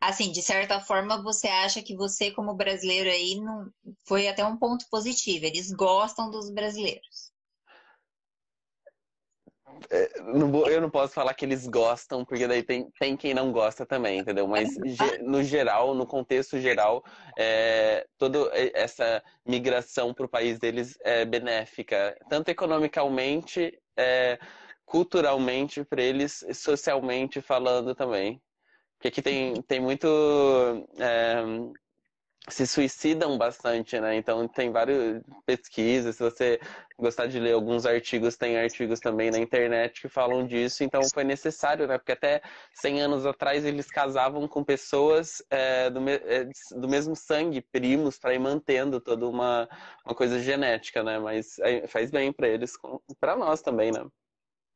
Assim, 0.01 0.31
de 0.31 0.43
certa 0.43 0.81
forma, 0.81 1.23
você 1.23 1.49
acha 1.49 1.83
que 1.83 1.97
você, 1.97 2.31
como 2.31 2.55
brasileiro 2.55 3.11
aí, 3.11 3.41
não... 3.41 3.71
foi 4.07 4.29
até 4.29 4.45
um 4.45 4.57
ponto 4.57 4.87
positivo. 4.91 5.47
Eles 5.47 5.73
gostam 5.73 6.31
dos 6.31 6.51
brasileiros. 6.51 7.34
É, 9.91 10.11
eu 10.19 10.81
não 10.81 10.91
posso 10.91 11.13
falar 11.15 11.35
que 11.35 11.45
eles 11.45 11.67
gostam, 11.67 12.25
porque 12.25 12.47
daí 12.47 12.63
tem, 12.63 12.91
tem 12.99 13.17
quem 13.17 13.35
não 13.35 13.53
gosta 13.53 13.85
também, 13.85 14.19
entendeu? 14.19 14.47
Mas 14.47 14.71
no 15.23 15.43
geral, 15.43 15.95
no 15.95 16.07
contexto 16.07 16.59
geral, 16.59 17.05
é, 17.39 18.07
toda 18.19 18.51
essa 18.75 19.23
migração 19.47 20.13
para 20.15 20.27
o 20.27 20.29
país 20.29 20.59
deles 20.59 20.97
é 21.03 21.25
benéfica, 21.25 22.17
tanto 22.29 22.49
economicamente, 22.49 23.79
é, 23.97 24.39
culturalmente 24.85 25.85
para 25.85 26.03
eles, 26.03 26.45
socialmente 26.53 27.41
falando 27.41 27.95
também. 27.95 28.41
Porque 29.05 29.09
aqui 29.09 29.23
tem, 29.23 29.55
tem 29.63 29.81
muito. 29.81 30.07
É, 30.99 31.43
se 32.49 32.67
suicidam 32.67 33.39
bastante, 33.39 33.99
né? 33.99 34.17
Então 34.17 34.47
tem 34.47 34.71
várias 34.71 35.23
pesquisas. 35.47 36.17
Se 36.17 36.23
você 36.23 36.61
gostar 36.99 37.27
de 37.27 37.41
ler 37.41 37.53
alguns 37.53 37.87
artigos, 37.87 38.37
tem 38.37 38.59
artigos 38.59 39.01
também 39.01 39.31
na 39.31 39.39
internet 39.39 40.03
que 40.03 40.09
falam 40.09 40.47
disso. 40.47 40.85
Então 40.85 41.01
foi 41.13 41.25
necessário, 41.25 41.87
né? 41.87 41.97
Porque 41.97 42.13
até 42.13 42.43
100 42.75 43.03
anos 43.03 43.27
atrás 43.27 43.65
eles 43.65 43.91
casavam 43.91 44.47
com 44.47 44.63
pessoas 44.63 45.43
é, 45.51 45.89
do, 45.89 46.01
é, 46.09 46.49
do 46.73 46.89
mesmo 46.89 47.17
sangue, 47.17 47.63
primos, 47.63 48.19
para 48.19 48.35
ir 48.35 48.39
mantendo 48.39 49.01
toda 49.01 49.27
uma, 49.27 49.69
uma 50.05 50.15
coisa 50.15 50.39
genética, 50.39 51.03
né? 51.03 51.19
Mas 51.19 51.57
faz 51.89 52.11
bem 52.11 52.33
para 52.33 52.49
eles, 52.49 52.73
para 53.19 53.37
nós 53.37 53.63
também, 53.63 53.91
né? 53.91 54.05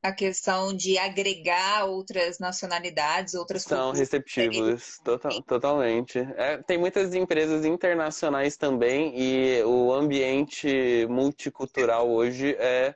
A 0.03 0.13
questão 0.13 0.75
de 0.75 0.97
agregar 0.97 1.85
outras 1.85 2.39
nacionalidades, 2.39 3.35
outras 3.35 3.63
São 3.63 3.93
receptivos, 3.93 4.99
total, 5.05 5.43
totalmente. 5.43 6.19
É, 6.37 6.63
tem 6.63 6.79
muitas 6.79 7.15
empresas 7.15 7.65
internacionais 7.65 8.57
também 8.57 9.13
e 9.19 9.63
o 9.65 9.93
ambiente 9.93 11.07
multicultural 11.09 12.09
hoje 12.09 12.55
é 12.59 12.95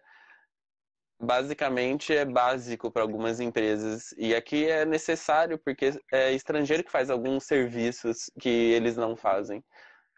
basicamente 1.21 2.13
é 2.13 2.25
básico 2.25 2.91
para 2.91 3.03
algumas 3.03 3.39
empresas 3.39 4.13
e 4.17 4.35
aqui 4.35 4.69
é 4.69 4.85
necessário 4.85 5.57
porque 5.57 5.93
é 6.13 6.33
estrangeiro 6.33 6.83
que 6.83 6.91
faz 6.91 7.11
alguns 7.11 7.45
serviços 7.45 8.31
que 8.41 8.49
eles 8.49 8.97
não 8.97 9.17
fazem. 9.17 9.63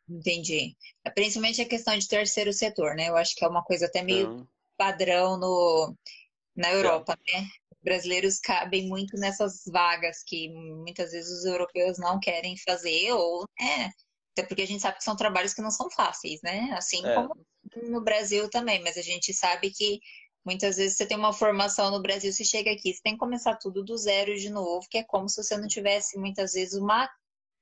Entendi. 0.08 0.76
É, 1.04 1.10
principalmente 1.10 1.62
a 1.62 1.68
questão 1.68 1.96
de 1.96 2.06
terceiro 2.06 2.52
setor, 2.52 2.94
né? 2.94 3.08
Eu 3.08 3.16
acho 3.16 3.34
que 3.34 3.44
é 3.44 3.48
uma 3.48 3.64
coisa 3.64 3.86
até 3.86 4.02
meio 4.02 4.46
padrão 4.76 5.38
no 5.38 5.94
na 6.56 6.70
Europa, 6.72 7.18
né? 7.32 7.46
Brasileiros 7.82 8.38
cabem 8.38 8.88
muito 8.88 9.16
nessas 9.18 9.62
vagas 9.66 10.22
que 10.24 10.48
muitas 10.48 11.12
vezes 11.12 11.30
os 11.30 11.44
europeus 11.44 11.98
não 11.98 12.18
querem 12.18 12.56
fazer, 12.56 13.12
ou 13.12 13.46
é, 13.60 13.90
até 14.32 14.42
porque 14.46 14.62
a 14.62 14.66
gente 14.66 14.80
sabe 14.80 14.98
que 14.98 15.04
são 15.04 15.16
trabalhos 15.16 15.52
que 15.52 15.62
não 15.62 15.70
são 15.70 15.90
fáceis, 15.90 16.40
né? 16.42 16.70
Assim 16.76 17.04
é. 17.04 17.14
como 17.14 17.34
no 17.88 18.02
Brasil 18.02 18.48
também, 18.48 18.82
mas 18.82 18.96
a 18.96 19.02
gente 19.02 19.32
sabe 19.32 19.70
que 19.70 20.00
muitas 20.44 20.76
vezes 20.76 20.96
você 20.96 21.06
tem 21.06 21.16
uma 21.16 21.32
formação 21.32 21.90
no 21.90 22.02
Brasil, 22.02 22.32
você 22.32 22.44
chega 22.44 22.70
aqui, 22.70 22.92
você 22.92 23.00
tem 23.02 23.14
que 23.14 23.18
começar 23.18 23.56
tudo 23.56 23.82
do 23.82 23.96
zero 23.96 24.36
de 24.36 24.50
novo, 24.50 24.86
que 24.90 24.98
é 24.98 25.04
como 25.04 25.28
se 25.28 25.42
você 25.42 25.56
não 25.56 25.66
tivesse 25.66 26.18
muitas 26.18 26.52
vezes 26.52 26.74
uma 26.74 27.08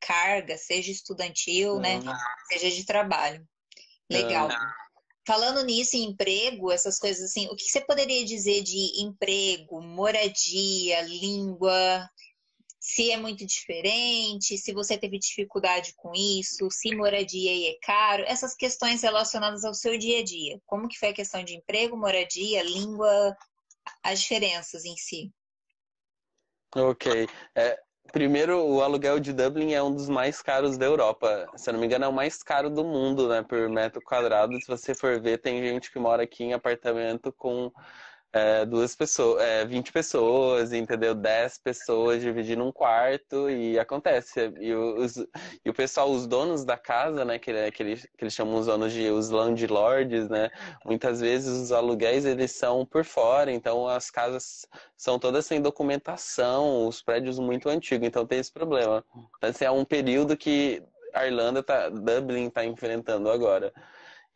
carga, 0.01 0.57
seja 0.59 0.91
estudantil, 0.91 1.79
né? 1.79 2.01
Seja 2.49 2.71
de 2.71 2.85
trabalho. 2.85 3.47
Legal. 4.11 4.49
Falando 5.25 5.65
nisso, 5.65 5.97
em 5.97 6.05
emprego, 6.05 6.73
essas 6.73 6.99
coisas 6.99 7.31
assim, 7.31 7.47
o 7.47 7.55
que 7.55 7.65
você 7.65 7.81
poderia 7.81 8.25
dizer 8.25 8.63
de 8.63 9.03
emprego, 9.03 9.81
moradia, 9.81 11.01
língua? 11.03 12.09
Se 12.81 13.13
é 13.13 13.17
muito 13.17 13.47
diferente, 13.47 14.59
se 14.59 14.73
você 14.73 14.99
teve 14.99 15.17
dificuldade 15.17 15.95
com 15.97 16.13
isso, 16.13 16.69
se 16.73 16.93
moradia 16.97 17.71
é 17.71 17.79
caro, 17.81 18.25
essas 18.27 18.57
questões 18.57 19.03
relacionadas 19.03 19.65
ao 19.65 19.73
seu 19.73 19.97
dia 19.97 20.19
a 20.19 20.25
dia. 20.25 20.61
Como 20.67 20.89
que 20.89 20.99
foi 20.99 21.11
a 21.11 21.15
questão 21.15 21.45
de 21.45 21.55
emprego, 21.55 21.97
moradia, 21.97 22.61
língua, 22.65 23.37
as 24.03 24.21
diferenças 24.21 24.85
em 24.85 24.97
si? 24.97 25.33
Ok. 26.75 27.29
É, 27.55 27.79
Primeiro, 28.11 28.59
o 28.59 28.83
aluguel 28.83 29.21
de 29.21 29.33
Dublin 29.33 29.73
é 29.73 29.83
um 29.83 29.95
dos 29.95 30.09
mais 30.09 30.43
caros 30.43 30.77
da 30.77 30.85
Europa. 30.85 31.49
Se 31.57 31.71
eu 31.71 31.75
não 31.75 31.81
me 31.81 31.87
engano, 31.87 32.05
é 32.05 32.09
o 32.09 32.13
mais 32.13 32.43
caro 32.43 32.69
do 32.69 32.85
mundo, 32.85 33.29
né? 33.29 33.43
Por 33.43 33.69
metro 33.69 34.03
quadrado. 34.03 34.61
Se 34.61 34.67
você 34.67 34.95
for 34.95 35.21
ver, 35.21 35.39
tem 35.39 35.63
gente 35.63 35.91
que 35.91 35.99
mora 35.99 36.23
aqui 36.23 36.45
em 36.45 36.53
apartamento 36.53 37.33
com 37.33 37.73
é, 38.33 38.65
duas 38.65 38.97
pessoas, 38.97 39.43
é, 39.43 39.65
20 39.67 39.93
pessoas, 39.93 40.73
entendeu? 40.73 41.15
10 41.15 41.59
pessoas 41.59 42.23
dividindo 42.23 42.65
um 42.65 42.73
quarto 42.73 43.51
e 43.51 43.79
acontece. 43.79 44.53
E, 44.59 44.73
os, 44.75 45.17
e 45.65 45.69
o 45.69 45.75
pessoal, 45.75 46.11
os 46.11 46.27
donos 46.27 46.65
da 46.65 46.79
casa, 46.79 47.25
né, 47.25 47.39
que, 47.39 47.71
que, 47.73 47.83
eles, 47.83 48.03
que 48.17 48.25
eles 48.25 48.33
chamam 48.33 48.57
os 48.57 48.67
donos 48.67 48.93
de 48.93 49.11
os 49.11 49.29
landlords, 49.29 50.29
né? 50.31 50.51
Muitas 50.85 51.21
vezes 51.21 51.49
os 51.49 51.73
aluguéis 51.73 52.25
eles 52.25 52.53
são 52.53 52.87
por 52.87 53.05
fora, 53.05 53.53
então 53.53 53.87
as 53.87 54.11
casas 54.11 54.67
são 54.97 55.19
todas 55.19 55.45
sem 55.45 55.61
documentação, 55.61 56.87
os 56.89 57.03
prédios 57.03 57.39
muito 57.39 57.69
antigos, 57.69 58.07
então 58.07 58.27
tem 58.27 58.39
esse 58.39 58.53
problema. 58.53 59.05
Então, 59.39 59.53
é 59.61 59.71
um 59.71 59.85
período 59.85 60.37
que 60.37 60.83
a 61.13 61.27
Irlanda 61.27 61.63
tá, 61.63 61.91
Dublin 61.91 62.47
está 62.47 62.65
enfrentando 62.65 63.31
agora. 63.31 63.73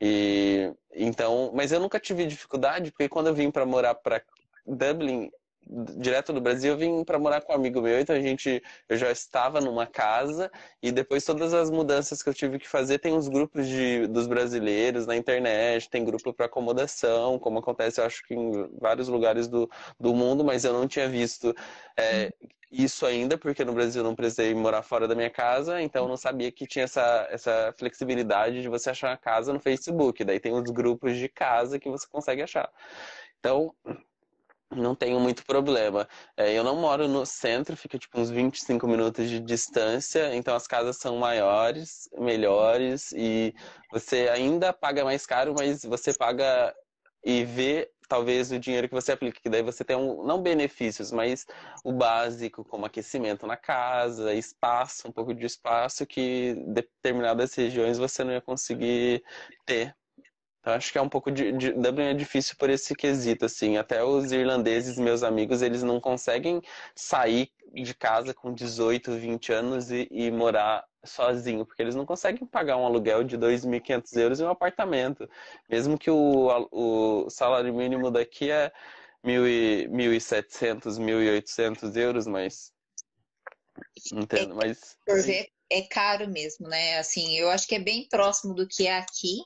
E 0.01 0.73
então, 0.95 1.51
mas 1.55 1.73
eu 1.73 1.81
nunca 1.81 2.01
tive 2.01 2.27
dificuldade, 2.27 2.91
porque 2.91 3.09
quando 3.09 3.29
eu 3.29 3.35
vim 3.35 3.51
para 3.51 3.67
morar 3.67 3.95
para 3.95 4.23
Dublin, 4.67 5.31
direto 5.99 6.33
do 6.33 6.41
Brasil, 6.41 6.73
eu 6.73 6.79
vim 6.79 7.05
para 7.05 7.19
morar 7.19 7.41
com 7.43 7.53
um 7.53 7.57
amigo 7.57 7.81
meu, 7.83 7.99
então 8.01 8.15
a 8.15 8.21
gente 8.21 8.63
eu 8.89 8.97
já 8.97 9.11
estava 9.11 9.61
numa 9.61 9.87
casa 9.87 10.51
e 10.83 10.93
depois 10.93 11.25
todas 11.25 11.53
as 11.53 11.71
mudanças 11.71 12.23
que 12.23 12.29
eu 12.29 12.35
tive 12.35 12.59
que 12.59 12.69
fazer, 12.69 12.99
tem 12.99 13.15
os 13.15 13.29
grupos 13.29 13.67
de, 13.67 14.07
dos 14.07 14.27
brasileiros 14.27 15.07
na 15.07 15.17
internet, 15.17 15.91
tem 15.91 16.05
grupo 16.05 16.33
para 16.33 16.47
acomodação, 16.47 17.39
como 17.39 17.59
acontece, 17.59 18.01
eu 18.01 18.05
acho 18.05 18.25
que 18.27 18.35
em 18.35 18.69
vários 18.79 19.09
lugares 19.09 19.49
do, 19.49 19.69
do 19.99 20.15
mundo, 20.15 20.45
mas 20.45 20.65
eu 20.65 20.73
não 20.73 20.87
tinha 20.87 21.09
visto 21.09 21.55
é, 21.99 22.33
isso 22.71 23.07
ainda, 23.07 23.39
porque 23.39 23.65
no 23.65 23.73
Brasil 23.73 24.03
não 24.03 24.15
precisei 24.15 24.55
morar 24.55 24.83
fora 24.83 25.07
da 25.07 25.15
minha 25.15 25.31
casa, 25.31 25.81
então 25.81 26.05
eu 26.05 26.09
não 26.09 26.17
sabia 26.17 26.51
que 26.51 26.67
tinha 26.67 26.85
essa, 26.85 27.27
essa 27.31 27.75
flexibilidade 27.79 28.63
de 28.63 28.69
você 28.69 28.91
achar 28.91 29.11
uma 29.11 29.17
casa 29.17 29.53
no 29.53 29.61
Facebook. 29.61 30.25
Daí 30.25 30.41
tem 30.41 30.53
os 30.53 30.71
grupos 30.71 31.17
de 31.17 31.29
casa 31.29 31.79
que 31.79 31.89
você 31.89 32.07
consegue 32.11 32.43
achar. 32.43 32.71
Então, 33.39 33.75
não 34.75 34.95
tenho 34.95 35.21
muito 35.21 35.45
problema. 35.45 36.09
É, 36.37 36.53
eu 36.53 36.65
não 36.65 36.77
moro 36.77 37.07
no 37.07 37.25
centro, 37.25 37.77
fica 37.77 37.99
tipo 37.99 38.19
uns 38.21 38.31
25 38.31 38.87
minutos 38.89 39.29
de 39.29 39.39
distância, 39.41 40.35
então 40.35 40.55
as 40.55 40.67
casas 40.67 40.97
são 40.97 41.19
maiores, 41.19 42.09
melhores 42.19 43.13
e 43.13 43.55
você 43.93 44.29
ainda 44.29 44.73
paga 44.73 45.05
mais 45.05 45.25
caro, 45.25 45.55
mas 45.57 45.85
você 45.85 46.13
paga 46.13 46.75
e 47.25 47.45
vê 47.45 47.91
talvez 48.09 48.51
o 48.51 48.59
dinheiro 48.59 48.89
que 48.89 48.95
você 48.95 49.13
aplica, 49.13 49.41
que 49.41 49.49
daí 49.49 49.63
você 49.63 49.85
tem 49.85 49.97
um, 49.97 50.25
não 50.25 50.43
benefícios, 50.43 51.11
mas 51.13 51.47
o 51.85 51.93
básico, 51.93 52.65
como 52.65 52.87
aquecimento 52.87 53.47
na 53.47 53.57
casa, 53.57 54.35
espaço, 54.35 55.09
um 55.09 55.13
pouco 55.13 55.35
de 55.35 55.47
espaço 55.47 56.07
que 56.07 56.55
determinadas 56.69 57.55
regiões 57.55 57.99
você 57.99 58.25
não 58.25 58.33
ia 58.33 58.41
conseguir 58.41 59.23
ter. 59.65 59.95
Então 60.61 60.75
acho 60.75 60.91
que 60.91 60.99
é 60.99 61.03
um 61.03 61.09
pouco 61.09 61.31
de, 61.31 61.53
de 61.53 61.73
Dublin 61.73 62.07
é 62.07 62.15
difícil 62.15 62.57
por 62.59 62.69
esse 62.69 62.93
quesito 62.95 63.45
assim, 63.45 63.77
até 63.77 64.03
os 64.03 64.33
irlandeses, 64.33 64.99
meus 64.99 65.23
amigos, 65.23 65.63
eles 65.63 65.85
não 65.85 66.01
conseguem 66.01 66.61
sair 66.93 67.53
de 67.73 67.95
casa 67.95 68.35
com 68.35 68.53
18, 68.53 69.13
20 69.13 69.53
anos 69.53 69.91
e, 69.93 70.09
e 70.11 70.29
morar 70.31 70.85
sozinho, 71.07 71.65
porque 71.65 71.83
eles 71.83 71.95
não 71.95 72.05
conseguem 72.05 72.47
pagar 72.47 72.77
um 72.77 72.85
aluguel 72.85 73.25
de 73.25 73.39
2.500 73.39 74.17
euros 74.17 74.41
em 74.41 74.45
um 74.45 74.51
apartamento. 74.51 75.29
Mesmo 75.69 75.99
que 75.99 76.11
o, 76.11 76.69
o 76.71 77.31
salário 77.31 77.73
mínimo 77.73 78.11
daqui 78.11 78.51
é 78.51 78.73
1.700, 79.25 80.99
1.800 80.99 81.97
euros, 81.97 82.27
mas. 82.27 82.73
Entendo, 84.13 84.53
é, 84.53 84.55
mas. 84.55 84.97
É 85.69 85.83
caro 85.83 86.29
mesmo, 86.29 86.69
né? 86.69 86.99
Assim, 86.99 87.37
eu 87.37 87.51
acho 87.51 87.67
que 87.67 87.75
é 87.75 87.81
bem 87.81 88.07
próximo 88.09 88.55
do 88.55 88.69
que 88.69 88.87
é 88.87 88.99
aqui. 88.99 89.43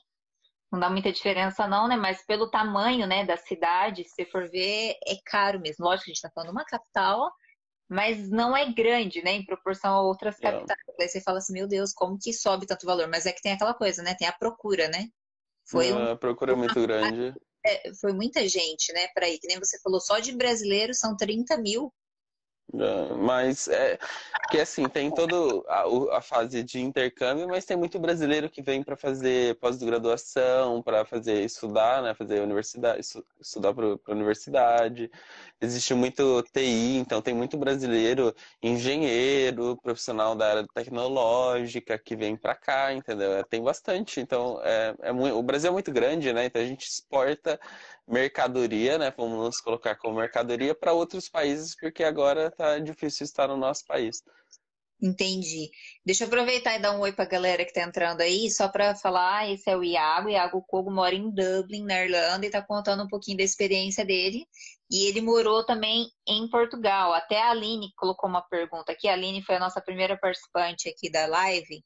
Não 0.71 0.79
dá 0.79 0.89
muita 0.89 1.11
diferença, 1.11 1.67
não, 1.67 1.87
né? 1.87 1.95
Mas 1.95 2.23
pelo 2.25 2.49
tamanho, 2.49 3.07
né, 3.07 3.25
da 3.25 3.35
cidade, 3.35 4.05
se 4.05 4.23
for 4.25 4.47
ver, 4.49 4.95
é 5.05 5.15
caro 5.25 5.59
mesmo. 5.59 5.83
Lógico 5.83 6.05
que 6.05 6.11
a 6.11 6.13
gente 6.13 6.17
está 6.17 6.29
falando 6.29 6.49
de 6.49 6.55
uma 6.55 6.65
capital, 6.65 7.31
mas 7.91 8.29
não 8.29 8.55
é 8.55 8.71
grande, 8.71 9.21
né, 9.21 9.33
em 9.33 9.43
proporção 9.43 9.93
a 9.93 10.01
outras 10.01 10.37
capitais. 10.37 10.79
Aí 10.97 11.09
você 11.09 11.19
fala 11.19 11.39
assim, 11.39 11.51
meu 11.51 11.67
Deus, 11.67 11.91
como 11.91 12.17
que 12.17 12.31
sobe 12.31 12.65
tanto 12.65 12.85
valor? 12.85 13.05
Mas 13.09 13.25
é 13.25 13.33
que 13.33 13.41
tem 13.41 13.51
aquela 13.51 13.73
coisa, 13.73 14.01
né? 14.01 14.15
Tem 14.17 14.29
a 14.29 14.31
procura, 14.31 14.87
né? 14.87 15.09
Foi 15.67 15.91
um... 15.91 16.11
A 16.11 16.15
procura 16.15 16.53
é 16.53 16.55
muito 16.55 16.79
grande. 16.87 17.33
É, 17.65 17.93
foi 17.95 18.13
muita 18.13 18.47
gente, 18.47 18.93
né, 18.93 19.09
para 19.13 19.27
ir. 19.27 19.39
Que 19.39 19.47
nem 19.47 19.59
você 19.59 19.77
falou, 19.81 19.99
só 19.99 20.19
de 20.19 20.31
brasileiros 20.31 20.99
são 20.99 21.17
30 21.17 21.57
mil 21.57 21.93
mas 23.17 23.67
é 23.67 23.97
que 24.49 24.59
assim, 24.59 24.87
tem 24.89 25.09
toda 25.09 25.35
a, 26.11 26.21
fase 26.21 26.61
de 26.63 26.79
intercâmbio, 26.79 27.47
mas 27.47 27.65
tem 27.65 27.77
muito 27.77 27.97
brasileiro 27.99 28.49
que 28.49 28.61
vem 28.61 28.83
para 28.83 28.97
fazer 28.97 29.55
pós-graduação, 29.55 30.81
para 30.81 31.05
fazer 31.05 31.43
estudar, 31.43 32.01
né, 32.01 32.13
fazer 32.13 32.41
universidade, 32.41 33.01
estudar 33.39 33.73
para 33.73 33.97
universidade. 34.09 35.09
Existe 35.59 35.93
muito 35.93 36.43
TI, 36.51 36.97
então 36.97 37.21
tem 37.21 37.33
muito 37.33 37.57
brasileiro, 37.57 38.35
engenheiro, 38.61 39.77
profissional 39.77 40.35
da 40.35 40.49
área 40.49 40.67
tecnológica 40.73 41.97
que 41.97 42.15
vem 42.15 42.35
para 42.35 42.55
cá, 42.55 42.93
entendeu? 42.93 43.33
É, 43.33 43.43
tem 43.43 43.61
bastante. 43.63 44.19
Então, 44.19 44.59
é, 44.63 44.95
é 45.01 45.11
muito, 45.13 45.37
o 45.37 45.43
Brasil 45.43 45.69
é 45.69 45.73
muito 45.73 45.91
grande, 45.91 46.33
né? 46.33 46.45
Então 46.45 46.61
a 46.61 46.65
gente 46.65 46.87
exporta 46.87 47.59
mercadoria, 48.11 48.97
né? 48.97 49.13
Vamos 49.15 49.37
nos 49.37 49.61
colocar 49.61 49.95
como 49.95 50.17
mercadoria 50.17 50.75
para 50.75 50.93
outros 50.93 51.29
países, 51.29 51.75
porque 51.75 52.03
agora 52.03 52.47
está 52.47 52.77
difícil 52.79 53.23
estar 53.23 53.47
no 53.47 53.57
nosso 53.57 53.85
país. 53.85 54.21
Entendi. 55.01 55.71
Deixa 56.05 56.23
eu 56.23 56.27
aproveitar 56.27 56.75
e 56.75 56.79
dar 56.79 56.91
um 56.91 56.99
oi 56.99 57.11
para 57.11 57.25
a 57.25 57.27
galera 57.27 57.63
que 57.63 57.71
está 57.71 57.81
entrando 57.81 58.21
aí, 58.21 58.51
só 58.51 58.69
para 58.69 58.93
falar, 58.93 59.39
ah, 59.39 59.51
esse 59.51 59.67
é 59.67 59.75
o 59.75 59.83
Iago, 59.83 60.29
Iago 60.29 60.63
Kogo 60.67 60.91
mora 60.91 61.15
em 61.15 61.31
Dublin, 61.31 61.83
na 61.83 62.03
Irlanda, 62.05 62.45
e 62.45 62.49
está 62.49 62.61
contando 62.61 63.03
um 63.03 63.07
pouquinho 63.07 63.37
da 63.37 63.43
experiência 63.43 64.05
dele. 64.05 64.45
E 64.91 65.07
ele 65.07 65.21
morou 65.21 65.65
também 65.65 66.07
em 66.27 66.47
Portugal. 66.49 67.13
Até 67.13 67.41
a 67.41 67.49
Aline 67.49 67.91
colocou 67.97 68.29
uma 68.29 68.41
pergunta 68.43 68.91
aqui. 68.91 69.07
A 69.07 69.13
Aline 69.13 69.41
foi 69.41 69.55
a 69.55 69.59
nossa 69.59 69.81
primeira 69.81 70.15
participante 70.17 70.87
aqui 70.87 71.09
da 71.09 71.25
live, 71.25 71.81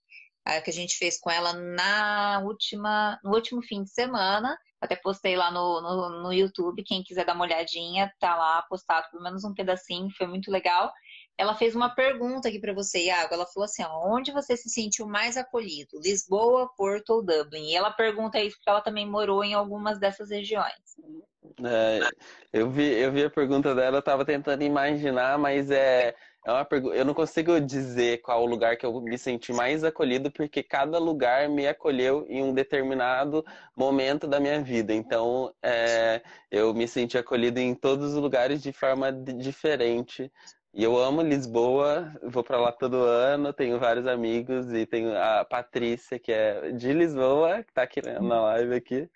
que 0.63 0.69
a 0.69 0.73
gente 0.73 0.97
fez 0.97 1.19
com 1.19 1.29
ela 1.29 1.53
na 1.53 2.41
última, 2.43 3.19
no 3.23 3.33
último 3.33 3.61
fim 3.63 3.83
de 3.83 3.91
semana. 3.91 4.57
Até 4.79 4.95
postei 4.95 5.35
lá 5.35 5.49
no, 5.51 5.81
no, 5.81 6.23
no 6.23 6.33
YouTube. 6.33 6.83
Quem 6.83 7.03
quiser 7.03 7.25
dar 7.25 7.33
uma 7.33 7.45
olhadinha, 7.45 8.11
tá 8.19 8.35
lá 8.35 8.61
postado 8.69 9.07
pelo 9.09 9.23
menos 9.23 9.43
um 9.43 9.53
pedacinho, 9.53 10.09
foi 10.15 10.27
muito 10.27 10.51
legal. 10.51 10.91
Ela 11.37 11.55
fez 11.55 11.75
uma 11.75 11.93
pergunta 11.93 12.47
aqui 12.47 12.59
para 12.59 12.73
você, 12.73 13.05
Iago. 13.05 13.33
Ela 13.33 13.45
falou 13.47 13.65
assim: 13.65 13.83
onde 14.05 14.31
você 14.31 14.55
se 14.55 14.69
sentiu 14.69 15.07
mais 15.07 15.35
acolhido? 15.35 15.99
Lisboa, 16.01 16.69
Porto 16.77 17.09
ou 17.09 17.25
Dublin? 17.25 17.71
E 17.71 17.75
ela 17.75 17.91
pergunta 17.91 18.39
isso 18.39 18.55
porque 18.57 18.69
ela 18.69 18.81
também 18.81 19.09
morou 19.09 19.43
em 19.43 19.53
algumas 19.53 19.99
dessas 19.99 20.29
regiões. 20.29 20.73
É, 21.63 21.99
eu, 22.53 22.69
vi, 22.69 22.83
eu 22.83 23.11
vi 23.11 23.23
a 23.23 23.29
pergunta 23.29 23.75
dela, 23.75 23.97
eu 23.97 23.99
estava 23.99 24.25
tentando 24.25 24.63
imaginar, 24.63 25.37
mas 25.37 25.69
é, 25.69 26.15
é 26.45 26.51
uma 26.51 26.63
pergunta. 26.63 26.95
Eu 26.95 27.03
não 27.03 27.13
consigo 27.13 27.59
dizer 27.59 28.21
qual 28.21 28.43
o 28.43 28.45
lugar 28.45 28.77
que 28.77 28.85
eu 28.85 29.01
me 29.01 29.17
senti 29.17 29.51
mais 29.51 29.83
acolhido, 29.83 30.29
porque 30.31 30.61
cada 30.61 30.99
lugar 30.99 31.49
me 31.49 31.67
acolheu 31.67 32.23
em 32.29 32.43
um 32.43 32.53
determinado 32.53 33.43
momento 33.75 34.27
da 34.27 34.39
minha 34.39 34.61
vida. 34.61 34.93
Então, 34.93 35.51
é, 35.61 36.21
eu 36.51 36.71
me 36.73 36.87
senti 36.87 37.17
acolhido 37.17 37.59
em 37.59 37.73
todos 37.73 38.13
os 38.13 38.21
lugares 38.21 38.61
de 38.61 38.71
forma 38.71 39.11
diferente. 39.11 40.31
E 40.71 40.83
eu 40.83 40.99
amo 40.99 41.21
Lisboa, 41.21 42.13
vou 42.21 42.43
para 42.43 42.59
lá 42.59 42.71
todo 42.71 42.97
ano, 42.97 43.51
tenho 43.53 43.79
vários 43.79 44.05
amigos 44.05 44.71
e 44.71 44.85
tenho 44.85 45.17
a 45.17 45.43
Patrícia, 45.45 46.19
que 46.19 46.31
é 46.31 46.71
de 46.73 46.91
Lisboa, 46.91 47.63
que 47.63 47.71
está 47.71 47.81
aqui 47.81 48.01
na 48.01 48.41
live 48.41 48.75
aqui. 48.75 49.09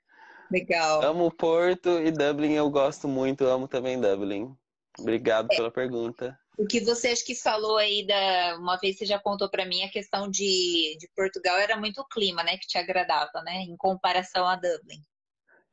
Legal. 0.50 1.04
Amo 1.04 1.30
Porto 1.30 2.00
e 2.00 2.12
Dublin 2.12 2.54
eu 2.54 2.70
gosto 2.70 3.08
muito, 3.10 3.46
amo 3.46 3.68
também 3.68 4.00
Dublin. 4.00 4.56
Obrigado 4.98 5.50
é. 5.52 5.56
pela 5.56 5.70
pergunta. 5.70 6.39
O 6.60 6.68
que 6.68 6.82
você 6.82 7.08
acha 7.08 7.24
que 7.24 7.34
falou 7.34 7.78
aí 7.78 8.06
da. 8.06 8.58
Uma 8.58 8.76
vez 8.76 8.98
você 8.98 9.06
já 9.06 9.18
contou 9.18 9.50
para 9.50 9.66
mim 9.66 9.82
a 9.82 9.90
questão 9.90 10.30
de, 10.30 10.98
de 11.00 11.10
Portugal 11.16 11.58
era 11.58 11.78
muito 11.78 12.02
o 12.02 12.06
clima, 12.06 12.44
né? 12.44 12.58
Que 12.58 12.68
te 12.68 12.78
agradava, 12.78 13.42
né? 13.44 13.62
Em 13.62 13.78
comparação 13.78 14.46
a 14.46 14.58
Dublin. 14.58 15.02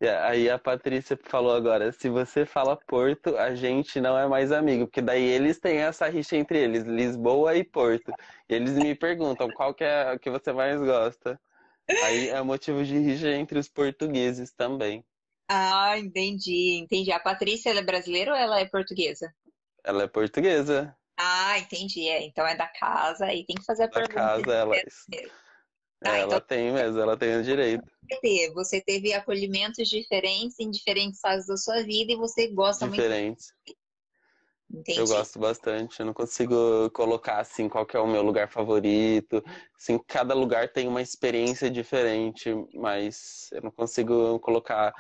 Yeah, 0.01 0.29
aí 0.29 0.49
a 0.49 0.59
Patrícia 0.59 1.18
falou 1.25 1.57
agora, 1.57 1.90
se 1.90 2.09
você 2.09 2.46
fala 2.46 2.77
Porto, 2.77 3.37
a 3.37 3.55
gente 3.55 4.01
não 4.01 4.16
é 4.16 4.29
mais 4.29 4.53
amigo, 4.53 4.87
porque 4.87 5.01
daí 5.01 5.25
eles 5.25 5.59
têm 5.59 5.79
essa 5.79 6.07
rixa 6.07 6.37
entre 6.37 6.59
eles, 6.59 6.85
Lisboa 6.85 7.57
e 7.57 7.64
Porto. 7.64 8.12
E 8.49 8.55
eles 8.55 8.75
me 8.75 8.94
perguntam 8.94 9.51
qual 9.51 9.75
que 9.75 9.83
é 9.83 10.12
o 10.12 10.20
que 10.20 10.31
você 10.31 10.53
mais 10.53 10.79
gosta. 10.79 11.40
Aí 12.05 12.29
é 12.29 12.40
motivo 12.42 12.85
de 12.85 12.96
rixa 12.96 13.33
entre 13.33 13.59
os 13.59 13.68
portugueses 13.68 14.53
também. 14.53 15.05
Ah, 15.49 15.99
entendi, 15.99 16.79
entendi. 16.79 17.11
A 17.11 17.18
Patrícia, 17.18 17.70
é 17.70 17.83
brasileira 17.83 18.31
ou 18.31 18.37
ela 18.37 18.61
é 18.61 18.66
portuguesa? 18.66 19.35
Ela 19.87 20.03
é 20.03 20.09
portuguesa. 20.09 20.94
Ah, 21.16 21.59
entendi. 21.59 22.09
É, 22.09 22.27
então 22.27 22.46
é 22.46 22.57
da 22.57 22.66
casa 22.66 23.33
e 23.33 23.46
tem 23.46 23.57
que 23.57 23.64
fazer 23.64 23.85
a 23.85 23.87
da 23.87 23.92
pergunta. 23.92 24.14
casa, 24.14 24.53
ela, 24.53 24.77
é, 24.77 24.85
ah, 26.05 26.16
ela 26.18 26.27
então... 26.27 26.40
tem 26.40 26.72
mesmo, 26.72 27.01
ela 27.01 27.16
tem 27.16 27.37
o 27.37 27.42
direito. 27.42 27.85
Você 28.55 28.81
teve 28.81 29.14
acolhimentos 29.14 29.88
diferentes 29.88 30.59
em 30.59 30.70
diferentes 30.70 31.20
fases 31.20 31.46
da 31.46 31.57
sua 31.57 31.83
vida 31.83 32.12
e 32.12 32.16
você 32.16 32.49
gosta 32.49 32.88
diferentes. 32.88 33.46
muito. 33.46 33.64
Diferentes. 33.64 33.87
Entendi. 34.68 34.99
Eu 34.99 35.07
gosto 35.07 35.38
bastante. 35.38 36.01
Eu 36.01 36.07
não 36.07 36.12
consigo 36.12 36.90
colocar 36.90 37.38
assim 37.38 37.68
qual 37.68 37.87
é 37.92 37.99
o 37.99 38.07
meu 38.07 38.22
lugar 38.22 38.49
favorito. 38.51 39.42
Assim, 39.77 39.99
cada 40.07 40.35
lugar 40.35 40.72
tem 40.72 40.88
uma 40.88 41.01
experiência 41.01 41.70
diferente, 41.70 42.51
mas 42.75 43.49
eu 43.53 43.62
não 43.62 43.70
consigo 43.70 44.40
colocar 44.40 44.92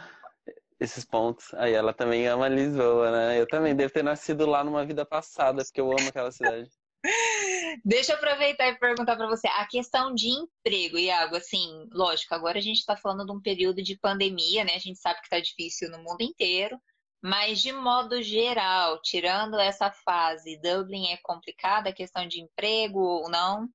esses 0.78 1.04
pontos. 1.04 1.52
Aí 1.54 1.72
ela 1.72 1.92
também 1.92 2.26
ama 2.26 2.48
Lisboa, 2.48 3.10
né? 3.10 3.40
Eu 3.40 3.46
também 3.46 3.74
devo 3.74 3.92
ter 3.92 4.04
nascido 4.04 4.46
lá 4.46 4.62
numa 4.62 4.84
vida 4.84 5.04
passada, 5.04 5.64
porque 5.64 5.80
eu 5.80 5.90
amo 5.90 6.08
aquela 6.08 6.30
cidade. 6.30 6.70
Deixa 7.84 8.12
eu 8.12 8.16
aproveitar 8.16 8.68
e 8.68 8.78
perguntar 8.78 9.16
para 9.16 9.26
você 9.26 9.46
a 9.48 9.66
questão 9.66 10.14
de 10.14 10.28
emprego, 10.28 10.98
Iago. 10.98 11.36
Assim, 11.36 11.88
lógico, 11.92 12.34
agora 12.34 12.58
a 12.58 12.62
gente 12.62 12.78
está 12.78 12.96
falando 12.96 13.24
de 13.24 13.32
um 13.32 13.40
período 13.40 13.82
de 13.82 13.98
pandemia, 13.98 14.64
né? 14.64 14.74
A 14.74 14.80
gente 14.80 14.98
sabe 14.98 15.20
que 15.20 15.26
está 15.26 15.40
difícil 15.40 15.90
no 15.90 15.98
mundo 15.98 16.20
inteiro, 16.20 16.78
mas 17.22 17.60
de 17.60 17.72
modo 17.72 18.22
geral, 18.22 19.00
tirando 19.02 19.58
essa 19.58 19.90
fase, 19.90 20.60
Dublin 20.60 21.08
é 21.08 21.18
complicada 21.22 21.90
a 21.90 21.94
questão 21.94 22.26
de 22.26 22.40
emprego 22.40 23.00
ou 23.00 23.28
não? 23.28 23.68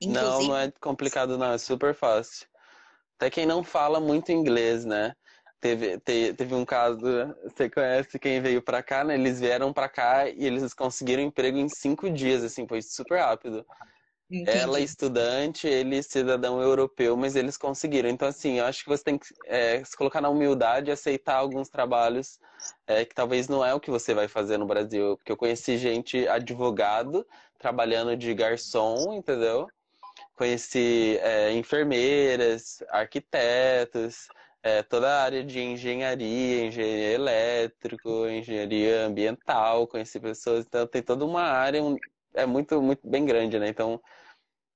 Inclusive... 0.00 0.22
Não, 0.24 0.42
não 0.42 0.56
é 0.56 0.72
complicado, 0.80 1.38
não, 1.38 1.52
é 1.52 1.58
super 1.58 1.94
fácil. 1.94 2.46
Até 3.16 3.30
quem 3.30 3.46
não 3.46 3.62
fala 3.62 4.00
muito 4.00 4.32
inglês, 4.32 4.84
né? 4.84 5.14
Teve, 5.64 5.98
te, 5.98 6.34
teve 6.34 6.54
um 6.54 6.62
caso, 6.62 7.00
você 7.42 7.70
conhece 7.70 8.18
quem 8.18 8.38
veio 8.38 8.60
para 8.60 8.82
cá, 8.82 9.02
né? 9.02 9.14
Eles 9.14 9.40
vieram 9.40 9.72
para 9.72 9.88
cá 9.88 10.28
e 10.28 10.44
eles 10.44 10.74
conseguiram 10.74 11.22
emprego 11.22 11.56
em 11.56 11.70
cinco 11.70 12.10
dias, 12.10 12.44
assim, 12.44 12.68
foi 12.68 12.82
super 12.82 13.18
rápido. 13.18 13.64
Entendi. 14.30 14.58
Ela 14.58 14.78
é 14.78 14.82
estudante, 14.82 15.66
ele 15.66 16.02
cidadão 16.02 16.60
europeu, 16.60 17.16
mas 17.16 17.34
eles 17.34 17.56
conseguiram. 17.56 18.10
Então, 18.10 18.28
assim, 18.28 18.58
eu 18.58 18.66
acho 18.66 18.82
que 18.82 18.90
você 18.90 19.04
tem 19.04 19.16
que 19.16 19.26
é, 19.46 19.82
se 19.82 19.96
colocar 19.96 20.20
na 20.20 20.28
humildade 20.28 20.90
e 20.90 20.92
aceitar 20.92 21.36
alguns 21.36 21.70
trabalhos 21.70 22.38
é, 22.86 23.02
que 23.06 23.14
talvez 23.14 23.48
não 23.48 23.64
é 23.64 23.72
o 23.72 23.80
que 23.80 23.90
você 23.90 24.12
vai 24.12 24.28
fazer 24.28 24.58
no 24.58 24.66
Brasil. 24.66 25.16
Porque 25.16 25.32
eu 25.32 25.36
conheci 25.36 25.78
gente 25.78 26.28
advogado 26.28 27.26
trabalhando 27.58 28.14
de 28.14 28.34
garçom, 28.34 29.14
entendeu? 29.14 29.66
Conheci 30.36 31.18
é, 31.22 31.52
enfermeiras, 31.52 32.82
arquitetos, 32.90 34.28
é, 34.64 34.82
toda 34.82 35.06
a 35.06 35.22
área 35.22 35.44
de 35.44 35.60
engenharia, 35.60 36.64
engenharia 36.64 37.12
elétrico, 37.12 38.26
engenharia 38.26 39.04
ambiental, 39.04 39.86
conheci 39.86 40.18
pessoas, 40.18 40.64
então 40.64 40.86
tem 40.86 41.02
toda 41.02 41.22
uma 41.22 41.42
área, 41.42 41.82
é 42.32 42.46
muito, 42.46 42.80
muito 42.80 43.06
bem 43.06 43.26
grande, 43.26 43.58
né? 43.58 43.68
Então, 43.68 44.00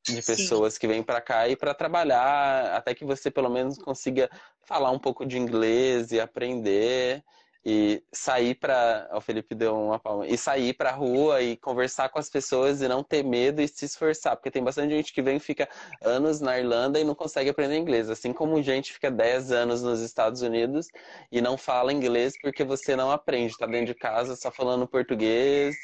de 0.07 0.21
pessoas 0.23 0.75
Sim. 0.75 0.81
que 0.81 0.87
vêm 0.87 1.03
para 1.03 1.23
cá 1.23 1.49
e 1.49 1.57
para 1.57 1.73
trabalhar, 1.73 2.75
até 2.75 2.95
que 2.95 3.03
você 3.03 3.31
pelo 3.31 3.49
menos 3.49 3.79
consiga 3.79 4.29
falar 4.67 4.91
um 4.91 4.99
pouco 4.99 5.25
de 5.25 5.39
inglês 5.39 6.13
e 6.13 6.21
aprender 6.21 7.25
e 7.65 8.03
sair 8.13 8.55
para 8.55 9.09
o 9.13 9.21
Felipe 9.21 9.55
deu 9.55 9.77
uma 9.77 9.99
palma 9.99 10.27
e 10.27 10.39
sair 10.39 10.75
para 10.75 10.91
a 10.91 10.95
rua 10.95 11.43
e 11.43 11.57
conversar 11.57 12.09
com 12.09 12.19
as 12.19 12.31
pessoas 12.31 12.81
e 12.81 12.89
não 12.89 13.03
ter 13.03 13.23
medo 13.25 13.61
e 13.61 13.69
se 13.69 13.85
esforçar 13.85 14.37
porque 14.37 14.51
tem 14.51 14.63
bastante 14.63 14.91
gente 14.95 15.13
que 15.13 15.21
vem 15.21 15.37
e 15.37 15.41
fica 15.41 15.69
anos 16.03 16.41
na 16.41 16.59
Irlanda 16.59 17.01
e 17.01 17.05
não 17.05 17.15
consegue 17.15 17.51
aprender 17.51 17.77
inglês 17.77 18.09
assim 18.09 18.33
como 18.33 18.63
gente 18.63 18.93
fica 18.93 19.11
10 19.11 19.51
anos 19.51 19.83
nos 19.83 20.01
Estados 20.01 20.41
Unidos 20.41 20.87
e 21.33 21.41
não 21.41 21.59
fala 21.59 21.93
inglês 21.93 22.35
porque 22.41 22.63
você 22.63 22.95
não 22.95 23.11
aprende 23.11 23.53
está 23.53 23.67
dentro 23.67 23.87
de 23.87 23.95
casa 23.95 24.37
só 24.37 24.51
falando 24.51 24.87
português 24.87 25.77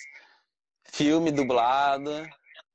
filme 0.84 1.32
dublado 1.32 2.10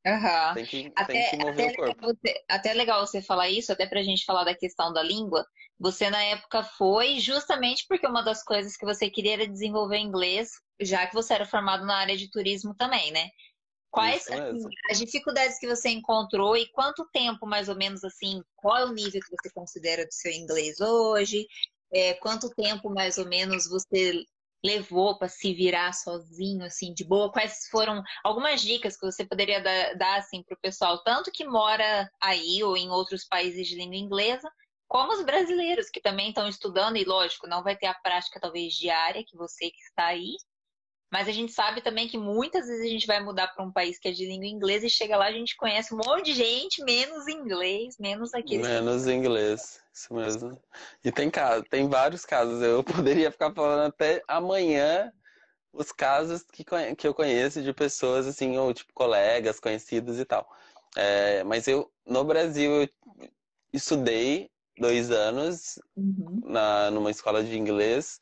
Aham. 0.05 0.53
Tem 0.55 0.65
que, 0.65 0.89
tem 0.89 0.95
Até, 0.95 1.29
que 1.29 1.37
mover 1.37 1.51
até 1.51 1.63
o 1.65 1.71
legal 1.71 1.95
corpo. 1.95 2.01
você, 2.01 2.43
até 2.49 2.73
legal 2.73 3.05
você 3.05 3.21
falar 3.21 3.49
isso, 3.49 3.71
até 3.71 3.85
pra 3.85 4.01
gente 4.01 4.25
falar 4.25 4.43
da 4.43 4.55
questão 4.55 4.93
da 4.93 5.03
língua. 5.03 5.45
Você 5.79 6.09
na 6.09 6.21
época 6.21 6.61
foi 6.63 7.19
justamente 7.19 7.85
porque 7.87 8.05
uma 8.05 8.21
das 8.21 8.43
coisas 8.43 8.75
que 8.75 8.85
você 8.85 9.09
queria 9.09 9.33
era 9.33 9.47
desenvolver 9.47 9.97
inglês, 9.97 10.51
já 10.81 11.07
que 11.07 11.13
você 11.13 11.33
era 11.33 11.45
formado 11.45 11.85
na 11.85 11.95
área 11.95 12.17
de 12.17 12.29
turismo 12.29 12.75
também, 12.75 13.11
né? 13.11 13.29
Quais, 13.91 14.27
assim, 14.27 14.59
as 14.91 14.99
dificuldades 14.99 15.57
que 15.57 15.67
você 15.67 15.89
encontrou 15.89 16.55
e 16.55 16.69
quanto 16.71 17.07
tempo, 17.11 17.47
mais 17.47 17.69
ou 17.69 17.75
menos, 17.75 18.03
assim, 18.03 18.41
qual 18.55 18.77
é 18.77 18.85
o 18.85 18.93
nível 18.93 19.19
que 19.19 19.35
você 19.35 19.51
considera 19.51 20.05
do 20.05 20.13
seu 20.13 20.31
inglês 20.31 20.79
hoje? 20.79 21.47
É, 21.91 22.13
quanto 22.15 22.49
tempo, 22.51 22.89
mais 22.89 23.17
ou 23.17 23.25
menos, 23.27 23.67
você 23.67 24.23
levou 24.63 25.17
para 25.17 25.27
se 25.27 25.53
virar 25.53 25.93
sozinho, 25.93 26.63
assim, 26.65 26.93
de 26.93 27.03
boa? 27.03 27.31
Quais 27.31 27.67
foram 27.71 28.03
algumas 28.23 28.61
dicas 28.61 28.95
que 28.95 29.05
você 29.05 29.25
poderia 29.25 29.61
dar, 29.61 29.95
dar 29.95 30.19
assim, 30.19 30.43
para 30.43 30.55
o 30.55 30.61
pessoal, 30.61 31.01
tanto 31.03 31.31
que 31.31 31.45
mora 31.45 32.09
aí 32.21 32.61
ou 32.63 32.77
em 32.77 32.89
outros 32.89 33.25
países 33.25 33.67
de 33.67 33.75
língua 33.75 33.95
inglesa, 33.95 34.51
como 34.89 35.13
os 35.13 35.23
brasileiros 35.23 35.89
que 35.89 36.01
também 36.01 36.29
estão 36.29 36.47
estudando, 36.47 36.97
e 36.97 37.05
lógico, 37.05 37.47
não 37.47 37.63
vai 37.63 37.77
ter 37.77 37.85
a 37.85 37.93
prática 37.93 38.39
talvez 38.39 38.73
diária 38.73 39.23
que 39.23 39.37
você 39.37 39.69
que 39.69 39.81
está 39.83 40.07
aí, 40.07 40.35
mas 41.11 41.27
a 41.27 41.31
gente 41.31 41.51
sabe 41.51 41.81
também 41.81 42.07
que 42.07 42.17
muitas 42.17 42.67
vezes 42.67 42.85
a 42.85 42.89
gente 42.89 43.05
vai 43.05 43.23
mudar 43.23 43.47
para 43.49 43.63
um 43.63 43.71
país 43.71 43.99
que 43.99 44.07
é 44.07 44.11
de 44.11 44.25
língua 44.25 44.47
inglesa 44.47 44.87
e 44.87 44.89
chega 44.89 45.15
lá 45.15 45.27
a 45.27 45.31
gente 45.31 45.55
conhece 45.55 45.93
um 45.93 45.97
monte 45.97 46.25
de 46.25 46.33
gente, 46.33 46.83
menos 46.83 47.27
inglês, 47.27 47.97
menos 47.99 48.31
que 48.31 48.57
Menos 48.57 49.07
inglês, 49.07 49.79
isso 49.93 50.13
mesmo. 50.13 50.59
E 51.03 51.11
tem 51.11 51.29
casos, 51.29 51.65
tem 51.69 51.87
vários 51.87 52.25
casos. 52.25 52.61
Eu 52.61 52.83
poderia 53.13 53.31
ficar 53.31 53.53
falando 53.53 53.87
até 53.87 54.23
amanhã 54.27 55.11
os 55.71 55.91
casos 55.91 56.43
que, 56.43 56.65
que 56.95 57.07
eu 57.07 57.13
conheço 57.13 57.61
de 57.61 57.73
pessoas 57.73 58.25
assim, 58.25 58.57
ou 58.57 58.73
tipo 58.73 58.91
colegas, 58.93 59.59
conhecidos 59.59 60.19
e 60.19 60.25
tal. 60.25 60.47
É, 60.95 61.43
mas 61.43 61.67
eu, 61.67 61.91
no 62.05 62.23
Brasil, 62.23 62.83
eu 62.83 62.89
estudei 63.71 64.49
dois 64.79 65.11
anos 65.11 65.79
Uhum. 65.95 66.41
na, 66.45 66.89
numa 66.91 67.11
escola 67.11 67.43
de 67.43 67.57
inglês. 67.57 68.19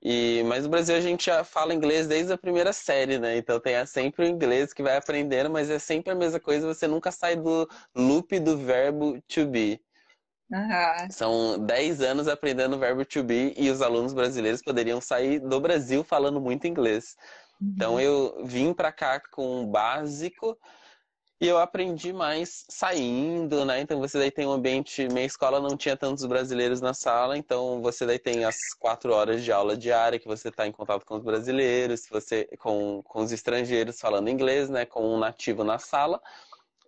E, 0.00 0.42
mas 0.44 0.62
no 0.64 0.70
Brasil 0.70 0.94
a 0.94 1.00
gente 1.00 1.26
já 1.26 1.42
fala 1.42 1.74
inglês 1.74 2.06
desde 2.06 2.32
a 2.32 2.38
primeira 2.38 2.72
série, 2.72 3.18
né? 3.18 3.36
Então 3.36 3.58
tem 3.58 3.84
sempre 3.86 4.24
o 4.24 4.28
inglês 4.28 4.72
que 4.72 4.82
vai 4.82 4.96
aprendendo, 4.96 5.50
mas 5.50 5.70
é 5.70 5.78
sempre 5.78 6.12
a 6.12 6.14
mesma 6.14 6.38
coisa, 6.38 6.66
você 6.72 6.86
nunca 6.86 7.10
sai 7.10 7.36
do 7.36 7.68
loop 7.94 8.38
do 8.38 8.56
verbo 8.56 9.20
to 9.22 9.46
be. 9.46 9.80
Aham. 10.52 11.08
São 11.10 11.58
10 11.58 12.00
anos 12.00 12.28
aprendendo 12.28 12.76
o 12.76 12.78
verbo 12.78 13.04
to 13.04 13.22
be 13.24 13.54
e 13.56 13.70
os 13.70 13.82
alunos 13.82 14.14
brasileiros 14.14 14.62
poderiam 14.62 15.00
sair 15.00 15.40
do 15.40 15.60
Brasil 15.60 16.04
falando 16.04 16.40
muito 16.40 16.66
inglês. 16.66 17.16
Então 17.60 18.00
eu 18.00 18.44
vim 18.44 18.72
para 18.72 18.92
cá 18.92 19.20
com 19.20 19.62
o 19.62 19.66
básico 19.66 20.56
e 21.40 21.46
eu 21.46 21.58
aprendi 21.58 22.12
mais 22.12 22.64
saindo, 22.68 23.64
né? 23.64 23.80
Então 23.80 24.00
você 24.00 24.18
daí 24.18 24.30
tem 24.30 24.46
um 24.46 24.50
ambiente, 24.52 25.06
minha 25.08 25.24
escola 25.24 25.60
não 25.60 25.76
tinha 25.76 25.96
tantos 25.96 26.24
brasileiros 26.26 26.80
na 26.80 26.92
sala, 26.94 27.38
então 27.38 27.80
você 27.80 28.04
daí 28.06 28.18
tem 28.18 28.44
as 28.44 28.56
quatro 28.78 29.12
horas 29.12 29.44
de 29.44 29.52
aula 29.52 29.76
diária 29.76 30.18
que 30.18 30.26
você 30.26 30.48
está 30.48 30.66
em 30.66 30.72
contato 30.72 31.04
com 31.06 31.16
os 31.16 31.22
brasileiros, 31.22 32.06
você 32.10 32.44
com, 32.58 33.02
com 33.04 33.20
os 33.22 33.30
estrangeiros 33.32 34.00
falando 34.00 34.28
inglês, 34.28 34.68
né? 34.68 34.84
Com 34.84 35.02
um 35.14 35.18
nativo 35.18 35.62
na 35.64 35.78
sala. 35.78 36.20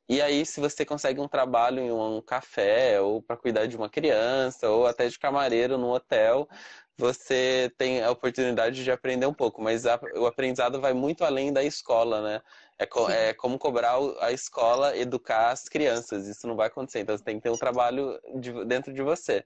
E 0.08 0.20
aí, 0.20 0.44
se 0.44 0.58
você 0.60 0.84
consegue 0.84 1.20
um 1.20 1.28
trabalho 1.28 1.80
em 1.80 1.92
um 1.92 2.20
café, 2.20 3.00
ou 3.00 3.22
para 3.22 3.36
cuidar 3.36 3.66
de 3.66 3.76
uma 3.76 3.88
criança, 3.88 4.68
ou 4.68 4.86
até 4.86 5.06
de 5.08 5.16
camareiro 5.18 5.78
no 5.78 5.90
hotel, 5.94 6.48
você 6.96 7.72
tem 7.78 8.02
a 8.02 8.10
oportunidade 8.10 8.82
de 8.82 8.90
aprender 8.90 9.26
um 9.26 9.32
pouco. 9.34 9.62
Mas 9.62 9.86
a- 9.86 10.00
o 10.16 10.26
aprendizado 10.26 10.80
vai 10.80 10.92
muito 10.92 11.24
além 11.24 11.52
da 11.52 11.62
escola, 11.62 12.20
né? 12.22 12.42
É, 12.80 12.86
co- 12.86 13.10
é 13.10 13.34
como 13.34 13.58
cobrar 13.58 13.96
a 14.20 14.32
escola 14.32 14.96
educar 14.96 15.50
as 15.50 15.68
crianças. 15.68 16.26
Isso 16.26 16.46
não 16.46 16.56
vai 16.56 16.68
acontecer. 16.68 17.00
Então, 17.00 17.16
você 17.16 17.22
tem 17.22 17.36
que 17.36 17.42
ter 17.42 17.50
um 17.50 17.58
trabalho 17.58 18.18
de- 18.40 18.64
dentro 18.64 18.92
de 18.92 19.02
você. 19.02 19.44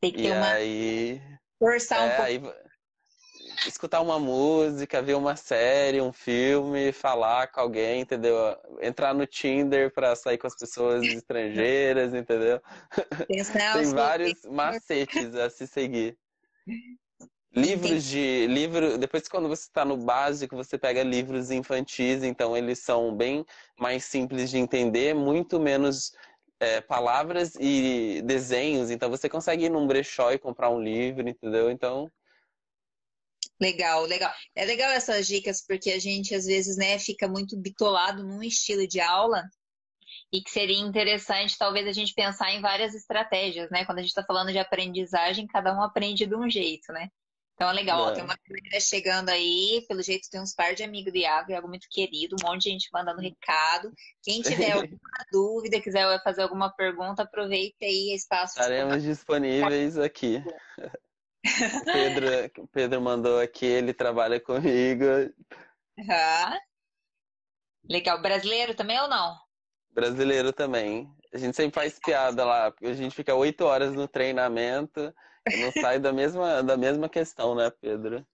Tem 0.00 0.12
que 0.12 0.18
E 0.18 0.22
ter 0.22 0.32
uma 0.32 0.46
aí, 0.54 1.20
forçar 1.58 2.00
um 2.06 2.08
é, 2.10 2.16
pouco. 2.16 2.22
aí 2.22 2.38
escutar 3.64 4.00
uma 4.00 4.18
música, 4.18 5.02
ver 5.02 5.14
uma 5.14 5.36
série, 5.36 6.00
um 6.00 6.12
filme, 6.12 6.92
falar 6.92 7.48
com 7.48 7.60
alguém, 7.60 8.00
entendeu? 8.00 8.34
Entrar 8.80 9.14
no 9.14 9.26
Tinder 9.26 9.92
para 9.92 10.14
sair 10.16 10.38
com 10.38 10.46
as 10.46 10.56
pessoas 10.56 11.06
estrangeiras, 11.14 12.14
entendeu? 12.14 12.60
Tem 13.28 13.40
os 13.40 13.92
vários 13.92 14.42
macetes 14.44 15.34
a 15.34 15.48
se 15.50 15.66
seguir. 15.66 16.18
Livros 17.52 18.04
de 18.04 18.46
livro, 18.46 18.96
depois 18.96 19.26
quando 19.28 19.48
você 19.48 19.62
está 19.62 19.84
no 19.84 19.96
básico, 19.96 20.54
você 20.54 20.78
pega 20.78 21.02
livros 21.02 21.50
infantis, 21.50 22.22
então 22.22 22.56
eles 22.56 22.78
são 22.78 23.14
bem 23.14 23.44
mais 23.76 24.04
simples 24.04 24.50
de 24.50 24.58
entender, 24.58 25.14
muito 25.14 25.58
menos 25.58 26.12
é, 26.60 26.80
palavras 26.80 27.54
e 27.58 28.22
desenhos, 28.24 28.88
então 28.88 29.10
você 29.10 29.28
consegue 29.28 29.64
ir 29.64 29.68
num 29.68 29.86
brechó 29.86 30.30
e 30.30 30.38
comprar 30.38 30.70
um 30.70 30.80
livro, 30.80 31.28
entendeu? 31.28 31.70
Então, 31.70 32.08
Legal, 33.60 34.06
legal. 34.06 34.32
É 34.54 34.64
legal 34.64 34.90
essas 34.90 35.26
dicas 35.26 35.62
porque 35.66 35.90
a 35.90 35.98
gente 35.98 36.34
às 36.34 36.46
vezes, 36.46 36.78
né, 36.78 36.98
fica 36.98 37.28
muito 37.28 37.58
bitolado 37.58 38.22
num 38.24 38.42
estilo 38.42 38.86
de 38.86 39.00
aula 39.00 39.42
e 40.32 40.40
que 40.42 40.50
seria 40.50 40.78
interessante 40.78 41.58
talvez 41.58 41.86
a 41.86 41.92
gente 41.92 42.14
pensar 42.14 42.50
em 42.52 42.60
várias 42.60 42.94
estratégias, 42.94 43.70
né? 43.70 43.84
Quando 43.84 43.98
a 43.98 44.00
gente 44.00 44.10
está 44.10 44.24
falando 44.24 44.50
de 44.50 44.58
aprendizagem, 44.58 45.46
cada 45.46 45.74
um 45.76 45.82
aprende 45.82 46.26
de 46.26 46.34
um 46.34 46.48
jeito, 46.48 46.90
né? 46.92 47.10
Então 47.60 47.68
é 47.68 47.74
legal, 47.74 48.00
ó, 48.00 48.08
É. 48.08 48.14
tem 48.14 48.24
uma 48.24 48.34
galera 48.48 48.80
chegando 48.80 49.28
aí, 49.28 49.84
pelo 49.86 50.02
jeito 50.02 50.30
tem 50.30 50.40
uns 50.40 50.54
par 50.54 50.74
de 50.74 50.82
amigos 50.82 51.12
do 51.12 51.18
Iago, 51.18 51.50
Iago 51.50 51.68
muito 51.68 51.88
querido, 51.90 52.34
um 52.40 52.48
monte 52.48 52.62
de 52.62 52.70
gente 52.70 52.88
mandando 52.90 53.20
recado. 53.20 53.92
Quem 54.22 54.40
tiver 54.40 54.72
alguma 54.72 54.98
dúvida, 55.30 55.78
quiser 55.78 56.22
fazer 56.22 56.40
alguma 56.40 56.74
pergunta, 56.74 57.22
aproveita 57.22 57.84
aí 57.84 58.14
espaço 58.14 58.54
de 58.54 58.60
estaremos 58.62 59.02
disponíveis 59.02 59.98
aqui. 59.98 60.42
O 60.42 61.84
Pedro, 61.84 62.68
Pedro 62.72 63.00
mandou 63.02 63.38
aqui, 63.38 63.66
ele 63.66 63.92
trabalha 63.92 64.40
comigo, 64.40 65.04
Aham. 65.98 66.58
Legal. 67.90 68.22
Brasileiro 68.22 68.74
também 68.74 68.98
ou 69.00 69.08
não? 69.08 69.36
brasileiro 69.90 70.50
também. 70.50 71.14
A 71.30 71.36
gente 71.36 71.54
sempre 71.54 71.74
faz 71.74 71.98
piada 71.98 72.42
lá, 72.42 72.70
porque 72.70 72.86
a 72.86 72.94
gente 72.94 73.14
fica 73.14 73.34
oito 73.34 73.66
horas 73.66 73.92
no 73.92 74.08
treinamento 74.08 75.12
não 75.56 75.72
sai 75.72 75.98
da 75.98 76.12
mesma, 76.12 76.62
da 76.62 76.76
mesma 76.76 77.08
questão, 77.08 77.54
né, 77.54 77.70
Pedro? 77.80 78.26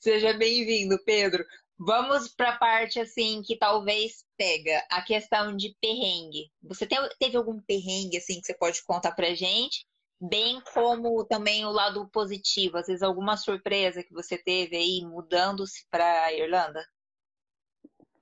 Seja 0.00 0.32
bem-vindo, 0.32 0.98
Pedro. 1.04 1.44
Vamos 1.78 2.28
para 2.28 2.50
a 2.50 2.58
parte 2.58 3.00
assim 3.00 3.42
que 3.42 3.56
talvez 3.56 4.24
pega 4.36 4.84
a 4.90 5.02
questão 5.02 5.56
de 5.56 5.74
perrengue. 5.80 6.50
Você 6.62 6.86
teve 7.18 7.36
algum 7.36 7.60
perrengue 7.60 8.18
assim 8.18 8.40
que 8.40 8.46
você 8.46 8.54
pode 8.54 8.82
contar 8.84 9.12
pra 9.12 9.34
gente? 9.34 9.86
Bem 10.20 10.60
como 10.72 11.24
também 11.24 11.64
o 11.64 11.72
lado 11.72 12.08
positivo, 12.10 12.78
às 12.78 12.86
vezes 12.86 13.02
alguma 13.02 13.36
surpresa 13.36 14.04
que 14.04 14.12
você 14.12 14.38
teve 14.38 14.76
aí 14.76 15.04
mudando-se 15.04 15.84
para 15.90 16.32
Irlanda? 16.32 16.80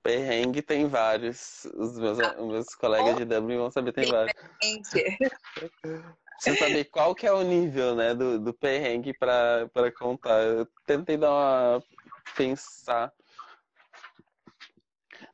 Perrengue 0.01 0.63
tem 0.63 0.87
vários. 0.87 1.65
Os 1.75 1.99
meus, 1.99 2.17
os 2.17 2.47
meus 2.47 2.73
colegas 2.73 3.17
de 3.17 3.25
Dublin 3.25 3.57
vão 3.57 3.69
saber, 3.69 3.93
tem 3.93 4.09
vários. 4.09 4.33
Você 6.41 6.55
saber 6.55 6.85
qual 6.85 7.13
que 7.13 7.27
é 7.27 7.31
o 7.31 7.43
nível, 7.43 7.95
né, 7.95 8.15
do, 8.15 8.39
do 8.39 8.51
perrengue 8.51 9.13
para 9.13 9.69
para 9.71 9.91
contar. 9.91 10.41
Eu 10.41 10.67
tentei 10.87 11.15
dar 11.15 11.29
uma 11.29 11.83
pensar. 12.35 13.13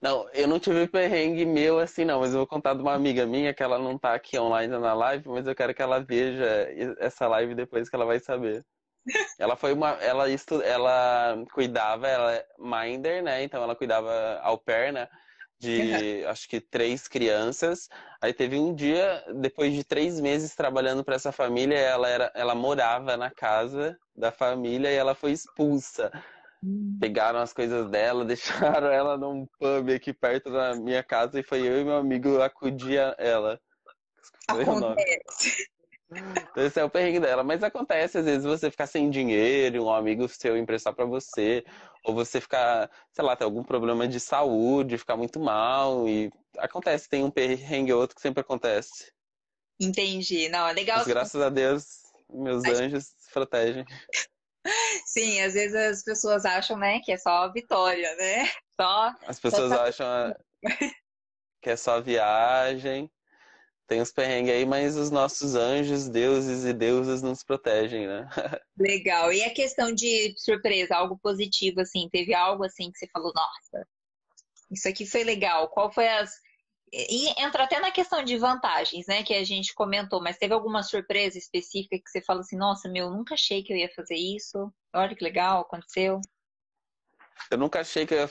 Não, 0.01 0.29
eu 0.33 0.49
não 0.49 0.59
tive 0.59 0.85
perrengue 0.85 1.45
meu 1.45 1.79
assim, 1.79 2.03
não, 2.03 2.19
mas 2.19 2.31
eu 2.31 2.39
vou 2.39 2.47
contar 2.47 2.73
de 2.73 2.81
uma 2.81 2.93
amiga 2.93 3.25
minha 3.25 3.53
que 3.53 3.63
ela 3.63 3.79
não 3.79 3.97
tá 3.97 4.13
aqui 4.13 4.37
online 4.37 4.77
na 4.77 4.93
live, 4.93 5.29
mas 5.29 5.47
eu 5.47 5.55
quero 5.55 5.73
que 5.73 5.81
ela 5.81 5.99
veja 5.99 6.45
essa 6.99 7.25
live 7.25 7.55
depois 7.55 7.89
que 7.89 7.95
ela 7.95 8.05
vai 8.05 8.19
saber. 8.19 8.65
Ela 9.39 9.55
foi 9.55 9.71
uma, 9.71 9.91
ela 10.01 10.29
estu, 10.29 10.61
ela 10.61 11.41
cuidava, 11.53 12.09
ela 12.09 12.33
é 12.33 12.45
minder, 12.59 13.23
né? 13.23 13.41
Então 13.41 13.63
ela 13.63 13.73
cuidava 13.73 14.37
au 14.43 14.57
pair, 14.57 14.91
né? 14.91 15.07
De 15.59 16.23
acho 16.27 16.47
que 16.47 16.61
três 16.61 17.07
crianças. 17.07 17.89
Aí 18.21 18.31
teve 18.31 18.57
um 18.57 18.73
dia, 18.75 19.23
depois 19.35 19.73
de 19.73 19.83
três 19.83 20.19
meses 20.19 20.55
trabalhando 20.55 21.03
para 21.03 21.15
essa 21.15 21.31
família, 21.31 21.77
ela 21.77 22.07
era, 22.07 22.31
ela 22.35 22.53
morava 22.53 23.17
na 23.17 23.31
casa 23.31 23.97
da 24.15 24.31
família 24.31 24.91
e 24.91 24.95
ela 24.95 25.15
foi 25.15 25.31
expulsa. 25.31 26.11
Pegaram 26.99 27.39
as 27.39 27.53
coisas 27.53 27.89
dela, 27.89 28.25
deixaram 28.25 28.87
ela 28.87 29.17
num 29.17 29.47
pub 29.59 29.89
aqui 29.89 30.13
perto 30.13 30.51
da 30.51 30.75
minha 30.75 31.03
casa 31.03 31.39
e 31.39 31.43
foi 31.43 31.67
eu 31.67 31.81
e 31.81 31.83
meu 31.83 31.97
amigo 31.97 32.41
acudir 32.41 32.99
a 32.99 33.15
ela. 33.17 33.59
Acontece. 34.47 35.67
Então, 36.09 36.63
esse 36.65 36.79
é 36.79 36.83
o 36.83 36.89
perrengue 36.89 37.19
dela. 37.19 37.43
Mas 37.43 37.61
acontece, 37.63 38.17
às 38.17 38.25
vezes, 38.25 38.43
você 38.45 38.71
ficar 38.71 38.87
sem 38.87 39.09
dinheiro, 39.09 39.83
um 39.85 39.93
amigo 39.93 40.27
seu 40.29 40.57
emprestar 40.57 40.93
pra 40.93 41.05
você, 41.05 41.65
ou 42.03 42.13
você 42.15 42.39
ficar, 42.39 42.89
sei 43.11 43.23
lá, 43.25 43.35
ter 43.35 43.43
algum 43.43 43.63
problema 43.63 44.07
de 44.07 44.19
saúde, 44.19 44.97
ficar 44.97 45.17
muito 45.17 45.39
mal. 45.39 46.07
E 46.07 46.31
acontece, 46.57 47.09
tem 47.09 47.23
um 47.23 47.31
perrengue 47.31 47.91
ou 47.93 47.99
outro 48.01 48.15
que 48.15 48.21
sempre 48.21 48.41
acontece. 48.41 49.11
Entendi. 49.79 50.47
Não, 50.49 50.65
é 50.67 50.73
legal. 50.73 50.97
Mas 50.99 51.07
graças 51.07 51.41
a 51.41 51.49
Deus, 51.49 51.85
meus 52.29 52.63
Mas- 52.63 52.79
anjos 52.79 53.05
protegem. 53.33 53.85
Sim, 55.05 55.41
às 55.41 55.53
vezes 55.53 55.75
as 55.75 56.03
pessoas 56.03 56.43
acham, 56.45 56.77
né, 56.77 56.99
que 56.99 57.11
é 57.11 57.17
só 57.17 57.49
vitória, 57.51 58.13
né? 58.17 58.49
Só 58.79 59.13
As 59.25 59.39
pessoas 59.39 59.71
acham. 59.71 60.05
a- 60.05 60.35
que 61.61 61.69
é 61.69 61.75
só 61.75 62.01
viagem. 62.01 63.09
Tem 63.87 64.01
os 64.01 64.11
perrengues 64.11 64.53
aí, 64.53 64.65
mas 64.65 64.97
os 64.97 65.09
nossos 65.09 65.55
anjos, 65.55 66.09
deuses 66.09 66.65
e 66.65 66.73
deusas 66.73 67.21
nos 67.21 67.41
protegem, 67.41 68.05
né? 68.05 68.27
Legal. 68.77 69.31
E 69.31 69.41
a 69.43 69.53
questão 69.53 69.93
de 69.93 70.33
surpresa, 70.37 70.95
algo 70.95 71.17
positivo, 71.17 71.79
assim, 71.79 72.09
teve 72.11 72.33
algo 72.33 72.65
assim 72.65 72.91
que 72.91 72.97
você 72.97 73.07
falou, 73.07 73.31
nossa, 73.33 73.87
isso 74.69 74.89
aqui 74.89 75.05
foi 75.05 75.23
legal. 75.23 75.69
Qual 75.69 75.89
foi 75.89 76.05
as. 76.05 76.31
E 76.91 77.29
entra 77.41 77.63
até 77.63 77.79
na 77.79 77.91
questão 77.91 78.23
de 78.23 78.37
vantagens, 78.37 79.07
né? 79.07 79.23
Que 79.23 79.33
a 79.33 79.43
gente 79.45 79.73
comentou, 79.73 80.21
mas 80.21 80.37
teve 80.37 80.53
alguma 80.53 80.83
surpresa 80.83 81.37
específica 81.37 81.97
que 81.97 82.09
você 82.09 82.21
fala 82.21 82.41
assim, 82.41 82.57
nossa, 82.57 82.89
meu, 82.89 83.09
nunca 83.09 83.35
achei 83.35 83.63
que 83.63 83.71
eu 83.71 83.77
ia 83.77 83.89
fazer 83.93 84.15
isso. 84.15 84.69
Olha 84.93 85.15
que 85.15 85.23
legal, 85.23 85.61
aconteceu. 85.61 86.19
Eu 87.49 87.57
nunca 87.57 87.79
achei 87.81 88.05
que 88.05 88.13
eu 88.13 88.19
ia, 88.19 88.27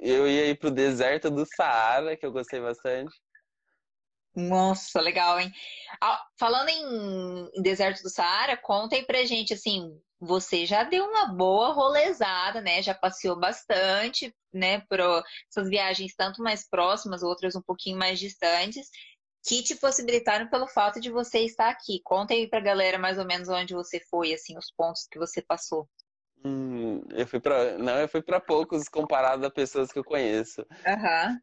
eu 0.00 0.28
ia 0.28 0.46
ir 0.46 0.58
pro 0.58 0.70
deserto 0.70 1.30
do 1.30 1.44
Saara, 1.46 2.16
que 2.16 2.24
eu 2.24 2.32
gostei 2.32 2.60
bastante. 2.60 3.12
Nossa, 4.34 5.00
legal, 5.00 5.40
hein? 5.40 5.52
Falando 6.38 6.68
em 6.68 7.62
deserto 7.62 8.02
do 8.02 8.08
Saara, 8.08 8.56
conta 8.56 8.94
aí 8.96 9.04
pra 9.04 9.24
gente, 9.24 9.52
assim, 9.52 10.00
você 10.20 10.64
já 10.66 10.84
deu 10.84 11.04
uma 11.04 11.26
boa 11.26 11.72
rolezada, 11.72 12.60
né? 12.60 12.82
Já 12.82 12.94
passeou 12.94 13.38
bastante, 13.38 14.34
né? 14.52 14.80
Por 14.88 15.00
essas 15.00 15.68
viagens 15.68 16.14
tanto 16.14 16.42
mais 16.42 16.68
próximas, 16.68 17.22
outras 17.22 17.56
um 17.56 17.62
pouquinho 17.62 17.98
mais 17.98 18.18
distantes, 18.18 18.88
que 19.46 19.62
te 19.62 19.74
possibilitaram 19.74 20.48
pelo 20.48 20.68
fato 20.68 21.00
de 21.00 21.10
você 21.10 21.40
estar 21.40 21.68
aqui. 21.68 22.00
Conta 22.04 22.34
aí 22.34 22.48
pra 22.48 22.60
galera 22.60 22.98
mais 22.98 23.18
ou 23.18 23.24
menos 23.24 23.48
onde 23.48 23.74
você 23.74 24.00
foi, 24.10 24.32
assim, 24.32 24.56
os 24.56 24.70
pontos 24.76 25.08
que 25.10 25.18
você 25.18 25.42
passou. 25.42 25.88
Hum, 26.44 27.02
eu 27.10 27.26
fui 27.26 27.40
para 27.40 27.76
não, 27.78 27.98
eu 27.98 28.08
fui 28.08 28.22
para 28.22 28.40
poucos 28.40 28.88
comparado 28.88 29.44
a 29.44 29.50
pessoas 29.50 29.90
que 29.92 29.98
eu 29.98 30.04
conheço. 30.04 30.62
Uhum. 30.86 31.40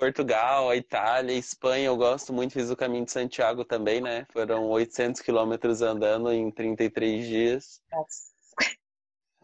Portugal, 0.00 0.70
a 0.70 0.76
Itália, 0.76 1.34
a 1.34 1.38
Espanha, 1.38 1.84
eu 1.84 1.96
gosto 1.96 2.32
muito, 2.32 2.54
fiz 2.54 2.70
o 2.70 2.76
caminho 2.76 3.04
de 3.04 3.12
Santiago 3.12 3.66
também, 3.66 4.00
né? 4.00 4.26
Foram 4.32 4.66
800 4.70 5.20
quilômetros 5.20 5.82
andando 5.82 6.32
em 6.32 6.50
33 6.50 7.26
dias. 7.26 7.82
Nossa. 7.92 8.30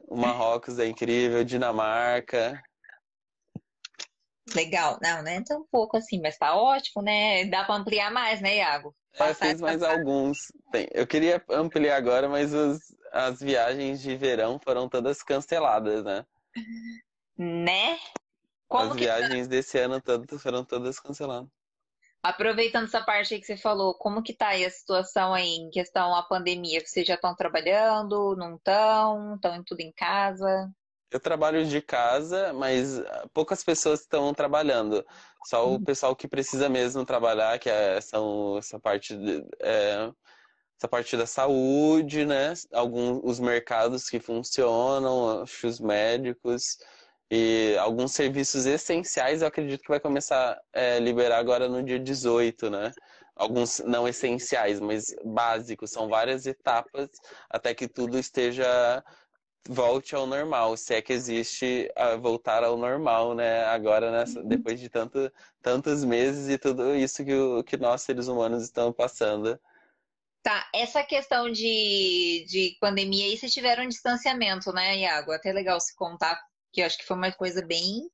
O 0.09 0.16
Marrocos 0.16 0.78
é 0.78 0.86
incrível, 0.86 1.44
Dinamarca. 1.44 2.62
Legal, 4.54 4.98
não, 5.02 5.22
né? 5.22 5.42
Tão 5.46 5.66
pouco 5.70 5.98
assim, 5.98 6.22
mas 6.22 6.38
tá 6.38 6.57
ótimo, 6.57 7.02
né? 7.02 7.44
Dá 7.44 7.64
para 7.64 7.74
ampliar 7.74 8.11
mais, 8.11 8.40
né, 8.40 8.57
Iago? 8.57 8.94
É, 9.12 9.30
eu 9.30 9.34
fiz 9.34 9.61
mais 9.61 9.82
alguns. 9.82 10.38
Eu 10.92 11.07
queria 11.07 11.44
ampliar 11.50 11.96
agora, 11.96 12.30
mas 12.30 12.54
os, 12.54 12.78
as 13.12 13.40
viagens 13.40 14.00
de 14.00 14.16
verão 14.16 14.59
foram 14.59 14.88
todas 14.88 15.22
canceladas, 15.22 16.02
né? 16.02 16.24
Né? 17.36 17.98
Como 18.69 18.93
As 18.93 18.97
viagens 18.97 19.49
desse 19.49 19.79
ano 19.79 20.01
todas 20.01 20.43
foram 20.43 20.64
todas 20.64 20.99
canceladas. 20.99 21.49
Aproveitando 22.23 22.87
essa 22.87 23.01
parte 23.03 23.35
aí 23.35 23.41
que 23.41 23.47
você 23.47 23.57
falou, 23.57 23.95
como 23.95 24.23
que 24.23 24.35
tá 24.35 24.49
aí 24.49 24.64
a 24.64 24.71
situação 24.71 25.33
aí 25.33 25.47
em 25.47 25.71
questão 25.71 26.12
à 26.12 26.25
pandemia? 26.25 26.83
Vocês 26.85 27.07
já 27.07 27.14
estão 27.14 27.37
trabalhando, 27.37 28.35
não 28.37 28.57
estão? 28.57 29.37
Estão 29.37 29.62
tudo 29.64 29.81
em 29.81 29.93
casa? 29.93 30.69
Eu 31.09 31.21
trabalho 31.21 31.64
de 31.64 31.81
casa, 31.81 32.53
mas 32.53 33.01
poucas 33.33 33.62
pessoas 33.62 34.01
estão 34.01 34.35
trabalhando. 34.35 35.07
Só 35.45 35.69
o 35.69 35.73
uhum. 35.75 35.85
pessoal 35.85 36.17
que 36.17 36.27
precisa 36.27 36.69
mesmo 36.69 37.07
trabalhar, 37.07 37.61
que 37.61 37.71
é, 37.71 38.01
são 38.01 38.59
essa 38.59 38.81
parte 38.81 39.17
de, 39.17 39.47
é, 39.61 40.11
essa 40.77 40.89
parte 40.89 41.17
da 41.17 41.27
saúde, 41.27 42.27
né? 42.27 42.55
Alguns 42.73 43.21
os 43.23 43.39
mercados 43.39 44.11
que 44.11 44.19
funcionam, 44.19 45.45
os 45.45 45.79
médicos. 45.79 46.77
E 47.31 47.77
alguns 47.79 48.12
serviços 48.12 48.66
essenciais 48.66 49.43
eu 49.43 49.49
acredito 49.49 49.83
que 49.83 49.89
vai 49.89 49.99
começar 49.99 50.53
a 50.53 50.61
é, 50.72 50.99
liberar 51.01 51.39
agora 51.39 51.68
no 51.68 51.83
dia 51.83 51.99
18, 51.99 52.70
né? 52.70 52.93
Alguns 53.35 53.81
não 53.81 54.07
essenciais, 54.07 54.81
mas 54.81 55.14
básicos. 55.24 55.91
São 55.91 56.09
várias 56.09 56.47
etapas 56.47 57.11
até 57.51 57.74
que 57.74 57.89
tudo 57.89 58.18
esteja 58.18 59.03
volte 59.68 60.14
ao 60.14 60.27
normal, 60.27 60.77
se 60.77 60.95
é 60.95 61.03
que 61.03 61.12
existe 61.12 61.91
voltar 62.20 62.62
ao 62.62 62.77
normal, 62.77 63.35
né? 63.35 63.64
Agora, 63.64 64.11
nessa, 64.11 64.41
uhum. 64.41 64.49
depois 64.49 64.79
de 64.81 64.89
tanto, 64.89 65.31
tantos 65.61 66.05
meses 66.05 66.49
e 66.49 66.59
tudo 66.59 66.95
isso 66.95 67.24
que, 67.24 67.35
o, 67.35 67.64
que 67.64 67.77
nós 67.77 68.03
seres 68.03 68.29
humanos 68.29 68.62
estamos 68.62 68.95
passando. 68.95 69.59
Tá, 70.43 70.68
essa 70.72 71.03
questão 71.03 71.51
de, 71.51 72.47
de 72.49 72.77
pandemia 72.81 73.27
aí, 73.27 73.37
vocês 73.37 73.53
tiveram 73.53 73.85
um 73.85 73.89
distanciamento, 73.89 74.72
né, 74.72 74.97
Iago? 74.99 75.33
Até 75.33 75.53
legal 75.53 75.81
se 75.81 75.95
contar 75.97 76.41
que 76.77 76.83
eu 76.83 76.87
acho 76.87 76.99
que 76.99 77.07
foi 77.07 77.16
uma 77.16 77.33
coisa 77.33 77.64
bem 77.64 78.07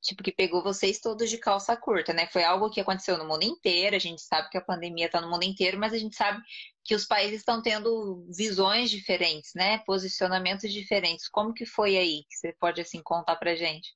tipo 0.00 0.22
que 0.22 0.32
pegou 0.32 0.62
vocês 0.62 0.98
todos 0.98 1.28
de 1.28 1.36
calça 1.36 1.76
curta, 1.76 2.14
né? 2.14 2.26
Foi 2.32 2.42
algo 2.42 2.70
que 2.70 2.80
aconteceu 2.80 3.18
no 3.18 3.26
mundo 3.26 3.42
inteiro. 3.42 3.94
A 3.94 3.98
gente 3.98 4.22
sabe 4.22 4.48
que 4.48 4.56
a 4.56 4.64
pandemia 4.64 5.04
está 5.04 5.20
no 5.20 5.28
mundo 5.28 5.42
inteiro, 5.42 5.78
mas 5.78 5.92
a 5.92 5.98
gente 5.98 6.16
sabe 6.16 6.40
que 6.84 6.94
os 6.94 7.04
países 7.04 7.40
estão 7.40 7.60
tendo 7.60 8.26
visões 8.34 8.90
diferentes, 8.90 9.52
né? 9.54 9.78
Posicionamentos 9.84 10.72
diferentes. 10.72 11.28
Como 11.28 11.52
que 11.52 11.66
foi 11.66 11.98
aí? 11.98 12.22
Que 12.30 12.36
você 12.36 12.54
pode 12.58 12.80
assim 12.80 13.02
contar 13.02 13.36
pra 13.36 13.54
gente? 13.54 13.92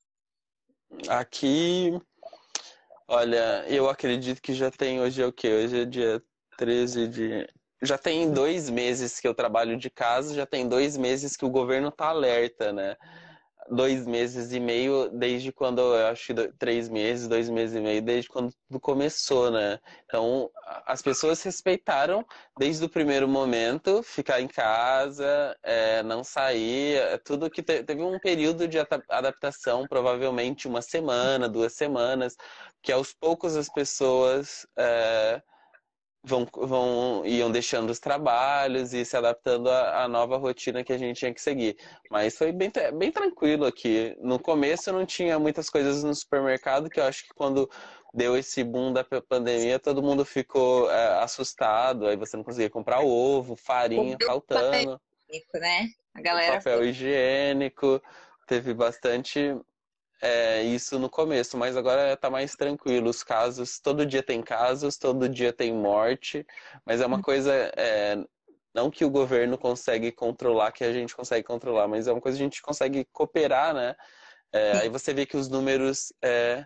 Aqui, 1.08 1.98
olha, 3.08 3.64
eu 3.66 3.88
acredito 3.88 4.42
que 4.42 4.52
já 4.52 4.70
tem 4.70 5.00
hoje 5.00 5.22
é 5.22 5.26
o 5.26 5.32
quê? 5.32 5.48
Hoje 5.48 5.80
é 5.80 5.84
dia 5.86 6.22
13 6.58 7.08
de 7.08 7.48
já 7.80 7.98
tem 7.98 8.30
dois 8.30 8.70
meses 8.70 9.18
que 9.18 9.26
eu 9.26 9.34
trabalho 9.34 9.76
de 9.76 9.90
casa, 9.90 10.34
já 10.34 10.46
tem 10.46 10.68
dois 10.68 10.96
meses 10.96 11.36
que 11.36 11.44
o 11.44 11.50
governo 11.50 11.88
está 11.88 12.08
alerta, 12.08 12.72
né? 12.72 12.96
Dois 13.70 14.06
meses 14.06 14.52
e 14.52 14.60
meio 14.60 15.08
desde 15.10 15.52
quando 15.52 15.80
eu 15.80 16.06
acho 16.08 16.34
que 16.34 16.52
três 16.58 16.88
meses, 16.88 17.28
dois 17.28 17.48
meses 17.48 17.76
e 17.76 17.80
meio 17.80 18.02
desde 18.02 18.28
quando 18.28 18.52
tudo 18.68 18.80
começou, 18.80 19.50
né? 19.50 19.78
Então 20.04 20.50
as 20.86 21.02
pessoas 21.02 21.42
respeitaram 21.42 22.24
desde 22.58 22.84
o 22.84 22.88
primeiro 22.88 23.28
momento, 23.28 24.02
ficar 24.02 24.40
em 24.40 24.48
casa, 24.48 25.56
é, 25.62 26.02
não 26.02 26.24
sair, 26.24 26.96
é, 26.96 27.18
tudo 27.18 27.50
que 27.50 27.62
te, 27.62 27.82
teve 27.82 28.02
um 28.02 28.18
período 28.18 28.66
de 28.66 28.78
adaptação, 29.08 29.86
provavelmente 29.86 30.66
uma 30.68 30.82
semana, 30.82 31.48
duas 31.48 31.74
semanas, 31.74 32.36
que 32.82 32.92
aos 32.92 33.12
poucos 33.12 33.56
as 33.56 33.68
pessoas 33.68 34.66
é, 34.76 35.42
vão, 36.22 36.46
vão 36.52 37.22
iam 37.26 37.50
deixando 37.50 37.90
os 37.90 37.98
trabalhos 37.98 38.92
e 38.92 39.04
se 39.04 39.16
adaptando 39.16 39.68
à, 39.68 40.04
à, 40.04 40.08
nova 40.08 40.36
rotina 40.36 40.84
que 40.84 40.92
a 40.92 40.98
gente 40.98 41.18
tinha 41.18 41.34
que 41.34 41.40
seguir. 41.40 41.76
Mas 42.10 42.36
foi 42.36 42.52
bem, 42.52 42.70
bem 42.94 43.10
tranquilo 43.10 43.66
aqui. 43.66 44.16
No 44.20 44.38
começo 44.38 44.92
não 44.92 45.04
tinha 45.04 45.38
muitas 45.38 45.68
coisas 45.68 46.04
no 46.04 46.14
supermercado, 46.14 46.88
que 46.88 47.00
eu 47.00 47.04
acho 47.04 47.24
que 47.24 47.34
quando 47.34 47.68
deu 48.14 48.36
esse 48.36 48.62
boom 48.62 48.92
da 48.92 49.04
pandemia, 49.04 49.78
todo 49.78 50.02
mundo 50.02 50.24
ficou 50.24 50.90
é, 50.90 51.22
assustado, 51.22 52.06
aí 52.06 52.16
você 52.16 52.36
não 52.36 52.44
conseguia 52.44 52.70
comprar 52.70 53.00
ovo, 53.00 53.56
farinha 53.56 54.16
faltando. 54.24 55.00
Né? 55.54 55.88
A 56.14 56.20
galera 56.20 56.58
papel 56.58 56.78
foi... 56.78 56.88
higiênico, 56.88 58.02
teve 58.46 58.74
bastante 58.74 59.56
é, 60.22 60.62
isso 60.62 61.00
no 61.00 61.10
começo, 61.10 61.58
mas 61.58 61.76
agora 61.76 62.12
está 62.12 62.30
mais 62.30 62.54
tranquilo. 62.54 63.10
Os 63.10 63.24
casos, 63.24 63.80
todo 63.80 64.06
dia 64.06 64.22
tem 64.22 64.40
casos, 64.40 64.96
todo 64.96 65.28
dia 65.28 65.52
tem 65.52 65.74
morte, 65.74 66.46
mas 66.86 67.00
é 67.00 67.06
uma 67.06 67.16
uhum. 67.16 67.22
coisa, 67.22 67.52
é, 67.76 68.16
não 68.72 68.88
que 68.88 69.04
o 69.04 69.10
governo 69.10 69.58
consegue 69.58 70.12
controlar, 70.12 70.70
que 70.70 70.84
a 70.84 70.92
gente 70.92 71.16
consegue 71.16 71.44
controlar, 71.44 71.88
mas 71.88 72.06
é 72.06 72.12
uma 72.12 72.20
coisa 72.20 72.38
que 72.38 72.42
a 72.42 72.46
gente 72.46 72.62
consegue 72.62 73.04
cooperar, 73.12 73.74
né? 73.74 73.96
É, 74.52 74.72
aí 74.82 74.88
você 74.88 75.12
vê 75.12 75.26
que 75.26 75.36
os 75.36 75.48
números 75.48 76.12
é, 76.22 76.64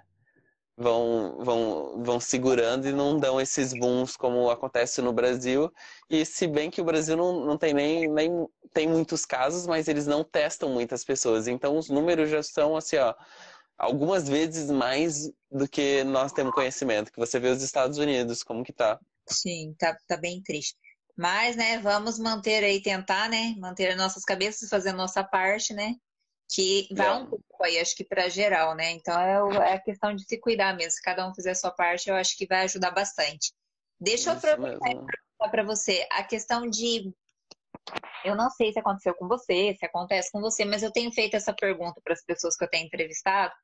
vão, 0.76 1.38
vão, 1.42 2.02
vão 2.02 2.20
segurando 2.20 2.86
e 2.86 2.92
não 2.92 3.18
dão 3.18 3.40
esses 3.40 3.72
booms 3.72 4.16
como 4.16 4.50
acontece 4.50 5.00
no 5.00 5.12
Brasil. 5.12 5.72
E 6.10 6.24
se 6.24 6.46
bem 6.46 6.70
que 6.70 6.80
o 6.80 6.84
Brasil 6.84 7.16
não, 7.16 7.44
não 7.44 7.56
tem 7.56 7.72
nem, 7.72 8.08
nem 8.08 8.46
tem 8.72 8.86
muitos 8.86 9.24
casos, 9.24 9.66
mas 9.66 9.88
eles 9.88 10.06
não 10.06 10.22
testam 10.22 10.68
muitas 10.68 11.04
pessoas. 11.04 11.48
Então 11.48 11.78
os 11.78 11.88
números 11.88 12.28
já 12.28 12.42
são 12.42 12.76
assim, 12.76 12.96
ó, 12.96 13.14
algumas 13.78 14.28
vezes 14.28 14.70
mais 14.70 15.30
do 15.50 15.66
que 15.66 16.04
nós 16.04 16.32
temos 16.32 16.52
conhecimento. 16.52 17.10
Que 17.10 17.18
você 17.18 17.40
vê 17.40 17.48
os 17.48 17.62
Estados 17.62 17.96
Unidos, 17.98 18.42
como 18.42 18.62
que 18.62 18.72
tá. 18.72 19.00
Sim, 19.28 19.74
tá, 19.78 19.96
tá 20.06 20.16
bem 20.16 20.42
triste. 20.42 20.76
Mas, 21.16 21.56
né, 21.56 21.78
vamos 21.78 22.18
manter 22.18 22.62
aí, 22.62 22.82
tentar, 22.82 23.30
né, 23.30 23.54
manter 23.56 23.96
nossas 23.96 24.22
cabeças, 24.22 24.68
fazer 24.68 24.90
a 24.90 24.92
nossa 24.92 25.24
parte, 25.24 25.72
né, 25.72 25.94
que 26.49 26.88
vai 26.92 27.12
um 27.14 27.26
pouco 27.26 27.64
aí, 27.64 27.78
acho 27.78 27.97
que 27.97 28.05
para 28.05 28.28
geral, 28.28 28.74
né? 28.74 28.92
Então 28.92 29.18
é, 29.18 29.70
é 29.70 29.74
a 29.74 29.80
questão 29.80 30.14
de 30.14 30.24
se 30.24 30.38
cuidar 30.38 30.76
mesmo. 30.76 30.92
Se 30.92 31.03
cada 31.03 31.28
um 31.28 31.34
fizer 31.34 31.51
a 31.51 31.55
sua 31.57 31.70
parte, 31.70 32.09
eu 32.09 32.14
acho 32.14 32.36
que 32.36 32.47
vai 32.47 32.64
ajudar 32.64 32.90
bastante. 32.90 33.53
Deixa 34.01 34.32
Isso 34.34 34.47
eu 34.47 34.53
aproveitar 34.53 35.05
para 35.51 35.62
você 35.64 36.07
a 36.12 36.22
questão 36.22 36.68
de 36.68 37.12
eu 38.24 38.34
não 38.34 38.51
sei 38.51 38.72
se 38.72 38.78
aconteceu 38.78 39.14
com 39.14 39.28
você, 39.28 39.74
se 39.78 39.86
acontece 39.86 40.30
com 40.32 40.40
você, 40.40 40.64
mas 40.64 40.82
eu 40.82 40.92
tenho 40.92 41.12
feito 41.12 41.36
essa 41.36 41.55
pergunta 41.55 42.01
para 42.03 42.12
as 42.12 42.24
pessoas 42.24 42.57
que 42.57 42.64
eu 42.64 42.68
tenho 42.68 42.86
entrevistado 42.86 43.55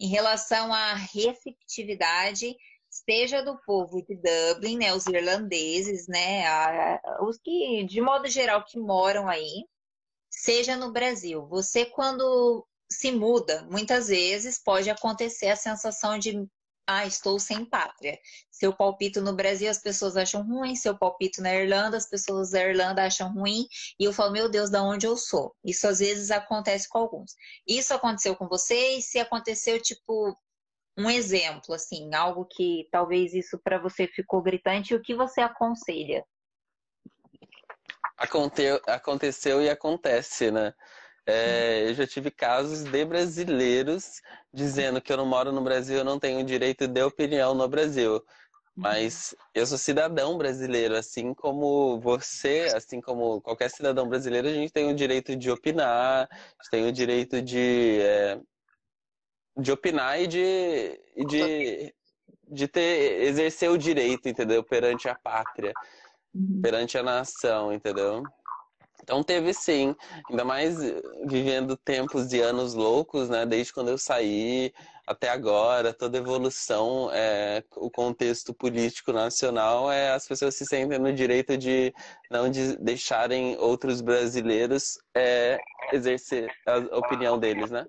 em 0.00 0.08
relação 0.08 0.72
à 0.72 0.94
receptividade, 0.94 2.54
seja 2.88 3.42
do 3.42 3.58
povo 3.64 4.02
de 4.02 4.16
Dublin, 4.16 4.78
né, 4.78 4.92
os 4.94 5.06
irlandeses, 5.06 6.06
né, 6.08 6.44
os 7.22 7.38
que, 7.38 7.84
de 7.84 8.00
modo 8.00 8.28
geral, 8.28 8.64
que 8.64 8.78
moram 8.78 9.28
aí, 9.28 9.64
seja 10.32 10.76
no 10.76 10.90
Brasil. 10.90 11.46
Você, 11.46 11.84
quando 11.84 12.66
se 12.90 13.12
muda, 13.12 13.66
muitas 13.70 14.08
vezes 14.08 14.58
pode 14.58 14.90
acontecer 14.90 15.48
a 15.48 15.56
sensação 15.56 16.18
de 16.18 16.48
ah, 16.86 17.06
estou 17.06 17.38
sem 17.38 17.64
pátria. 17.64 18.18
Se 18.50 18.66
eu 18.66 18.74
palpito 18.74 19.20
no 19.20 19.34
Brasil, 19.34 19.70
as 19.70 19.78
pessoas 19.78 20.16
acham 20.16 20.42
ruim. 20.42 20.74
Se 20.74 20.88
eu 20.88 20.98
palpito 20.98 21.40
na 21.40 21.54
Irlanda, 21.54 21.96
as 21.96 22.08
pessoas 22.08 22.50
da 22.50 22.62
Irlanda 22.62 23.04
acham 23.04 23.32
ruim. 23.32 23.66
E 24.00 24.04
eu 24.04 24.12
falo, 24.12 24.32
meu 24.32 24.48
Deus, 24.48 24.68
da 24.68 24.82
onde 24.82 25.06
eu 25.06 25.16
sou? 25.16 25.54
Isso 25.64 25.86
às 25.86 26.00
vezes 26.00 26.30
acontece 26.30 26.88
com 26.88 26.98
alguns. 26.98 27.34
Isso 27.66 27.94
aconteceu 27.94 28.34
com 28.34 28.48
vocês? 28.48 29.10
Se 29.10 29.18
aconteceu, 29.20 29.80
tipo, 29.80 30.36
um 30.98 31.08
exemplo, 31.08 31.74
assim, 31.74 32.12
algo 32.14 32.46
que 32.50 32.88
talvez 32.90 33.32
isso 33.32 33.58
para 33.62 33.78
você 33.78 34.06
ficou 34.08 34.42
gritante, 34.42 34.94
o 34.94 35.00
que 35.00 35.14
você 35.14 35.40
aconselha? 35.40 36.24
Aconteceu, 38.22 38.80
aconteceu 38.86 39.62
e 39.62 39.68
acontece, 39.68 40.50
né? 40.50 40.72
É, 41.26 41.88
eu 41.88 41.94
já 41.94 42.06
tive 42.06 42.30
casos 42.30 42.84
de 42.84 43.04
brasileiros 43.04 44.20
dizendo 44.52 45.00
que 45.00 45.12
eu 45.12 45.16
não 45.16 45.26
moro 45.26 45.52
no 45.52 45.60
Brasil, 45.60 45.98
eu 45.98 46.04
não 46.04 46.18
tenho 46.18 46.44
direito 46.44 46.86
de 46.86 47.02
opinião 47.02 47.54
no 47.54 47.68
Brasil. 47.68 48.24
Mas 48.74 49.34
eu 49.54 49.66
sou 49.66 49.76
cidadão 49.76 50.38
brasileiro, 50.38 50.96
assim 50.96 51.34
como 51.34 52.00
você, 52.00 52.72
assim 52.74 53.00
como 53.00 53.40
qualquer 53.40 53.70
cidadão 53.70 54.08
brasileiro, 54.08 54.48
a 54.48 54.52
gente 54.52 54.72
tem 54.72 54.90
o 54.90 54.94
direito 54.94 55.36
de 55.36 55.50
opinar, 55.50 56.28
a 56.30 56.62
gente 56.62 56.70
tem 56.70 56.86
o 56.86 56.92
direito 56.92 57.42
de, 57.42 58.00
é, 58.00 58.40
de 59.58 59.70
opinar 59.70 60.20
e 60.20 60.26
de, 60.26 61.00
e 61.14 61.24
de, 61.26 61.94
de 62.48 62.68
ter, 62.68 63.24
exercer 63.24 63.70
o 63.70 63.76
direito, 63.76 64.28
entendeu? 64.28 64.64
Perante 64.64 65.06
a 65.06 65.14
pátria, 65.14 65.72
uhum. 66.34 66.60
perante 66.62 66.96
a 66.98 67.02
nação, 67.02 67.72
entendeu? 67.72 68.22
Então 69.02 69.22
teve 69.22 69.52
sim, 69.52 69.96
ainda 70.30 70.44
mais 70.44 70.76
vivendo 71.26 71.76
tempos 71.76 72.32
e 72.32 72.40
anos 72.40 72.74
loucos, 72.74 73.28
né? 73.28 73.44
Desde 73.44 73.72
quando 73.72 73.88
eu 73.88 73.98
saí 73.98 74.72
até 75.06 75.28
agora, 75.28 75.92
toda 75.92 76.18
evolução, 76.18 77.10
é, 77.12 77.64
o 77.76 77.90
contexto 77.90 78.54
político 78.54 79.12
nacional, 79.12 79.90
é, 79.90 80.12
as 80.12 80.26
pessoas 80.26 80.54
se 80.54 80.64
sentem 80.64 80.98
no 80.98 81.12
direito 81.12 81.58
de 81.58 81.92
não 82.30 82.48
de 82.48 82.76
deixarem 82.78 83.56
outros 83.58 84.00
brasileiros 84.00 84.98
é, 85.16 85.58
exercer 85.92 86.48
a 86.66 86.98
opinião 86.98 87.38
deles, 87.38 87.70
né? 87.70 87.84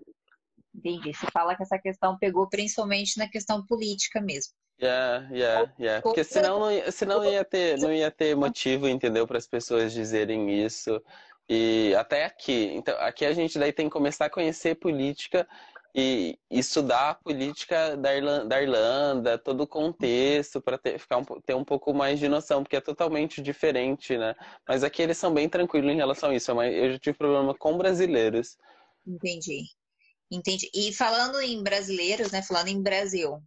Entendi. 0.76 1.14
Você 1.14 1.28
fala 1.32 1.56
que 1.56 1.62
essa 1.62 1.78
questão 1.78 2.18
pegou 2.18 2.50
principalmente 2.50 3.18
na 3.20 3.30
questão 3.30 3.64
política 3.66 4.20
mesmo. 4.20 4.54
Yeah, 4.82 5.30
yeah, 5.32 5.74
yeah. 5.80 6.01
Porque 6.01 6.24
senão 6.24 6.59
não, 6.59 6.91
senão 6.91 7.24
ia 7.24 7.45
ter, 7.45 7.78
não 7.78 7.93
ia 7.93 8.11
ter 8.11 8.36
motivo, 8.36 8.88
entendeu, 8.88 9.26
para 9.26 9.38
as 9.38 9.47
pessoas 9.47 9.93
dizerem 9.93 10.63
isso. 10.63 11.01
E 11.47 11.93
até 11.95 12.26
aqui. 12.26 12.71
Então, 12.74 12.95
aqui 12.99 13.26
a 13.26 13.34
gente 13.34 13.59
daí 13.59 13.71
tem 13.71 13.88
que 13.88 13.93
começar 13.93 14.26
a 14.26 14.30
conhecer 14.30 14.76
política 14.76 15.47
e 15.95 16.39
estudar 16.49 17.11
a 17.11 17.13
política 17.13 17.95
da 17.95 18.15
Irlanda, 18.15 18.45
da 18.45 18.61
Irlanda 18.61 19.38
todo 19.38 19.61
o 19.61 19.67
contexto, 19.67 20.59
para 20.59 20.78
ter, 20.78 20.97
ficar 20.97 21.17
um, 21.17 21.24
ter 21.45 21.53
um 21.53 21.63
pouco 21.63 21.93
mais 21.93 22.19
de 22.19 22.28
noção, 22.28 22.63
porque 22.63 22.78
é 22.78 22.82
totalmente 22.82 23.41
diferente, 23.41 24.17
né? 24.17 24.34
Mas 24.67 24.84
aqui 24.84 25.03
eles 25.03 25.17
são 25.17 25.34
bem 25.34 25.47
tranquilos 25.47 25.91
em 25.91 25.97
relação 25.97 26.32
a 26.32 26.36
isso. 26.36 26.53
Mas 26.55 26.74
eu 26.74 26.93
já 26.93 26.99
tive 26.99 27.17
problema 27.17 27.53
com 27.53 27.78
brasileiros. 27.78 28.57
Entendi. 29.05 29.65
Entendi. 30.32 30.69
E 30.74 30.91
falando 30.93 31.39
em 31.39 31.61
brasileiros, 31.61 32.32
né? 32.32 32.41
Falando 32.41 32.69
em 32.69 32.82
Brasil, 32.82 33.39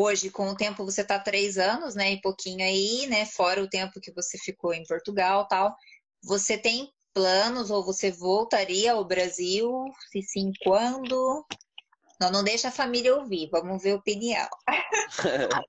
Hoje, 0.00 0.30
com 0.30 0.48
o 0.48 0.54
tempo, 0.54 0.84
você 0.84 1.00
está 1.00 1.18
três 1.18 1.58
anos, 1.58 1.96
né? 1.96 2.12
E 2.12 2.20
pouquinho 2.20 2.64
aí, 2.64 3.08
né? 3.08 3.26
Fora 3.26 3.60
o 3.60 3.68
tempo 3.68 4.00
que 4.00 4.12
você 4.12 4.38
ficou 4.38 4.72
em 4.72 4.84
Portugal 4.84 5.48
tal. 5.48 5.74
Você 6.22 6.56
tem 6.56 6.92
planos 7.12 7.68
ou 7.68 7.84
você 7.84 8.12
voltaria 8.12 8.92
ao 8.92 9.04
Brasil? 9.04 9.68
Se 10.12 10.22
sim, 10.22 10.52
quando? 10.62 11.44
Não, 12.20 12.30
não 12.30 12.44
deixa 12.44 12.68
a 12.68 12.70
família 12.70 13.16
ouvir, 13.16 13.48
vamos 13.50 13.82
ver 13.82 13.90
a 13.90 13.96
opinião. 13.96 14.48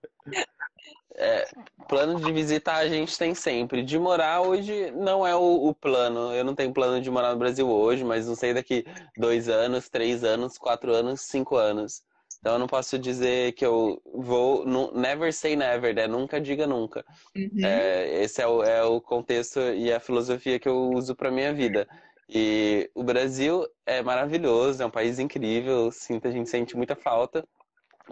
é, 1.16 1.48
plano 1.88 2.20
de 2.24 2.32
visitar 2.32 2.76
a 2.76 2.88
gente 2.88 3.18
tem 3.18 3.34
sempre. 3.34 3.82
De 3.82 3.98
morar 3.98 4.42
hoje 4.42 4.92
não 4.92 5.26
é 5.26 5.36
o, 5.36 5.70
o, 5.70 5.74
plano. 5.74 6.32
Eu 6.36 6.44
não 6.44 6.54
tenho 6.54 6.72
plano 6.72 7.02
de 7.02 7.10
morar 7.10 7.32
no 7.32 7.40
Brasil 7.40 7.68
hoje, 7.68 8.04
mas 8.04 8.28
não 8.28 8.36
sei 8.36 8.54
daqui 8.54 8.86
dois 9.18 9.50
anos, 9.50 9.90
três 9.90 10.24
anos, 10.24 10.56
quatro 10.56 10.94
anos, 10.94 11.22
cinco 11.22 11.56
anos. 11.56 12.08
Então 12.40 12.54
eu 12.54 12.60
não 12.60 12.68
posso 12.68 12.98
dizer 12.98 13.54
que 13.54 13.66
eu 13.66 14.02
vou. 14.06 14.66
Never 14.94 15.34
say 15.34 15.56
never, 15.56 15.94
né? 15.94 16.08
Nunca 16.08 16.40
diga 16.40 16.66
nunca. 16.66 17.06
Uhum. 17.36 17.66
É, 17.66 18.24
esse 18.24 18.42
é 18.42 18.48
o, 18.48 18.64
é 18.64 18.84
o 18.84 19.02
contexto 19.02 19.60
e 19.60 19.92
a 19.92 20.00
filosofia 20.00 20.60
que 20.60 20.70
eu 20.70 20.90
uso 20.92 21.16
para 21.16 21.32
minha 21.32 21.54
vida. 21.54 21.88
E 22.30 22.90
o 22.94 23.04
Brasil 23.04 23.68
é 23.86 24.02
maravilhoso, 24.02 24.82
é 24.82 24.86
um 24.86 24.92
país 24.92 25.18
incrível, 25.18 25.92
sinto, 25.92 26.28
a 26.28 26.32
gente 26.32 26.50
sente 26.50 26.78
muita 26.78 26.96
falta. 26.96 27.44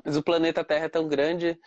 Mas 0.04 0.18
o 0.18 0.24
planeta 0.24 0.64
Terra 0.64 0.86
é 0.86 0.90
tão 0.90 1.08
grande 1.08 1.58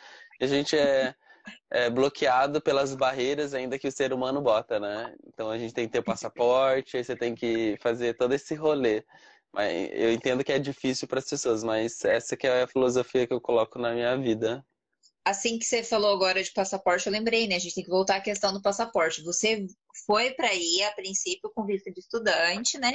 a 0.40 0.46
gente 0.46 0.76
é, 0.76 1.14
é 1.70 1.90
bloqueado 1.90 2.61
pelas 2.61 2.94
barreiras 2.94 3.54
ainda 3.54 3.78
que 3.78 3.86
o 3.88 3.92
ser 3.92 4.12
humano 4.12 4.40
bota, 4.40 4.80
né? 4.80 5.14
Então 5.26 5.50
a 5.50 5.58
gente 5.58 5.74
tem 5.74 5.86
que 5.86 5.92
ter 5.92 5.98
o 5.98 6.04
passaporte, 6.04 6.96
aí 6.96 7.04
você 7.04 7.14
tem 7.14 7.34
que 7.34 7.76
fazer 7.80 8.14
todo 8.14 8.32
esse 8.32 8.54
rolê. 8.54 9.04
Mas 9.53 9.90
eu 9.92 10.12
entendo 10.12 10.44
que 10.44 10.53
é 10.53 10.59
difícil 10.59 11.09
para 11.09 11.18
as 11.18 11.28
pessoas, 11.28 11.64
mas 11.64 12.05
essa 12.05 12.36
que 12.36 12.46
é 12.46 12.62
a 12.62 12.68
filosofia 12.68 13.26
que 13.26 13.32
eu 13.32 13.40
coloco 13.40 13.78
na 13.78 13.92
minha 13.92 14.16
vida. 14.16 14.64
Assim 15.24 15.59
que 15.59 15.64
você 15.64 15.82
falou 15.82 16.14
agora 16.14 16.42
de 16.42 16.53
passaporte, 16.53 17.07
eu 17.07 17.12
lembrei, 17.12 17.46
né? 17.46 17.57
A 17.57 17.59
gente 17.59 17.74
tem 17.74 17.84
que 17.84 17.90
voltar 17.90 18.16
à 18.16 18.20
questão 18.20 18.53
do 18.53 18.62
passaporte. 18.62 19.22
Você 19.22 19.66
foi 20.07 20.30
para 20.30 20.55
ir 20.55 20.82
a 20.84 20.92
princípio 20.92 21.51
com 21.55 21.66
visto 21.66 21.92
de 21.92 22.01
estudante, 22.01 22.78
né? 22.78 22.92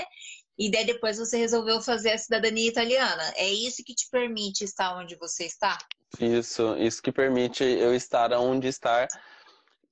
E 0.58 0.72
daí 0.72 0.86
depois 0.86 1.18
você 1.18 1.38
resolveu 1.38 1.82
fazer 1.82 2.12
a 2.12 2.18
cidadania 2.18 2.70
italiana. 2.70 3.34
É 3.36 3.48
isso 3.48 3.84
que 3.86 3.94
te 3.94 4.08
permite 4.10 4.64
estar 4.64 4.98
onde 4.98 5.16
você 5.18 5.46
está? 5.46 5.78
Isso, 6.20 6.76
isso 6.78 7.02
que 7.02 7.12
permite 7.12 7.64
eu 7.64 7.94
estar 7.94 8.32
onde 8.34 8.68
estar 8.70 9.08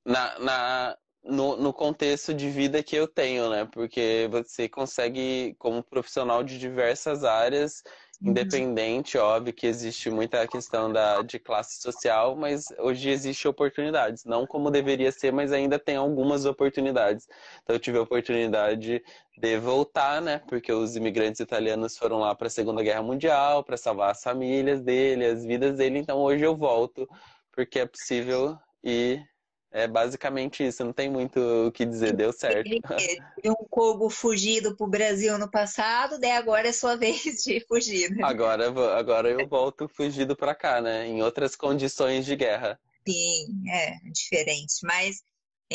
na, 0.05 0.39
na, 0.39 0.97
no, 1.23 1.55
no 1.55 1.71
contexto 1.71 2.33
de 2.33 2.49
vida 2.49 2.83
que 2.83 2.95
eu 2.95 3.07
tenho, 3.07 3.49
né? 3.49 3.65
Porque 3.71 4.27
você 4.29 4.67
consegue, 4.67 5.55
como 5.57 5.81
profissional 5.81 6.43
de 6.43 6.59
diversas 6.59 7.23
áreas, 7.23 7.81
uhum. 8.21 8.31
independente, 8.31 9.17
óbvio 9.17 9.53
que 9.53 9.65
existe 9.65 10.09
muita 10.09 10.45
questão 10.47 10.91
da, 10.91 11.21
de 11.21 11.39
classe 11.39 11.81
social, 11.81 12.35
mas 12.35 12.65
hoje 12.77 13.09
existe 13.09 13.47
oportunidades. 13.47 14.25
Não 14.25 14.45
como 14.45 14.69
deveria 14.69 15.11
ser, 15.11 15.31
mas 15.31 15.53
ainda 15.53 15.79
tem 15.79 15.95
algumas 15.95 16.45
oportunidades. 16.45 17.27
Então 17.63 17.75
eu 17.75 17.79
tive 17.79 17.97
a 17.97 18.01
oportunidade 18.01 19.01
de 19.37 19.57
voltar, 19.57 20.21
né? 20.21 20.41
Porque 20.47 20.73
os 20.73 20.95
imigrantes 20.95 21.39
italianos 21.39 21.97
foram 21.97 22.19
lá 22.19 22.35
para 22.35 22.47
a 22.47 22.51
Segunda 22.51 22.83
Guerra 22.83 23.01
Mundial, 23.01 23.63
para 23.63 23.77
salvar 23.77 24.11
as 24.11 24.21
famílias 24.21 24.81
dele, 24.81 25.25
as 25.25 25.45
vidas 25.45 25.77
dele. 25.77 25.99
Então 25.99 26.19
hoje 26.19 26.43
eu 26.43 26.55
volto, 26.55 27.07
porque 27.51 27.79
é 27.79 27.85
possível 27.85 28.57
ir 28.83 29.32
é 29.73 29.87
basicamente 29.87 30.65
isso, 30.65 30.85
não 30.85 30.93
tem 30.93 31.09
muito 31.09 31.39
o 31.39 31.71
que 31.71 31.83
dizer, 31.83 32.13
deu 32.13 32.31
certo. 32.31 32.69
Tem 33.41 33.51
um 33.51 33.65
Kogo 33.67 34.07
fugido 34.07 34.77
pro 34.77 34.85
Brasil 34.85 35.35
no 35.39 35.49
passado, 35.49 36.19
daí 36.19 36.31
agora 36.31 36.69
é 36.69 36.71
sua 36.71 36.95
vez 36.95 37.43
de 37.43 37.59
fugir. 37.67 38.11
Né? 38.11 38.23
Agora, 38.23 38.67
agora 38.95 39.29
eu 39.29 39.47
volto 39.47 39.87
fugido 39.87 40.35
para 40.35 40.53
cá, 40.53 40.79
né? 40.79 41.07
Em 41.07 41.23
outras 41.23 41.55
condições 41.55 42.23
de 42.23 42.35
guerra. 42.35 42.79
Sim, 43.05 43.63
é 43.67 43.97
diferente, 44.11 44.75
mas 44.83 45.23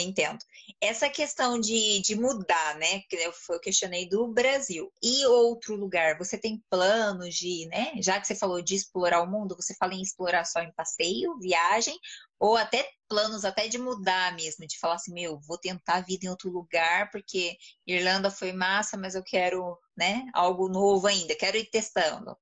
entendo. 0.03 0.39
Essa 0.81 1.09
questão 1.09 1.59
de, 1.59 2.01
de 2.01 2.15
mudar, 2.15 2.77
né? 2.77 3.01
Que 3.09 3.17
eu, 3.17 3.61
questionei 3.61 4.09
do 4.09 4.29
Brasil 4.29 4.93
e 5.03 5.27
outro 5.27 5.75
lugar. 5.75 6.17
Você 6.19 6.39
tem 6.39 6.63
planos 6.71 7.35
de, 7.35 7.67
né? 7.67 7.93
Já 8.01 8.21
que 8.21 8.27
você 8.27 8.35
falou 8.35 8.63
de 8.63 8.75
explorar 8.75 9.23
o 9.23 9.31
mundo, 9.31 9.57
você 9.57 9.75
fala 9.75 9.95
em 9.95 10.03
explorar 10.03 10.45
só 10.45 10.61
em 10.61 10.73
passeio, 10.73 11.39
viagem, 11.39 11.99
ou 12.39 12.57
até 12.57 12.89
planos 13.09 13.45
até 13.45 13.69
de 13.69 13.79
mudar 13.79 14.35
mesmo, 14.35 14.67
de 14.67 14.79
falar 14.79 14.95
assim, 14.95 15.13
meu, 15.13 15.41
vou 15.41 15.59
tentar 15.59 15.97
a 15.97 16.01
vida 16.01 16.27
em 16.27 16.29
outro 16.29 16.51
lugar, 16.51 17.11
porque 17.11 17.57
Irlanda 17.87 18.31
foi 18.31 18.53
massa, 18.53 18.97
mas 18.97 19.15
eu 19.15 19.23
quero, 19.25 19.79
né, 19.97 20.27
algo 20.35 20.69
novo 20.69 21.07
ainda, 21.07 21.35
quero 21.35 21.57
ir 21.57 21.69
testando. 21.71 22.37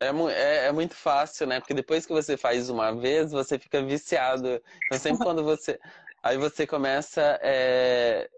É, 0.00 0.08
é, 0.08 0.66
é, 0.66 0.72
muito 0.72 0.94
fácil, 0.94 1.46
né? 1.46 1.60
Porque 1.60 1.74
depois 1.74 2.06
que 2.06 2.12
você 2.12 2.34
faz 2.34 2.70
uma 2.70 2.90
vez, 2.90 3.32
você 3.32 3.58
fica 3.58 3.84
viciado. 3.84 4.60
Então, 4.86 4.98
sempre 4.98 5.22
quando 5.22 5.44
você. 5.44 5.78
Aí 6.22 6.36
você 6.36 6.66
começa. 6.66 7.38
É... 7.42 8.28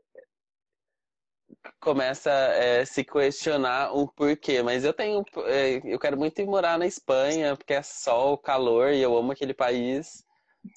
Começa 1.80 2.30
é, 2.30 2.84
se 2.84 3.04
questionar 3.04 3.92
o 3.92 4.08
porquê. 4.08 4.62
Mas 4.62 4.84
eu 4.84 4.92
tenho. 4.92 5.24
É, 5.46 5.80
eu 5.84 5.98
quero 5.98 6.16
muito 6.16 6.40
ir 6.40 6.46
morar 6.46 6.78
na 6.78 6.86
Espanha, 6.86 7.56
porque 7.56 7.74
é 7.74 7.82
sol, 7.82 8.38
calor, 8.38 8.92
e 8.92 9.00
eu 9.00 9.16
amo 9.16 9.32
aquele 9.32 9.54
país. 9.54 10.24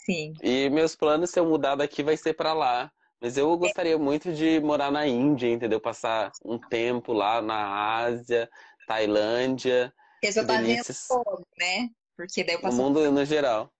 Sim. 0.06 0.34
E 0.42 0.70
meus 0.70 0.96
planos, 0.96 1.30
se 1.30 1.40
eu 1.40 1.46
mudar 1.46 1.76
daqui, 1.76 2.04
vai 2.04 2.18
ser 2.18 2.34
para 2.34 2.54
lá. 2.54 2.92
Mas 3.22 3.38
eu 3.38 3.58
gostaria 3.58 3.98
muito 3.98 4.34
de 4.34 4.60
morar 4.60 4.92
na 4.92 5.08
Índia, 5.08 5.48
entendeu? 5.48 5.80
Passar 5.80 6.32
um 6.44 6.60
tempo 6.60 7.14
lá 7.14 7.42
na 7.42 7.98
Ásia, 7.98 8.50
Tailândia. 8.88 9.94
Porque 10.14 10.32
você 10.32 10.46
tá 10.46 10.62
vendo 10.62 10.84
todo, 11.08 11.48
né? 11.58 11.90
Porque 12.16 12.44
daí 12.44 12.56
o 12.56 12.62
passaporte... 12.62 12.82
O 12.82 12.84
mundo 12.84 13.12
no 13.12 13.26
geral. 13.26 13.72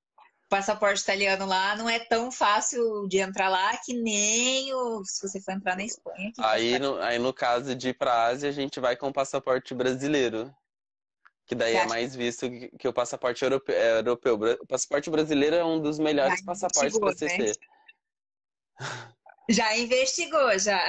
O 0.46 0.50
passaporte 0.50 1.02
italiano 1.02 1.46
lá 1.46 1.76
não 1.76 1.90
é 1.90 2.00
tão 2.00 2.32
fácil 2.32 3.08
de 3.08 3.18
entrar 3.18 3.50
lá 3.50 3.76
que 3.84 3.94
nem 3.94 4.74
o... 4.74 5.04
se 5.04 5.28
você 5.28 5.42
for 5.42 5.54
entrar 5.54 5.76
na 5.76 5.84
Espanha. 5.84 6.32
Aí 6.40 6.78
no, 6.78 7.02
aí 7.02 7.18
no 7.18 7.34
caso 7.34 7.76
de 7.76 7.90
ir 7.90 7.98
pra 7.98 8.26
Ásia, 8.26 8.50
a 8.50 8.54
gente 8.54 8.80
vai 8.80 8.96
com 8.96 9.08
o 9.08 9.14
passaporte 9.14 9.74
brasileiro. 9.74 10.54
Que 11.48 11.54
daí 11.54 11.76
é 11.76 11.86
mais 11.86 12.16
visto 12.16 12.48
que 12.80 12.88
o 12.88 12.94
passaporte 12.94 13.44
europeu. 13.44 13.76
É, 13.76 14.00
europeu. 14.00 14.36
O 14.62 14.68
passaporte 14.68 15.10
brasileiro 15.10 15.56
é 15.56 15.64
um 15.64 15.80
dos 15.80 16.00
melhores 16.00 16.40
já 16.40 16.46
passaportes 16.46 16.98
para 16.98 17.16
se 17.16 17.26
né? 17.26 17.38
ter. 17.38 17.58
Já 19.50 19.78
investigou, 19.78 20.58
já. 20.58 20.82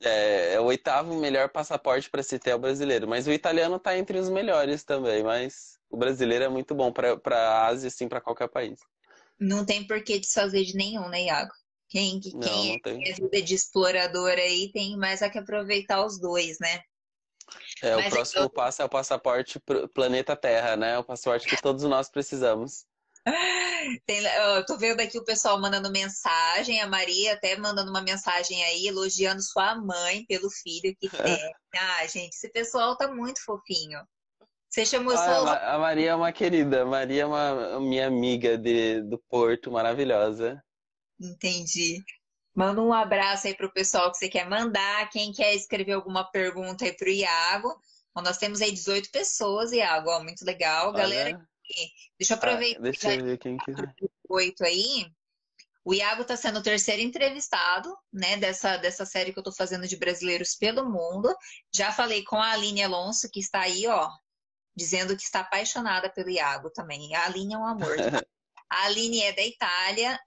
É, 0.00 0.54
é 0.54 0.60
o 0.60 0.64
oitavo 0.64 1.14
melhor 1.16 1.50
passaporte 1.50 2.08
para 2.08 2.22
se 2.22 2.38
ter 2.38 2.50
é 2.50 2.54
o 2.54 2.58
brasileiro. 2.58 3.06
Mas 3.06 3.26
o 3.26 3.32
italiano 3.32 3.76
está 3.76 3.96
entre 3.96 4.18
os 4.18 4.30
melhores 4.30 4.84
também. 4.84 5.22
Mas 5.22 5.77
o 5.90 5.96
brasileiro 5.96 6.44
é 6.44 6.48
muito 6.48 6.74
bom 6.74 6.92
para 6.92 7.18
a 7.26 7.66
Ásia, 7.66 7.88
assim, 7.88 8.08
para 8.08 8.20
qualquer 8.20 8.48
país. 8.48 8.78
Não 9.38 9.64
tem 9.64 9.86
por 9.86 10.02
que 10.02 10.18
desfazer 10.18 10.64
de 10.64 10.74
nenhum, 10.74 11.08
né, 11.08 11.24
Iago? 11.24 11.52
Quem, 11.88 12.20
quem 12.20 12.32
não, 12.34 12.64
não 12.64 12.80
tem. 12.80 13.08
é 13.08 13.12
vida 13.14 13.42
de 13.42 13.54
explorador 13.54 14.32
aí 14.32 14.70
tem 14.72 14.96
mais 14.96 15.22
a 15.22 15.30
que 15.30 15.38
aproveitar 15.38 16.04
os 16.04 16.20
dois, 16.20 16.58
né? 16.60 16.82
É, 17.82 17.96
Mas 17.96 18.06
o 18.06 18.10
próximo 18.10 18.42
eu... 18.42 18.50
passo 18.50 18.82
é 18.82 18.84
o 18.84 18.88
passaporte 18.88 19.58
pro 19.60 19.88
planeta 19.88 20.36
Terra, 20.36 20.76
né? 20.76 20.98
O 20.98 21.04
passaporte 21.04 21.48
que 21.48 21.60
todos 21.62 21.82
nós 21.84 22.10
precisamos. 22.10 22.84
Tem, 24.06 24.22
eu 24.24 24.66
tô 24.66 24.76
vendo 24.76 25.00
aqui 25.00 25.18
o 25.18 25.24
pessoal 25.24 25.60
mandando 25.60 25.90
mensagem, 25.90 26.80
a 26.80 26.86
Maria 26.86 27.34
até 27.34 27.56
mandando 27.56 27.90
uma 27.90 28.02
mensagem 28.02 28.62
aí, 28.64 28.86
elogiando 28.86 29.40
sua 29.42 29.76
mãe 29.76 30.24
pelo 30.26 30.50
filho 30.50 30.94
que 31.00 31.08
tem. 31.38 31.52
ah, 31.74 32.06
gente, 32.06 32.34
esse 32.34 32.50
pessoal 32.50 32.96
tá 32.96 33.08
muito 33.08 33.42
fofinho. 33.44 34.00
Você 34.68 34.84
chamou 34.84 35.14
ah, 35.14 35.16
sua... 35.16 35.74
A 35.74 35.78
Maria 35.78 36.10
é 36.10 36.14
uma 36.14 36.32
querida, 36.32 36.82
a 36.82 36.86
Maria 36.86 37.22
é 37.22 37.26
uma 37.26 37.80
minha 37.80 38.06
amiga 38.06 38.58
de, 38.58 39.00
do 39.02 39.18
Porto, 39.18 39.70
maravilhosa. 39.70 40.62
Entendi. 41.18 42.04
Manda 42.54 42.82
um 42.82 42.92
abraço 42.92 43.46
aí 43.46 43.54
pro 43.54 43.72
pessoal 43.72 44.10
que 44.10 44.18
você 44.18 44.28
quer 44.28 44.48
mandar. 44.48 45.08
Quem 45.10 45.32
quer 45.32 45.54
escrever 45.54 45.92
alguma 45.92 46.30
pergunta 46.30 46.84
aí 46.84 46.92
pro 46.92 47.08
Iago. 47.08 47.68
Bom, 48.14 48.22
nós 48.22 48.36
temos 48.36 48.60
aí 48.60 48.72
18 48.72 49.10
pessoas, 49.10 49.72
Iago, 49.72 50.10
ó, 50.10 50.22
muito 50.22 50.44
legal. 50.44 50.88
Olha. 50.88 50.98
Galera, 50.98 51.48
deixa 52.18 52.34
eu 52.34 52.36
ah, 52.36 52.38
aproveitar. 52.38 52.80
Ah, 52.80 52.82
deixa 52.82 53.14
eu 53.14 53.24
ver 53.24 53.38
quem 53.38 53.56
que... 53.56 53.72
18 53.72 54.64
aí. 54.64 55.06
O 55.84 55.94
Iago 55.94 56.22
está 56.22 56.36
sendo 56.36 56.58
o 56.58 56.62
terceiro 56.62 57.00
entrevistado, 57.00 57.96
né, 58.12 58.36
dessa, 58.36 58.76
dessa 58.76 59.06
série 59.06 59.32
que 59.32 59.38
eu 59.38 59.40
estou 59.40 59.54
fazendo 59.54 59.88
de 59.88 59.96
brasileiros 59.96 60.54
pelo 60.54 60.84
mundo. 60.84 61.34
Já 61.74 61.92
falei 61.92 62.22
com 62.24 62.36
a 62.36 62.50
Aline 62.50 62.82
Alonso, 62.82 63.30
que 63.32 63.40
está 63.40 63.60
aí, 63.60 63.86
ó, 63.86 64.10
dizendo 64.78 65.16
que 65.16 65.24
está 65.24 65.40
apaixonada 65.40 66.08
pelo 66.08 66.30
Iago 66.30 66.70
também. 66.70 67.14
A 67.14 67.26
Aline 67.26 67.54
é 67.54 67.58
um 67.58 67.66
amor. 67.66 67.96
A 68.70 68.84
Aline 68.84 69.22
é 69.22 69.32
da 69.32 69.44
Itália. 69.44 70.20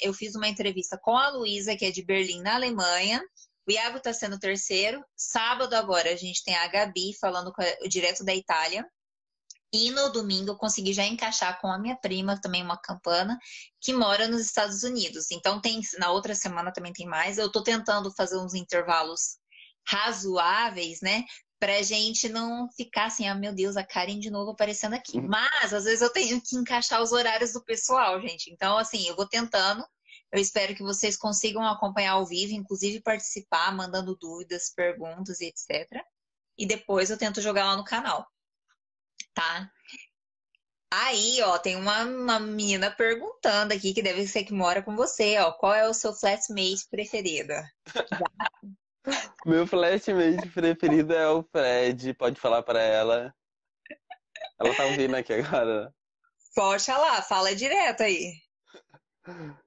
Eu 0.00 0.12
fiz 0.14 0.34
uma 0.34 0.46
entrevista 0.46 0.98
com 1.02 1.16
a 1.16 1.30
Luísa, 1.30 1.74
que 1.76 1.84
é 1.84 1.90
de 1.90 2.04
Berlim, 2.04 2.42
na 2.42 2.54
Alemanha. 2.54 3.22
O 3.66 3.72
Iago 3.72 3.96
está 3.98 4.12
sendo 4.12 4.36
o 4.36 4.38
terceiro. 4.38 5.02
Sábado 5.16 5.74
agora 5.74 6.12
a 6.12 6.16
gente 6.16 6.44
tem 6.44 6.54
a 6.54 6.68
Gabi 6.68 7.16
falando 7.18 7.52
a, 7.58 7.88
direto 7.88 8.22
da 8.22 8.34
Itália. 8.34 8.86
E 9.72 9.90
no 9.90 10.10
domingo 10.10 10.50
eu 10.50 10.56
consegui 10.56 10.92
já 10.92 11.04
encaixar 11.04 11.58
com 11.60 11.68
a 11.68 11.78
minha 11.78 11.96
prima, 11.96 12.40
também 12.40 12.62
uma 12.62 12.80
campana, 12.80 13.36
que 13.80 13.92
mora 13.92 14.28
nos 14.28 14.42
Estados 14.42 14.82
Unidos. 14.84 15.30
Então 15.32 15.60
tem 15.60 15.80
na 15.98 16.12
outra 16.12 16.34
semana 16.34 16.72
também 16.72 16.92
tem 16.92 17.06
mais. 17.06 17.38
Eu 17.38 17.46
estou 17.46 17.62
tentando 17.62 18.14
fazer 18.14 18.36
uns 18.36 18.54
intervalos 18.54 19.38
razoáveis, 19.88 21.00
né? 21.00 21.24
Pra 21.66 21.82
gente 21.82 22.28
não 22.28 22.70
ficar 22.70 23.06
assim, 23.06 23.26
ah, 23.26 23.34
meu 23.34 23.52
Deus, 23.52 23.76
a 23.76 23.82
Karen 23.82 24.20
de 24.20 24.30
novo 24.30 24.52
aparecendo 24.52 24.94
aqui. 24.94 25.18
Uhum. 25.18 25.26
Mas, 25.26 25.74
às 25.74 25.82
vezes, 25.82 26.00
eu 26.00 26.10
tenho 26.10 26.40
que 26.40 26.54
encaixar 26.54 27.02
os 27.02 27.10
horários 27.10 27.52
do 27.52 27.64
pessoal, 27.64 28.20
gente. 28.20 28.52
Então, 28.52 28.78
assim, 28.78 29.08
eu 29.08 29.16
vou 29.16 29.26
tentando. 29.26 29.84
Eu 30.32 30.40
espero 30.40 30.76
que 30.76 30.82
vocês 30.84 31.16
consigam 31.16 31.66
acompanhar 31.66 32.12
ao 32.12 32.24
vivo, 32.24 32.52
inclusive 32.52 33.02
participar, 33.02 33.74
mandando 33.74 34.16
dúvidas, 34.16 34.70
perguntas 34.70 35.40
e 35.40 35.46
etc. 35.46 35.90
E 36.56 36.64
depois 36.64 37.10
eu 37.10 37.18
tento 37.18 37.42
jogar 37.42 37.64
lá 37.64 37.76
no 37.76 37.84
canal. 37.84 38.24
Tá? 39.34 39.68
Aí, 40.92 41.42
ó, 41.42 41.58
tem 41.58 41.74
uma, 41.74 42.04
uma 42.04 42.38
menina 42.38 42.92
perguntando 42.92 43.74
aqui, 43.74 43.92
que 43.92 44.02
deve 44.02 44.24
ser 44.28 44.44
que 44.44 44.52
mora 44.52 44.84
com 44.84 44.94
você, 44.94 45.36
ó. 45.38 45.50
Qual 45.50 45.74
é 45.74 45.88
o 45.88 45.92
seu 45.92 46.14
flatmate 46.14 46.88
preferido? 46.88 47.54
Meu 49.44 49.66
flashmate 49.66 50.48
preferido 50.48 51.14
é 51.14 51.28
o 51.28 51.42
Fred. 51.42 52.14
Pode 52.14 52.40
falar 52.40 52.62
para 52.62 52.80
ela. 52.80 53.34
Ela 54.58 54.74
tá 54.74 54.84
ouvindo 54.86 55.14
aqui 55.14 55.32
agora. 55.34 55.94
Poxa 56.54 56.96
lá, 56.96 57.22
fala 57.22 57.54
direto 57.54 58.02
aí. 58.02 58.32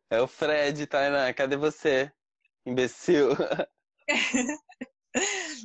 É 0.10 0.20
o 0.20 0.28
Fred, 0.28 0.88
Tainá. 0.88 1.34
Cadê 1.34 1.56
você? 1.56 2.12
Imbecil. 2.66 3.30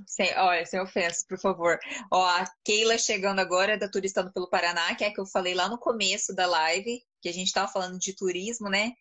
sem, 0.07 0.37
olha, 0.39 0.65
sem 0.67 0.81
ofensa, 0.81 1.25
por 1.29 1.39
favor. 1.39 1.79
Ó, 2.13 2.25
a 2.25 2.45
Keila 2.65 2.99
chegando 2.99 3.41
agora 3.41 3.79
da 3.79 3.89
Turistando 3.89 4.33
pelo 4.33 4.49
Paraná, 4.49 4.95
que 4.95 5.05
é 5.05 5.11
que 5.11 5.21
eu 5.21 5.27
falei 5.27 5.55
lá 5.55 5.69
no 5.69 5.79
começo 5.79 6.35
da 6.35 6.47
live, 6.47 7.03
que 7.21 7.29
a 7.29 7.33
gente 7.33 7.53
tava 7.53 7.73
falando 7.73 7.99
de 7.99 8.15
turismo, 8.15 8.69
né? 8.69 8.93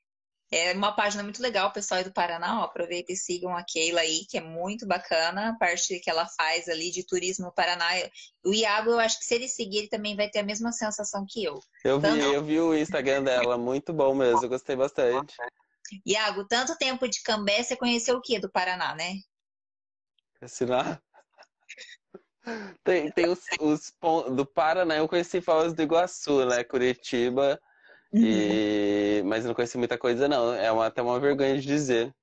É 0.56 0.72
uma 0.74 0.92
página 0.92 1.24
muito 1.24 1.42
legal, 1.42 1.70
o 1.70 1.74
pessoal 1.74 1.98
aí 1.98 2.04
do 2.04 2.14
Paraná, 2.14 2.62
ó, 2.62 2.66
aproveita 2.66 3.12
e 3.12 3.16
sigam 3.16 3.58
a 3.58 3.64
Keila 3.64 4.02
aí, 4.02 4.24
que 4.30 4.38
é 4.38 4.42
muito 4.42 4.86
bacana, 4.86 5.50
a 5.50 5.56
parte 5.58 6.00
que 6.00 6.08
ela 6.08 6.28
faz 6.28 6.70
ali 6.70 6.92
de 6.92 7.04
turismo 7.04 7.48
no 7.48 7.52
Paraná. 7.52 7.88
O 8.46 8.54
Iago, 8.54 8.92
eu 8.92 9.00
acho 9.00 9.18
que 9.18 9.26
se 9.26 9.34
ele 9.34 9.48
seguir, 9.48 9.80
ele 9.80 9.90
também 9.90 10.16
vai 10.16 10.30
ter 10.30 10.40
a 10.40 10.44
mesma 10.44 10.72
sensação 10.72 11.26
que 11.28 11.44
eu. 11.44 11.60
Eu 11.84 12.00
vi, 12.00 12.20
eu 12.20 12.44
vi 12.44 12.60
o 12.60 12.78
Instagram 12.78 13.24
dela, 13.24 13.58
muito 13.58 13.92
bom 13.92 14.14
mesmo, 14.14 14.44
eu 14.44 14.50
gostei 14.50 14.76
bastante. 14.76 15.36
Iago, 16.06 16.46
tanto 16.46 16.78
tempo 16.78 17.08
de 17.08 17.24
Cambé, 17.24 17.64
você 17.64 17.76
conheceu 17.76 18.18
o 18.18 18.22
que 18.22 18.38
do 18.38 18.52
Paraná, 18.52 18.94
né? 18.94 19.16
Assinar? 20.40 21.02
Tem, 22.84 23.10
tem 23.12 23.28
os, 23.28 23.40
os 23.60 23.92
do 24.36 24.46
Paraná, 24.46 24.98
eu 24.98 25.08
conheci 25.08 25.42
Foz 25.42 25.74
do 25.74 25.82
Iguaçu, 25.82 26.46
né? 26.46 26.64
Curitiba. 26.64 27.60
E... 28.14 29.22
Uhum. 29.22 29.30
Mas 29.30 29.46
não 29.46 29.54
conheci 29.54 29.78
muita 29.78 29.98
coisa, 29.98 30.28
não. 30.28 30.54
É 30.54 30.72
uma, 30.72 30.86
até 30.86 31.02
uma 31.02 31.20
vergonha 31.20 31.60
de 31.60 31.66
dizer. 31.66 32.14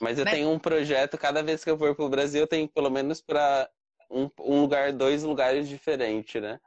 Mas 0.00 0.18
eu 0.18 0.24
Mas... 0.24 0.34
tenho 0.34 0.50
um 0.50 0.58
projeto, 0.58 1.18
cada 1.18 1.42
vez 1.42 1.62
que 1.62 1.70
eu 1.70 1.78
for 1.78 1.94
pro 1.94 2.08
Brasil, 2.08 2.40
eu 2.40 2.46
tenho 2.46 2.68
pelo 2.68 2.90
menos 2.90 3.20
para 3.20 3.68
um, 4.10 4.30
um, 4.40 4.60
lugar, 4.62 4.92
dois 4.92 5.22
lugares 5.22 5.68
diferentes, 5.68 6.40
né? 6.40 6.58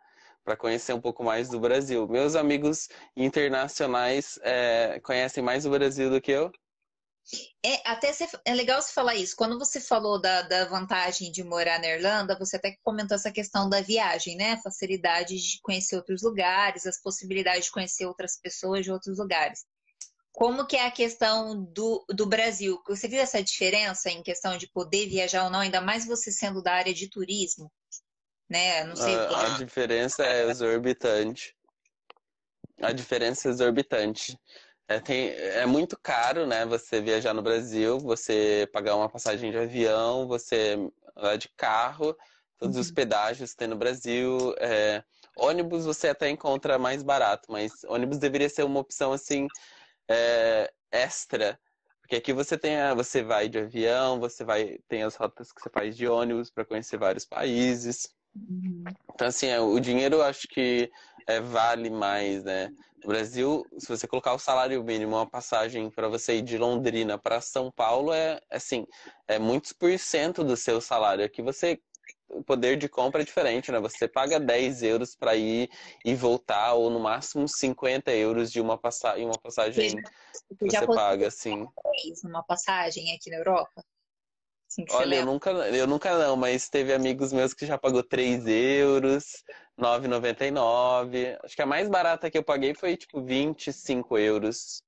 Para 0.43 0.55
conhecer 0.55 0.93
um 0.93 1.01
pouco 1.01 1.23
mais 1.23 1.49
do 1.49 1.59
Brasil. 1.59 2.07
Meus 2.07 2.35
amigos 2.35 2.89
internacionais 3.15 4.39
é, 4.43 4.99
conhecem 5.03 5.43
mais 5.43 5.65
o 5.65 5.69
Brasil 5.69 6.09
do 6.09 6.21
que 6.21 6.31
eu. 6.31 6.51
É, 7.63 7.87
até 7.87 8.11
é 8.45 8.53
legal 8.53 8.81
você 8.81 8.91
falar 8.91 9.15
isso. 9.15 9.35
Quando 9.35 9.59
você 9.59 9.79
falou 9.79 10.19
da, 10.19 10.41
da 10.41 10.65
vantagem 10.65 11.31
de 11.31 11.43
morar 11.43 11.79
na 11.79 11.87
Irlanda, 11.87 12.37
você 12.37 12.55
até 12.55 12.75
comentou 12.83 13.15
essa 13.15 13.31
questão 13.31 13.69
da 13.69 13.81
viagem, 13.81 14.35
né? 14.35 14.53
A 14.53 14.61
facilidade 14.61 15.35
de 15.35 15.59
conhecer 15.61 15.95
outros 15.95 16.23
lugares, 16.23 16.87
as 16.87 17.01
possibilidades 17.01 17.65
de 17.65 17.71
conhecer 17.71 18.05
outras 18.05 18.39
pessoas 18.41 18.83
de 18.83 18.91
outros 18.91 19.19
lugares. 19.19 19.65
Como 20.31 20.65
que 20.65 20.77
é 20.77 20.85
a 20.85 20.91
questão 20.91 21.65
do, 21.65 22.05
do 22.09 22.25
Brasil? 22.25 22.81
Você 22.87 23.07
viu 23.07 23.19
essa 23.19 23.43
diferença 23.43 24.09
em 24.09 24.23
questão 24.23 24.57
de 24.57 24.67
poder 24.71 25.07
viajar 25.07 25.43
ou 25.43 25.49
não, 25.49 25.59
ainda 25.59 25.81
mais 25.81 26.05
você 26.05 26.31
sendo 26.31 26.63
da 26.63 26.73
área 26.73 26.93
de 26.93 27.09
turismo? 27.09 27.71
Né? 28.49 28.83
Não 28.85 28.95
sei. 28.95 29.15
A, 29.15 29.55
a 29.55 29.57
diferença 29.57 30.23
é 30.23 30.49
exorbitante. 30.49 31.55
A 32.81 32.91
diferença 32.91 33.49
é 33.49 33.51
exorbitante. 33.51 34.39
É, 34.89 34.99
tem, 34.99 35.29
é 35.29 35.67
muito 35.67 35.95
caro, 35.95 36.47
né? 36.47 36.65
Você 36.65 36.99
viajar 36.99 37.31
no 37.31 37.43
Brasil, 37.43 37.99
você 37.99 38.67
pagar 38.73 38.95
uma 38.95 39.07
passagem 39.07 39.51
de 39.51 39.57
avião, 39.57 40.27
você 40.27 40.79
andar 41.15 41.35
de 41.35 41.47
carro, 41.49 42.17
todos 42.57 42.75
uhum. 42.75 42.81
os 42.81 42.91
pedágios 42.91 43.51
que 43.51 43.57
tem 43.57 43.67
no 43.67 43.75
Brasil. 43.75 44.55
É, 44.57 45.03
ônibus 45.37 45.85
você 45.85 46.07
até 46.07 46.27
encontra 46.27 46.79
mais 46.79 47.03
barato, 47.03 47.51
mas 47.51 47.83
ônibus 47.83 48.17
deveria 48.17 48.49
ser 48.49 48.63
uma 48.63 48.79
opção 48.79 49.13
assim 49.13 49.45
é, 50.09 50.71
extra. 50.91 51.59
Porque 52.01 52.15
aqui 52.15 52.33
você 52.33 52.57
tem 52.57 52.77
a, 52.77 52.95
você 52.95 53.21
vai 53.21 53.47
de 53.47 53.59
avião, 53.59 54.19
você 54.19 54.43
vai 54.43 54.79
tem 54.87 55.03
as 55.03 55.15
rotas 55.15 55.51
que 55.51 55.61
você 55.61 55.69
faz 55.69 55.95
de 55.95 56.07
ônibus 56.07 56.49
para 56.49 56.65
conhecer 56.65 56.97
vários 56.97 57.25
países. 57.25 58.09
Uhum. 58.35 58.85
Então 59.13 59.27
assim, 59.27 59.45
é, 59.49 59.59
o 59.59 59.79
dinheiro 59.79 60.15
eu 60.15 60.23
acho 60.23 60.47
que 60.47 60.89
é, 61.29 61.39
vale 61.39 61.91
mais, 61.91 62.43
né? 62.43 62.69
No 63.03 63.09
Brasil, 63.09 63.63
se 63.77 63.87
você 63.87 64.07
colocar 64.07 64.33
o 64.33 64.39
salário 64.39 64.83
mínimo, 64.83 65.15
uma 65.15 65.29
passagem 65.29 65.89
para 65.91 66.07
você 66.07 66.37
ir 66.37 66.41
de 66.41 66.57
Londrina 66.57 67.19
para 67.19 67.39
São 67.39 67.71
Paulo 67.71 68.11
é 68.11 68.41
assim, 68.49 68.85
é 69.27 69.37
muitos 69.37 69.71
por 69.71 69.97
cento 69.99 70.43
do 70.43 70.57
seu 70.57 70.81
salário. 70.81 71.23
Aqui 71.23 71.41
você 71.43 71.79
o 72.27 72.43
poder 72.43 72.77
de 72.77 72.89
compra 72.89 73.21
é 73.21 73.25
diferente, 73.25 73.71
né? 73.71 73.79
Você 73.79 74.07
paga 74.07 74.39
10 74.39 74.81
euros 74.81 75.15
para 75.15 75.35
ir 75.35 75.69
e 76.03 76.15
voltar, 76.15 76.73
ou 76.73 76.89
no 76.89 76.99
máximo 76.99 77.47
50 77.47 78.11
euros 78.11 78.51
de 78.51 78.59
uma, 78.59 78.77
passa 78.77 79.15
uma 79.15 79.37
passagem 79.37 79.95
que 80.57 80.65
você 80.65 80.87
paga, 80.87 81.27
assim. 81.27 81.67
Uma 82.23 82.43
passagem 82.43 83.15
aqui 83.15 83.29
na 83.29 83.37
Europa? 83.37 83.83
Assim 84.69 84.85
Olha, 84.91 85.15
eu 85.15 85.25
nunca, 85.25 85.49
eu 85.49 85.87
nunca 85.87 86.15
não, 86.15 86.35
mas 86.35 86.69
teve 86.69 86.93
amigos 86.93 87.33
meus 87.33 87.55
que 87.55 87.65
já 87.65 87.75
pagou 87.75 88.03
3 88.03 88.45
euros, 88.45 89.43
9,99. 89.75 91.37
Acho 91.43 91.55
que 91.55 91.61
a 91.63 91.65
mais 91.65 91.89
barata 91.89 92.29
que 92.29 92.37
eu 92.37 92.43
paguei 92.43 92.75
foi 92.75 92.95
tipo 92.95 93.19
25 93.19 94.15
euros. 94.19 94.83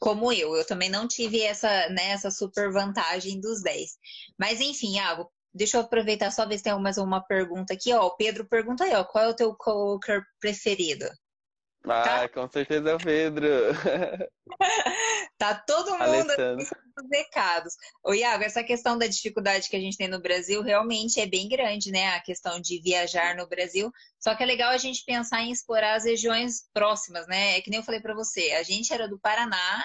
Como 0.00 0.32
eu, 0.32 0.56
eu 0.56 0.66
também 0.66 0.88
não 0.88 1.06
tive 1.06 1.42
essa, 1.42 1.68
né, 1.90 2.12
essa 2.12 2.30
super 2.30 2.72
vantagem 2.72 3.38
dos 3.40 3.62
10. 3.62 3.98
Mas 4.38 4.58
enfim, 4.60 4.94
Iago, 4.94 5.30
deixa 5.52 5.76
eu 5.76 5.82
aproveitar 5.82 6.30
só 6.30 6.46
ver 6.46 6.56
se 6.56 6.64
tem 6.64 6.80
mais 6.80 6.96
uma 6.96 7.20
pergunta 7.20 7.74
aqui, 7.74 7.92
ó. 7.92 8.06
O 8.06 8.16
Pedro 8.16 8.48
pergunta 8.48 8.84
aí, 8.84 8.94
ó, 8.94 9.04
qual 9.04 9.24
é 9.24 9.28
o 9.28 9.36
teu 9.36 9.54
coworker 9.54 10.22
preferido? 10.40 11.06
Ah, 11.90 12.02
tá? 12.02 12.28
com 12.28 12.48
certeza 12.48 12.90
é 12.90 12.94
o 12.94 12.98
Pedro. 12.98 13.46
tá 15.38 15.54
todo 15.54 15.98
mundo 15.98 16.32
os 16.98 17.08
recados. 17.10 17.74
Ô, 18.02 18.12
Iago, 18.12 18.44
essa 18.44 18.62
questão 18.62 18.98
da 18.98 19.06
dificuldade 19.06 19.68
que 19.68 19.76
a 19.76 19.80
gente 19.80 19.96
tem 19.96 20.08
no 20.08 20.20
Brasil 20.20 20.62
realmente 20.62 21.20
é 21.20 21.26
bem 21.26 21.48
grande, 21.48 21.90
né? 21.90 22.08
A 22.14 22.20
questão 22.20 22.60
de 22.60 22.80
viajar 22.80 23.36
no 23.36 23.46
Brasil. 23.46 23.92
Só 24.18 24.34
que 24.34 24.42
é 24.42 24.46
legal 24.46 24.70
a 24.70 24.78
gente 24.78 25.04
pensar 25.04 25.42
em 25.42 25.50
explorar 25.50 25.94
as 25.94 26.04
regiões 26.04 26.68
próximas, 26.72 27.26
né? 27.26 27.56
É 27.56 27.60
que 27.60 27.70
nem 27.70 27.78
eu 27.78 27.84
falei 27.84 28.00
para 28.00 28.14
você, 28.14 28.52
a 28.52 28.62
gente 28.62 28.92
era 28.92 29.08
do 29.08 29.18
Paraná, 29.18 29.84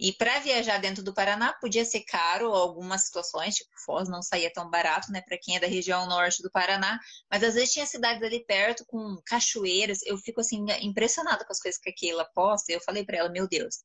e 0.00 0.12
para 0.12 0.38
viajar 0.38 0.78
dentro 0.78 1.02
do 1.02 1.12
Paraná 1.12 1.52
podia 1.60 1.84
ser 1.84 2.02
caro, 2.02 2.52
algumas 2.54 3.06
situações, 3.06 3.56
tipo 3.56 3.70
Foz 3.84 4.08
não 4.08 4.22
saía 4.22 4.52
tão 4.52 4.70
barato, 4.70 5.10
né, 5.10 5.20
para 5.20 5.38
quem 5.40 5.56
é 5.56 5.60
da 5.60 5.66
região 5.66 6.06
norte 6.06 6.40
do 6.42 6.50
Paraná, 6.50 7.00
mas 7.30 7.42
às 7.42 7.54
vezes 7.54 7.72
tinha 7.72 7.86
cidades 7.86 8.22
ali 8.22 8.44
perto 8.44 8.84
com 8.86 9.20
cachoeiras. 9.26 9.98
Eu 10.04 10.16
fico 10.18 10.40
assim 10.40 10.64
impressionada 10.82 11.44
com 11.44 11.52
as 11.52 11.60
coisas 11.60 11.80
que 11.80 11.90
a 11.90 11.92
Keila 11.92 12.28
posta. 12.32 12.72
Eu 12.72 12.80
falei 12.80 13.04
para 13.04 13.18
ela, 13.18 13.28
meu 13.28 13.48
Deus, 13.48 13.78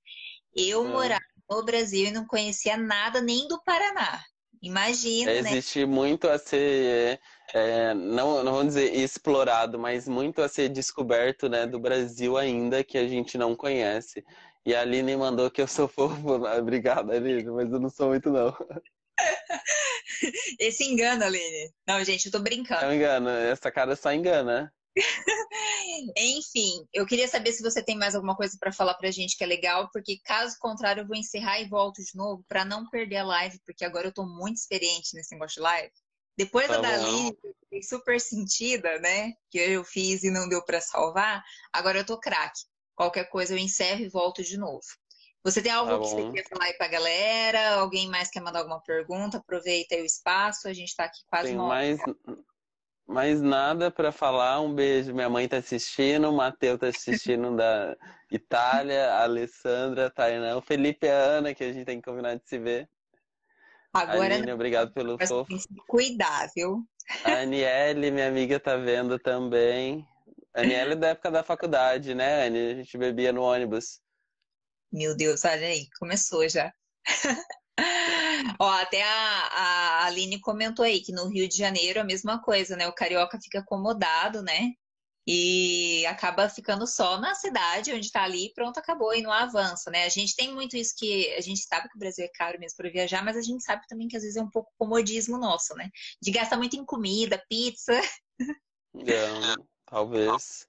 eu 0.55 0.85
é. 0.85 0.87
morava 0.87 1.21
no 1.49 1.65
Brasil 1.65 2.07
e 2.07 2.11
não 2.11 2.27
conhecia 2.27 2.77
nada 2.77 3.19
nem 3.19 3.47
do 3.47 3.61
Paraná. 3.63 4.23
Imagina, 4.61 5.41
né? 5.41 5.51
Existe 5.51 5.85
muito 5.85 6.29
a 6.29 6.37
ser, 6.37 7.19
é, 7.53 7.93
não, 7.93 8.41
não 8.45 8.53
vamos 8.53 8.67
dizer 8.67 8.95
explorado, 8.95 9.77
mas 9.77 10.07
muito 10.07 10.41
a 10.41 10.47
ser 10.47 10.69
descoberto, 10.69 11.49
né, 11.49 11.67
do 11.67 11.77
Brasil 11.77 12.37
ainda 12.37 12.81
que 12.81 12.97
a 12.97 13.05
gente 13.05 13.37
não 13.37 13.57
conhece. 13.57 14.23
E 14.65 14.73
a 14.73 14.81
Aline 14.81 15.15
mandou 15.17 15.51
que 15.51 15.61
eu 15.61 15.67
sou 15.67 15.87
fofo. 15.87 16.15
Obrigada, 16.57 17.13
Aline, 17.13 17.43
mas 17.51 17.71
eu 17.71 17.79
não 17.79 17.89
sou 17.89 18.09
muito, 18.09 18.29
não. 18.29 18.55
Esse 20.59 20.85
engano, 20.85 21.25
Aline. 21.25 21.73
Não, 21.87 22.03
gente, 22.03 22.27
eu 22.27 22.31
tô 22.31 22.39
brincando. 22.39 22.85
É 22.85 22.87
um 22.87 22.93
engano. 22.93 23.29
Essa 23.29 23.71
cara 23.71 23.95
só 23.95 24.13
engana. 24.13 24.73
Enfim, 26.17 26.87
eu 26.93 27.05
queria 27.05 27.27
saber 27.27 27.51
se 27.51 27.63
você 27.63 27.83
tem 27.83 27.97
mais 27.97 28.15
alguma 28.15 28.35
coisa 28.35 28.55
para 28.59 28.71
falar 28.71 28.93
pra 28.93 29.11
gente 29.11 29.35
que 29.35 29.43
é 29.43 29.47
legal, 29.47 29.89
porque 29.91 30.19
caso 30.23 30.55
contrário 30.59 31.01
eu 31.01 31.07
vou 31.07 31.15
encerrar 31.15 31.59
e 31.59 31.67
volto 31.67 32.01
de 32.01 32.15
novo 32.15 32.45
para 32.47 32.63
não 32.63 32.87
perder 32.89 33.17
a 33.17 33.25
live, 33.25 33.59
porque 33.65 33.83
agora 33.83 34.07
eu 34.07 34.13
tô 34.13 34.25
muito 34.25 34.57
experiente 34.57 35.15
nesse 35.15 35.33
negócio 35.33 35.55
de 35.55 35.61
live. 35.61 35.91
Depois 36.37 36.67
tá 36.67 36.77
da 36.77 36.93
Aline, 36.93 37.37
super 37.83 38.19
sentida, 38.19 38.99
né? 38.99 39.33
Que 39.49 39.59
eu 39.59 39.83
fiz 39.83 40.23
e 40.23 40.31
não 40.31 40.47
deu 40.47 40.63
para 40.63 40.81
salvar, 40.81 41.43
agora 41.71 41.99
eu 41.99 42.05
tô 42.05 42.19
craque. 42.19 42.61
Qualquer 42.95 43.25
coisa 43.29 43.53
eu 43.53 43.57
encerro 43.57 44.01
e 44.01 44.09
volto 44.09 44.43
de 44.43 44.57
novo. 44.57 44.83
Você 45.43 45.61
tem 45.61 45.71
algo 45.71 45.91
tá 45.91 45.99
que 45.99 46.07
você 46.07 46.31
quer 46.31 46.47
falar 46.47 46.65
aí 46.65 46.73
pra 46.73 46.87
galera? 46.87 47.75
Alguém 47.75 48.07
mais 48.07 48.29
quer 48.29 48.41
mandar 48.41 48.59
alguma 48.59 48.81
pergunta? 48.81 49.37
Aproveita 49.37 49.93
aí 49.93 50.01
o 50.01 50.05
espaço, 50.05 50.67
a 50.67 50.73
gente 50.73 50.89
está 50.89 51.03
aqui 51.03 51.19
quase 51.27 51.49
tem 51.49 51.57
mais, 51.57 51.99
mais 53.05 53.41
nada 53.41 53.91
para 53.91 54.11
falar. 54.13 54.61
Um 54.61 54.73
beijo. 54.73 55.13
Minha 55.13 55.29
mãe 55.29 55.47
tá 55.47 55.57
assistindo, 55.57 56.29
o 56.29 56.33
Matheus 56.33 56.79
tá 56.79 56.87
assistindo 56.87 57.55
da 57.57 57.97
Itália, 58.31 59.11
a 59.11 59.23
Alessandra, 59.23 60.07
a 60.07 60.09
Tainá, 60.09 60.55
o 60.55 60.61
Felipe 60.61 61.07
e 61.07 61.09
a 61.09 61.17
Ana, 61.17 61.53
que 61.53 61.63
a 61.63 61.73
gente 61.73 61.85
tem 61.85 61.99
que 61.99 62.09
combinar 62.09 62.35
de 62.35 62.47
se 62.47 62.57
ver. 62.57 62.89
Agora, 63.91 64.35
Aline, 64.35 64.53
obrigado 64.53 64.93
pelo 64.93 65.19
fofo. 65.19 65.45
Tem 65.49 65.57
que 65.57 65.67
cuidar, 65.87 66.49
viu? 66.55 66.87
A 67.25 67.41
Aniele, 67.41 68.11
minha 68.11 68.29
amiga, 68.29 68.59
tá 68.59 68.77
vendo 68.77 69.19
também. 69.19 70.07
Aniela 70.53 70.93
é 70.93 70.95
da 70.95 71.07
época 71.09 71.31
da 71.31 71.43
faculdade, 71.43 72.13
né, 72.13 72.45
Anne? 72.45 72.59
A 72.59 72.75
gente 72.75 72.97
bebia 72.97 73.33
no 73.33 73.41
ônibus. 73.41 73.99
Meu 74.91 75.15
Deus, 75.15 75.43
olha 75.45 75.67
aí, 75.67 75.87
começou 75.97 76.47
já. 76.47 76.71
Ó, 78.59 78.69
até 78.69 79.01
a, 79.01 79.07
a 79.09 80.05
Aline 80.05 80.39
comentou 80.39 80.85
aí 80.85 81.01
que 81.01 81.11
no 81.11 81.27
Rio 81.27 81.47
de 81.47 81.57
Janeiro 81.57 81.99
é 81.99 82.01
a 82.01 82.05
mesma 82.05 82.41
coisa, 82.41 82.75
né? 82.75 82.87
O 82.87 82.93
carioca 82.93 83.39
fica 83.41 83.59
acomodado, 83.59 84.43
né? 84.43 84.71
E 85.25 86.05
acaba 86.05 86.49
ficando 86.49 86.85
só 86.85 87.19
na 87.19 87.33
cidade 87.33 87.93
onde 87.93 88.11
tá 88.11 88.23
ali, 88.23 88.51
pronto, 88.53 88.77
acabou 88.77 89.15
e 89.15 89.21
não 89.21 89.31
avança, 89.31 89.89
né? 89.89 90.03
A 90.03 90.09
gente 90.09 90.35
tem 90.35 90.53
muito 90.53 90.75
isso 90.75 90.93
que 90.97 91.33
a 91.33 91.41
gente 91.41 91.61
sabe 91.61 91.87
que 91.89 91.95
o 91.95 91.99
Brasil 91.99 92.25
é 92.25 92.29
caro 92.35 92.59
mesmo 92.59 92.75
para 92.77 92.89
viajar, 92.89 93.23
mas 93.23 93.37
a 93.37 93.41
gente 93.41 93.63
sabe 93.63 93.87
também 93.87 94.07
que 94.07 94.17
às 94.17 94.23
vezes 94.23 94.37
é 94.37 94.41
um 94.41 94.49
pouco 94.49 94.71
comodismo 94.77 95.37
nosso, 95.37 95.73
né? 95.75 95.89
De 96.21 96.29
gastar 96.29 96.57
muito 96.57 96.75
em 96.75 96.85
comida, 96.85 97.41
pizza. 97.49 97.93
É, 99.07 99.55
Talvez. 99.93 100.67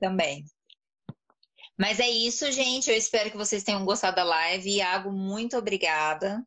Também. 0.00 0.44
Mas 1.78 2.00
é 2.00 2.10
isso, 2.10 2.50
gente. 2.50 2.90
Eu 2.90 2.96
espero 2.96 3.30
que 3.30 3.36
vocês 3.36 3.62
tenham 3.62 3.84
gostado 3.84 4.16
da 4.16 4.24
live. 4.24 4.76
Iago, 4.76 5.12
muito 5.12 5.56
obrigada. 5.56 6.44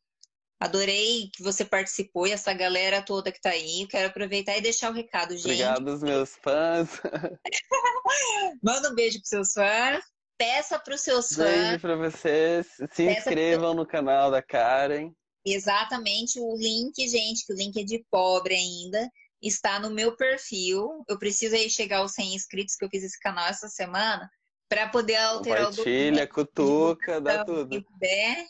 Adorei 0.59 1.29
que 1.33 1.41
você 1.41 1.63
participou 1.63 2.27
e 2.27 2.31
essa 2.31 2.53
galera 2.53 3.01
toda 3.01 3.31
que 3.31 3.39
tá 3.39 3.51
aí. 3.51 3.87
Quero 3.89 4.09
aproveitar 4.09 4.57
e 4.57 4.61
deixar 4.61 4.91
o 4.91 4.93
recado, 4.93 5.31
gente. 5.37 5.63
Obrigado 5.63 5.99
meus 6.01 6.35
fãs. 6.35 6.89
Manda 8.61 8.91
um 8.91 8.95
beijo 8.95 9.19
pros 9.19 9.29
seus 9.29 9.53
fãs. 9.53 10.03
Peça 10.37 10.77
pros 10.79 11.01
seus 11.01 11.33
fãs. 11.33 11.69
Beijo 11.69 11.79
pra 11.79 11.95
vocês. 11.95 12.67
Se 12.91 13.05
Peça 13.05 13.29
inscrevam 13.29 13.73
pro... 13.73 13.83
no 13.83 13.87
canal 13.87 14.29
da 14.29 14.41
Karen. 14.41 15.13
Exatamente. 15.45 16.37
O 16.37 16.57
link, 16.57 17.07
gente, 17.07 17.45
que 17.45 17.53
o 17.53 17.55
link 17.55 17.79
é 17.79 17.83
de 17.83 18.05
pobre 18.11 18.55
ainda 18.55 19.09
está 19.47 19.79
no 19.79 19.91
meu 19.91 20.15
perfil. 20.15 21.03
Eu 21.07 21.19
preciso 21.19 21.55
aí 21.55 21.69
chegar 21.69 21.99
aos 21.99 22.13
100 22.13 22.35
inscritos 22.35 22.75
que 22.75 22.85
eu 22.85 22.89
fiz 22.89 23.03
esse 23.03 23.19
canal 23.19 23.47
essa 23.47 23.67
semana 23.67 24.29
para 24.69 24.89
poder 24.89 25.17
alterar 25.17 25.67
o 25.67 25.71
documento. 25.71 26.33
cutuca, 26.33 27.21
dá 27.21 27.45
tudo. 27.45 27.83
Puder, 27.83 28.45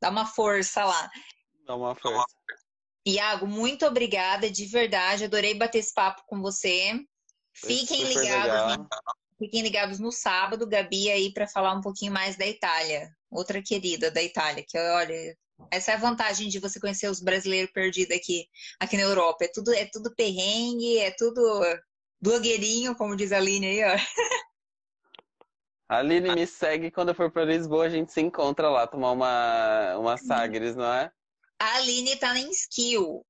dá 0.00 0.10
uma 0.10 0.26
força 0.26 0.84
lá. 0.84 1.10
Dá 1.66 1.76
uma 1.76 1.94
força. 1.94 2.24
Iago, 3.06 3.46
muito 3.46 3.84
obrigada, 3.84 4.50
de 4.50 4.64
verdade. 4.66 5.24
Adorei 5.24 5.54
bater 5.54 5.78
esse 5.78 5.92
papo 5.92 6.22
com 6.26 6.40
você. 6.40 6.98
Fiquem 7.54 8.04
ligados, 8.04 8.86
fiquem 9.38 9.62
ligados 9.62 9.98
no 9.98 10.10
sábado, 10.10 10.66
Gabi 10.66 11.10
aí 11.10 11.32
para 11.32 11.48
falar 11.48 11.74
um 11.74 11.80
pouquinho 11.80 12.12
mais 12.12 12.36
da 12.36 12.46
Itália, 12.46 13.10
outra 13.30 13.62
querida 13.62 14.10
da 14.10 14.22
Itália, 14.22 14.64
que 14.66 14.78
olha, 14.78 15.36
essa 15.70 15.92
é 15.92 15.94
a 15.94 15.98
vantagem 15.98 16.48
de 16.48 16.58
você 16.58 16.80
conhecer 16.80 17.08
os 17.08 17.20
brasileiros 17.20 17.72
perdidos 17.72 18.16
aqui, 18.16 18.46
aqui 18.80 18.96
na 18.96 19.02
Europa. 19.02 19.44
É 19.44 19.48
tudo, 19.48 19.72
é 19.72 19.86
tudo 19.90 20.14
perrengue, 20.14 20.98
é 20.98 21.10
tudo 21.10 21.62
blogueirinho, 22.20 22.94
como 22.94 23.16
diz 23.16 23.32
a 23.32 23.38
Aline 23.38 23.66
aí, 23.66 23.84
ó. 23.84 23.96
A 25.88 25.98
Aline 25.98 26.34
me 26.34 26.46
segue 26.46 26.90
quando 26.90 27.10
eu 27.10 27.14
for 27.14 27.30
para 27.30 27.44
Lisboa, 27.44 27.84
a 27.84 27.90
gente 27.90 28.12
se 28.12 28.20
encontra 28.20 28.70
lá, 28.70 28.86
tomar 28.86 29.12
uma, 29.12 29.96
uma 29.98 30.16
Sagres, 30.16 30.74
não 30.74 30.90
é? 30.90 31.12
A 31.58 31.76
Aline 31.76 32.16
tá 32.16 32.38
em 32.38 32.50
Skill, 32.50 33.26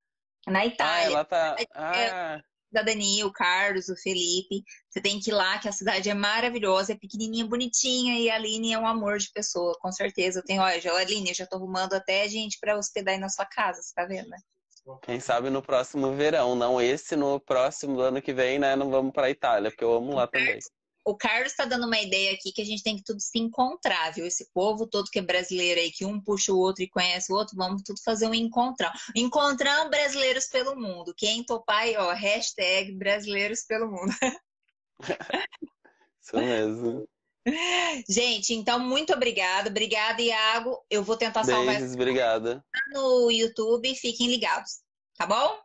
na 0.46 0.64
Itália. 0.64 0.94
Ah, 0.94 1.10
ela 1.10 1.24
tá. 1.24 1.56
Ah 1.74 2.40
da 2.72 2.82
Dani, 2.82 3.24
o 3.24 3.32
Carlos, 3.32 3.88
o 3.88 3.96
Felipe. 3.96 4.64
Você 4.88 5.00
tem 5.00 5.20
que 5.20 5.30
ir 5.30 5.34
lá, 5.34 5.58
que 5.58 5.68
a 5.68 5.72
cidade 5.72 6.08
é 6.08 6.14
maravilhosa, 6.14 6.92
é 6.92 6.96
pequenininha, 6.96 7.46
bonitinha, 7.46 8.18
e 8.18 8.30
a 8.30 8.34
Aline 8.34 8.72
é 8.72 8.78
um 8.78 8.86
amor 8.86 9.18
de 9.18 9.30
pessoa, 9.32 9.76
com 9.80 9.92
certeza. 9.92 10.40
Eu 10.40 10.44
tenho, 10.44 10.62
olha, 10.62 10.92
Aline, 10.94 11.30
eu 11.30 11.34
já 11.34 11.46
tô 11.46 11.56
arrumando 11.56 11.94
até 11.94 12.28
gente 12.28 12.58
para 12.60 12.76
hospedar 12.76 13.14
aí 13.14 13.20
na 13.20 13.28
sua 13.28 13.46
casa, 13.46 13.82
você 13.82 13.92
tá 13.94 14.04
vendo, 14.04 14.28
né? 14.28 14.38
Quem 15.02 15.20
sabe 15.20 15.48
no 15.48 15.62
próximo 15.62 16.12
verão, 16.16 16.56
não 16.56 16.80
esse, 16.80 17.14
no 17.14 17.38
próximo 17.38 18.00
ano 18.00 18.20
que 18.20 18.32
vem, 18.32 18.58
né? 18.58 18.74
Não 18.74 18.90
vamos 18.90 19.12
pra 19.12 19.30
Itália, 19.30 19.70
porque 19.70 19.84
eu 19.84 19.94
amo 19.94 20.14
lá 20.14 20.26
também 20.26 20.58
o 21.04 21.16
Carlos 21.16 21.52
está 21.52 21.64
dando 21.64 21.86
uma 21.86 22.00
ideia 22.00 22.32
aqui 22.32 22.52
que 22.52 22.62
a 22.62 22.64
gente 22.64 22.82
tem 22.82 22.96
que 22.96 23.04
tudo 23.04 23.20
se 23.20 23.38
encontrar, 23.38 24.12
viu? 24.12 24.26
Esse 24.26 24.48
povo 24.52 24.86
todo 24.86 25.10
que 25.10 25.18
é 25.18 25.22
brasileiro 25.22 25.80
aí, 25.80 25.90
que 25.90 26.04
um 26.04 26.20
puxa 26.20 26.52
o 26.52 26.58
outro 26.58 26.82
e 26.82 26.88
conhece 26.88 27.32
o 27.32 27.36
outro, 27.36 27.56
vamos 27.56 27.82
tudo 27.82 28.00
fazer 28.04 28.26
um 28.26 28.34
encontrão. 28.34 28.90
Encontrão 29.16 29.90
brasileiros 29.90 30.46
pelo 30.46 30.76
mundo. 30.76 31.14
Quem 31.16 31.44
topar 31.44 31.82
aí, 31.82 31.96
ó, 31.96 32.12
hashtag 32.12 32.92
brasileiros 32.92 33.62
pelo 33.62 33.90
mundo. 33.90 34.12
Isso 36.22 36.36
mesmo. 36.36 37.08
Gente, 38.08 38.54
então 38.54 38.78
muito 38.78 39.12
obrigada. 39.12 39.68
Obrigada, 39.68 40.22
Iago. 40.22 40.78
Eu 40.88 41.02
vou 41.02 41.16
tentar 41.16 41.42
Beijos, 41.42 41.56
salvar 41.56 41.82
essa 41.82 41.94
obrigada. 41.94 42.64
no 42.92 43.30
YouTube. 43.30 43.92
Fiquem 43.96 44.28
ligados, 44.28 44.80
tá 45.18 45.26
bom? 45.26 45.58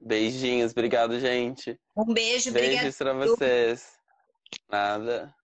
Beijinhos, 0.00 0.70
obrigado, 0.70 1.18
gente. 1.18 1.76
Um 1.96 2.12
beijo, 2.12 2.52
Beijos 2.52 2.96
para 2.96 3.14
vocês. 3.14 3.95
Nada. 4.70 5.35